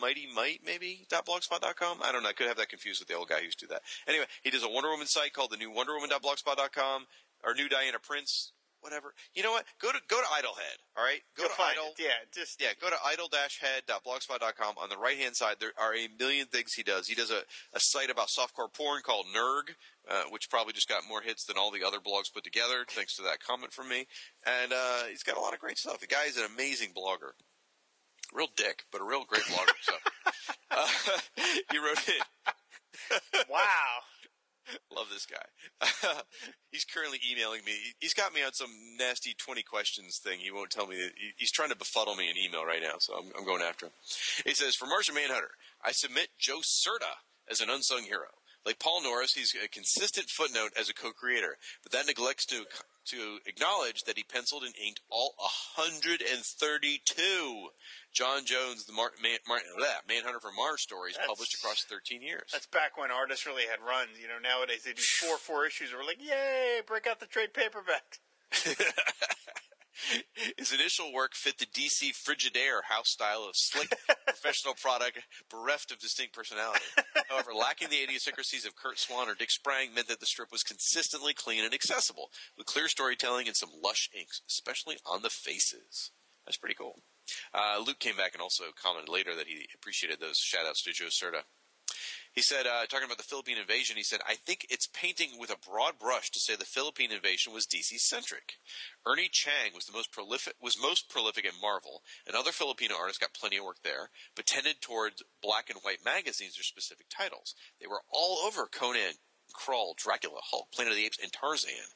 [0.00, 1.98] Mighty Might, maybe .blogspot.com.
[2.02, 2.30] I don't know.
[2.30, 3.82] I could have that confused with the old guy who used to do that.
[4.08, 7.06] Anyway, he does a Wonder Woman site called the New Wonder Woman.blogspot.com.
[7.44, 8.52] Or New Diana Prince.
[8.86, 9.14] Whatever.
[9.34, 9.64] You know what?
[9.82, 10.78] Go to go to Idol-Head.
[10.96, 11.90] All right, go You'll to Idle.
[11.98, 12.04] it.
[12.04, 14.74] Yeah, just Yeah, go to idol-head.blogspot.com.
[14.78, 17.08] On the right hand side, there are a million things he does.
[17.08, 17.42] He does a,
[17.74, 19.74] a site about softcore porn called Nerg,
[20.08, 23.16] uh, which probably just got more hits than all the other blogs put together, thanks
[23.16, 24.06] to that comment from me.
[24.46, 25.98] And uh, he's got a lot of great stuff.
[25.98, 27.34] The guy is an amazing blogger.
[28.32, 29.74] Real dick, but a real great blogger.
[29.82, 29.94] So
[30.70, 30.86] uh,
[31.72, 32.22] he wrote it.
[33.50, 33.58] wow.
[34.96, 36.20] Love this guy.
[36.70, 37.72] he's currently emailing me.
[37.98, 40.40] He's got me on some nasty 20 questions thing.
[40.40, 40.96] He won't tell me.
[41.36, 43.92] He's trying to befuddle me in email right now, so I'm, I'm going after him.
[44.44, 45.50] He says, For Martian Manhunter,
[45.84, 47.20] I submit Joe Certa
[47.50, 48.28] as an unsung hero.
[48.64, 52.64] Like Paul Norris, he's a consistent footnote as a co-creator, but that neglects to
[53.06, 55.34] to acknowledge that he penciled and inked all
[55.76, 57.68] 132
[58.14, 62.22] J'onn J'onzz, the Mar- Man- Mar- bleh, Manhunter for Mars stories That's- published across 13
[62.22, 62.48] years.
[62.52, 64.18] That's back when artists really had runs.
[64.20, 65.90] You know, nowadays they do four four issues.
[65.90, 68.18] and We're like, yay, break out the trade paperback.
[70.56, 73.92] His initial work fit the DC Frigidaire house style of slick
[74.26, 75.20] professional product
[75.50, 76.84] bereft of distinct personality.
[77.28, 80.62] However, lacking the idiosyncrasies of Curt Swan or Dick Sprang meant that the strip was
[80.62, 86.10] consistently clean and accessible, with clear storytelling and some lush inks, especially on the faces.
[86.44, 87.02] That's pretty cool.
[87.52, 90.92] Uh, Luke came back and also commented later that he appreciated those shout outs to
[90.92, 91.42] Joe Certa.
[92.36, 95.48] He said, uh, talking about the Philippine invasion, he said, I think it's painting with
[95.48, 98.58] a broad brush to say the Philippine invasion was DC centric.
[99.06, 103.18] Ernie Chan was the most prolific, was most prolific at Marvel, and other Filipino artists
[103.18, 107.54] got plenty of work there, but tended towards black and white magazines or specific titles.
[107.80, 109.16] They were all over Conan,
[109.54, 111.88] Krull, Dracula, Hulk, Planet of the Apes, and Tarzan.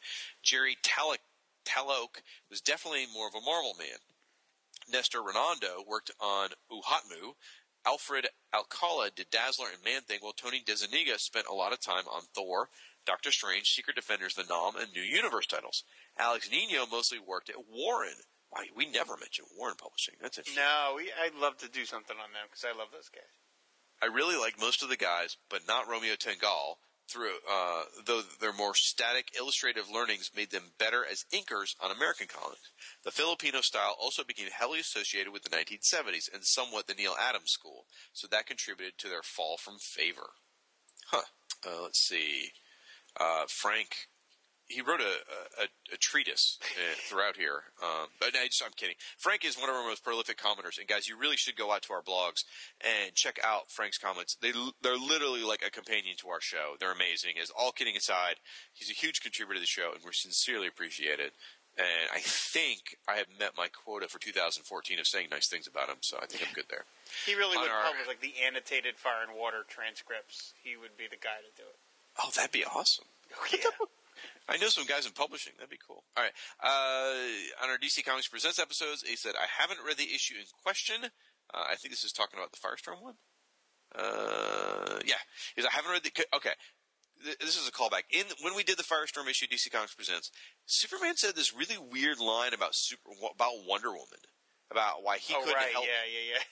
[0.42, 1.18] Gerry Talaoc,
[1.68, 3.98] Talaoc was definitely more of a Marvel man.
[4.88, 7.34] Nestor Redondo worked on Uhatmu.
[7.86, 12.04] Alfred Alcala did Dazzler and Man Thing, while Tony DeZuniga spent a lot of time
[12.08, 12.68] on Thor,
[13.06, 15.84] Doctor Strange, Secret Defenders, The 'Nam, and New Universe titles.
[16.18, 18.16] Alex Nino mostly worked at Warren.
[18.52, 20.16] Wow, we never mentioned Warren Publishing.
[20.20, 20.62] That's interesting.
[20.62, 23.22] No, we, I'd love to do something on them because I love those guys.
[24.02, 26.76] I really like most of the guys, but not Romeo Tanghal.
[27.10, 32.28] Through, uh, though their more static illustrative learnings made them better as inkers on American
[32.28, 32.70] comics.
[33.02, 37.50] The Filipino style also became heavily associated with the 1970s and somewhat the Neal Adams
[37.50, 40.30] school, so that contributed to their fall from favor.
[41.10, 41.22] Huh.
[41.66, 42.52] Uh, let's see.
[43.18, 43.88] Uh, Frank,
[44.70, 47.64] he wrote a, a, a treatise uh, throughout here.
[47.82, 48.94] Um, but I just, I'm kidding.
[49.18, 51.82] Frank is one of our most prolific commenters, and guys, you really should go out
[51.82, 52.44] to our blogs
[52.80, 54.36] and check out Frank's comments.
[54.40, 54.52] They
[54.82, 56.76] they're literally like a companion to our show.
[56.78, 57.34] They're amazing.
[57.42, 58.36] As all kidding aside,
[58.72, 61.32] he's a huge contributor to the show, and we're sincerely appreciate it.
[61.78, 65.88] And I think I have met my quota for 2014 of saying nice things about
[65.88, 66.84] him, so I think I'm good there.
[67.26, 70.52] He really On would our- publish like the annotated Fire and Water transcripts.
[70.62, 71.78] He would be the guy to do it.
[72.22, 73.06] Oh, that'd be awesome.
[73.52, 73.70] yeah.
[74.48, 75.52] I know some guys in publishing.
[75.56, 76.04] That'd be cool.
[76.16, 76.32] All right.
[76.62, 80.44] Uh, on our DC Comics Presents episodes, he said, I haven't read the issue in
[80.64, 81.10] question.
[81.54, 83.14] Uh, I think this is talking about the Firestorm one.
[83.94, 85.22] Uh, yeah.
[85.54, 86.12] He said, I haven't read the.
[86.36, 86.54] Okay.
[87.40, 88.08] This is a callback.
[88.10, 90.30] In when we did the Firestorm issue, DC Comics Presents,
[90.64, 94.24] Superman said this really weird line about super about Wonder Woman,
[94.70, 95.60] about why he oh, couldn't help.
[95.60, 95.72] Oh right.
[95.72, 96.42] help Yeah, yeah, yeah.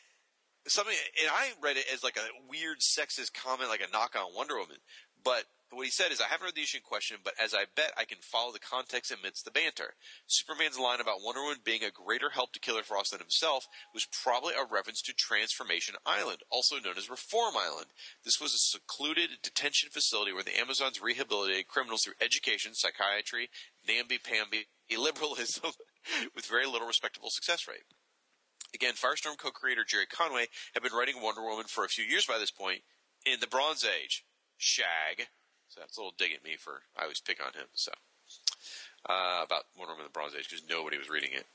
[0.67, 4.35] something, and I read it as like a weird sexist comment, like a knock on
[4.37, 4.77] Wonder Woman.
[5.25, 5.45] But
[5.77, 7.93] what he said is, I haven't read the issue in question, but as I bet
[7.97, 9.95] I can follow the context amidst the banter.
[10.27, 14.07] Superman's line about Wonder Woman being a greater help to Killer Frost than himself was
[14.07, 17.89] probably a reference to Transformation Island, also known as Reform Island.
[18.25, 23.51] This was a secluded detention facility where the Amazons rehabilitated criminals through education, psychiatry,
[23.87, 25.75] namby-pamby, illiberalism,
[26.35, 27.85] with very little respectable success rate.
[28.75, 32.39] Again, Firestorm co-creator Gerry Conway had been writing Wonder Woman for a few years by
[32.39, 32.83] this point
[33.25, 34.25] in the Bronze Age.
[34.57, 35.29] Shag.
[35.79, 37.69] That's a little dig at me for I always pick on him.
[37.75, 37.93] So
[39.09, 41.47] uh, about Wonder Woman in the Bronze Age because nobody was reading it.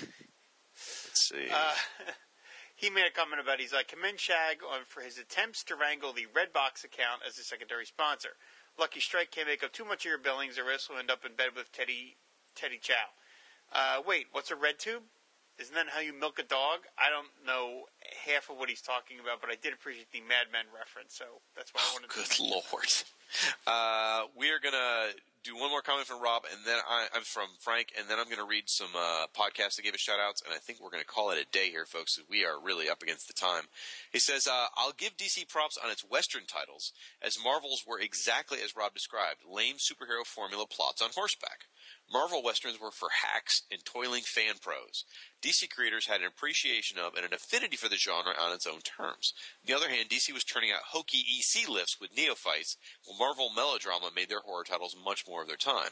[0.00, 1.48] Let's see.
[1.50, 1.74] Uh,
[2.74, 6.12] he made a comment about he's like commend Shag on for his attempts to wrangle
[6.12, 8.36] the Redbox account as a secondary sponsor.
[8.78, 11.24] Lucky Strike can't make up too much of your billings, or else will end up
[11.24, 12.16] in bed with Teddy
[12.54, 13.14] Teddy Chaough.
[13.72, 15.02] Uh, wait, what's a red tube?
[15.58, 16.80] Isn't that how you milk a dog?
[16.98, 17.86] I don't know
[18.26, 21.24] half of what he's talking about, but I did appreciate the Mad Men reference, so
[21.54, 22.16] that's why I wanted to.
[22.18, 22.90] Good lord.
[23.66, 25.10] Uh, we are gonna
[25.42, 28.30] do one more comment from Rob, and then I, I'm from Frank, and then I'm
[28.30, 31.02] gonna read some uh, podcasts that gave us shout outs, and I think we're gonna
[31.02, 32.20] call it a day here, folks.
[32.30, 33.64] We are really up against the time.
[34.12, 38.58] He says, uh, "I'll give DC props on its Western titles, as Marvels were exactly
[38.62, 41.66] as Rob described: lame superhero formula plots on horseback."
[42.12, 45.04] Marvel Westerns were for hacks and toiling fan pros.
[45.42, 48.80] DC creators had an appreciation of and an affinity for the genre on its own
[48.80, 49.32] terms.
[49.62, 53.50] On the other hand, DC was turning out hokey EC lifts with neophytes, while Marvel
[53.54, 55.90] melodrama made their horror titles much more of their time.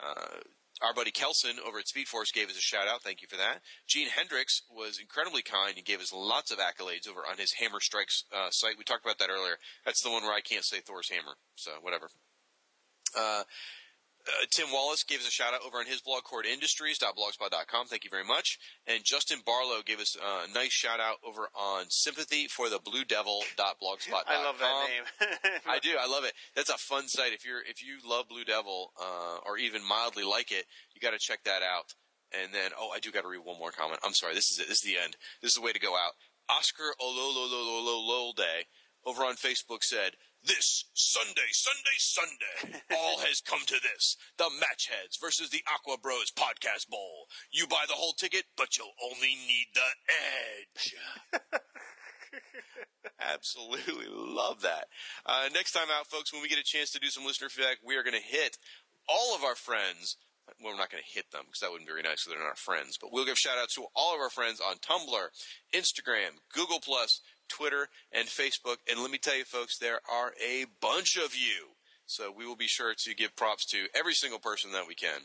[0.00, 0.40] Uh,
[0.82, 3.02] our buddy Kelson over at Speedforce gave us a shout out.
[3.02, 3.60] Thank you for that.
[3.86, 7.80] Gene Hendricks was incredibly kind and gave us lots of accolades over on his Hammer
[7.80, 8.78] Strikes uh, site.
[8.78, 9.56] We talked about that earlier.
[9.84, 12.08] That's the one where I can't say Thor's hammer, so whatever.
[13.16, 13.42] Uh,
[14.26, 17.86] uh, Tim Wallace gave us a shout out over on his blog, kordindustries.blogspot.com.
[17.86, 18.58] Thank you very much.
[18.86, 23.04] And Justin Barlow gave us a nice shout out over on sympathy for the blue
[23.04, 24.24] devil.blogspot.com.
[24.26, 25.30] I love that name.
[25.66, 25.96] I do.
[26.00, 26.32] I love it.
[26.54, 27.32] That's a fun site.
[27.32, 31.12] If you're, if you love Blue Devil, uh, or even mildly like it, you got
[31.12, 31.94] to check that out.
[32.32, 34.00] And then, oh, I do got to read one more comment.
[34.04, 34.34] I'm sorry.
[34.34, 34.68] This is it.
[34.68, 35.16] This is the end.
[35.42, 36.12] This is the way to go out.
[36.48, 38.66] Oscar Olololololol day
[39.04, 40.12] over on Facebook said,
[40.44, 44.16] this Sunday, Sunday, Sunday, all has come to this.
[44.38, 47.26] The Matchheads versus the Aqua Bros Podcast Bowl.
[47.52, 49.90] You buy the whole ticket, but you'll only need the
[50.72, 50.94] edge.
[53.20, 54.86] Absolutely love that.
[55.26, 57.78] Uh, next time out, folks, when we get a chance to do some listener feedback,
[57.84, 58.56] we are going to hit
[59.08, 60.16] all of our friends.
[60.62, 62.42] Well, we're not going to hit them because that wouldn't be very nice because they're
[62.42, 62.98] not our friends.
[63.00, 65.28] But we'll give shout outs to all of our friends on Tumblr,
[65.74, 68.76] Instagram, Google Plus, Twitter, and Facebook.
[68.90, 71.76] And let me tell you, folks, there are a bunch of you.
[72.06, 75.20] So we will be sure to give props to every single person that we can.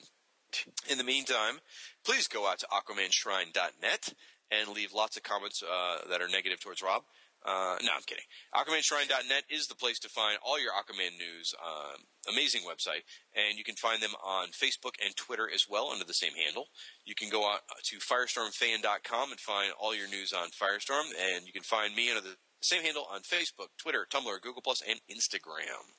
[0.89, 1.59] In the meantime,
[2.05, 4.13] please go out to AquamanShrine.net
[4.51, 7.03] and leave lots of comments uh, that are negative towards Rob.
[7.45, 8.25] Uh, no, I'm kidding.
[8.55, 11.53] AquamanShrine.net is the place to find all your Aquaman news.
[11.63, 13.05] Um, amazing website.
[13.35, 16.67] And you can find them on Facebook and Twitter as well under the same handle.
[17.05, 21.05] You can go out to firestormfan.com and find all your news on Firestorm.
[21.21, 24.99] And you can find me under the same handle on Facebook, Twitter, Tumblr, Google, and
[25.05, 25.93] Instagram.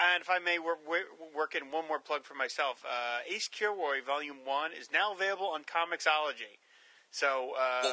[0.00, 0.80] And if I may work,
[1.34, 5.48] work in one more plug for myself, uh, Ace Kilroy Volume 1 is now available
[5.48, 6.60] on Comixology.
[7.10, 7.90] So uh,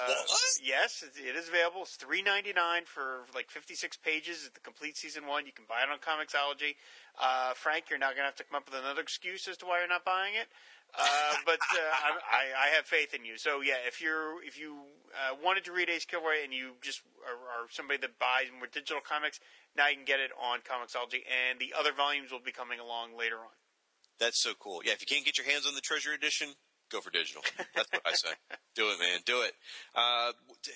[0.63, 1.81] yes, it is available.
[1.81, 4.45] It's three ninety nine for like fifty six pages.
[4.45, 5.47] It's the complete season one.
[5.47, 6.77] You can buy it on Comixology.
[7.17, 9.65] Uh, Frank, you're not going to have to come up with another excuse as to
[9.65, 10.47] why you're not buying it.
[10.93, 11.81] Uh, but uh,
[12.29, 13.37] I, I, have faith in you.
[13.37, 14.85] So yeah, if you're if you
[15.17, 18.67] uh, wanted to read Ace Kilroy and you just are, are somebody that buys more
[18.71, 19.39] digital comics,
[19.75, 23.17] now you can get it on Comixology, and the other volumes will be coming along
[23.17, 23.57] later on.
[24.19, 24.81] That's so cool.
[24.85, 26.49] Yeah, if you can't get your hands on the Treasure Edition,
[26.91, 27.41] go for digital.
[27.75, 28.29] That's what I say.
[28.75, 29.19] Do it, man.
[29.25, 29.53] Do it.
[29.95, 30.31] Uh,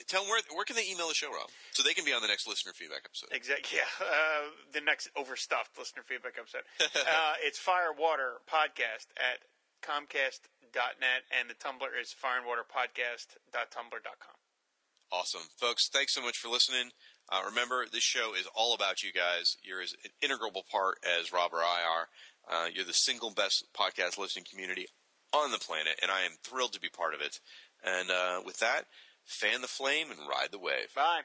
[0.08, 2.22] tell them where where can they email the show, Rob, so they can be on
[2.22, 3.30] the next listener feedback episode.
[3.32, 3.78] Exactly.
[3.78, 6.64] Yeah, uh, the next overstuffed listener feedback episode.
[6.82, 9.40] uh, it's Firewater Podcast at
[9.82, 14.36] Comcast.net, and the Tumblr is fireandwaterpodcast.tumblr.com.
[15.12, 15.90] Awesome, folks.
[15.90, 16.92] Thanks so much for listening.
[17.30, 19.58] Uh, remember, this show is all about you guys.
[19.64, 22.08] You're as an integral part as Rob or I are.
[22.50, 24.88] Uh, you're the single best podcast listening community
[25.34, 27.40] on the planet, and I am thrilled to be part of it.
[27.84, 28.86] And uh, with that,
[29.26, 30.94] fan the flame and ride the wave.
[30.96, 31.22] Bye.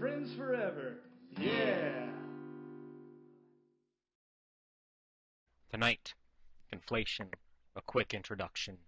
[0.00, 0.94] Friends forever.
[1.38, 2.06] Yeah!
[5.70, 6.14] Tonight,
[6.72, 7.28] inflation,
[7.76, 8.78] a quick introduction.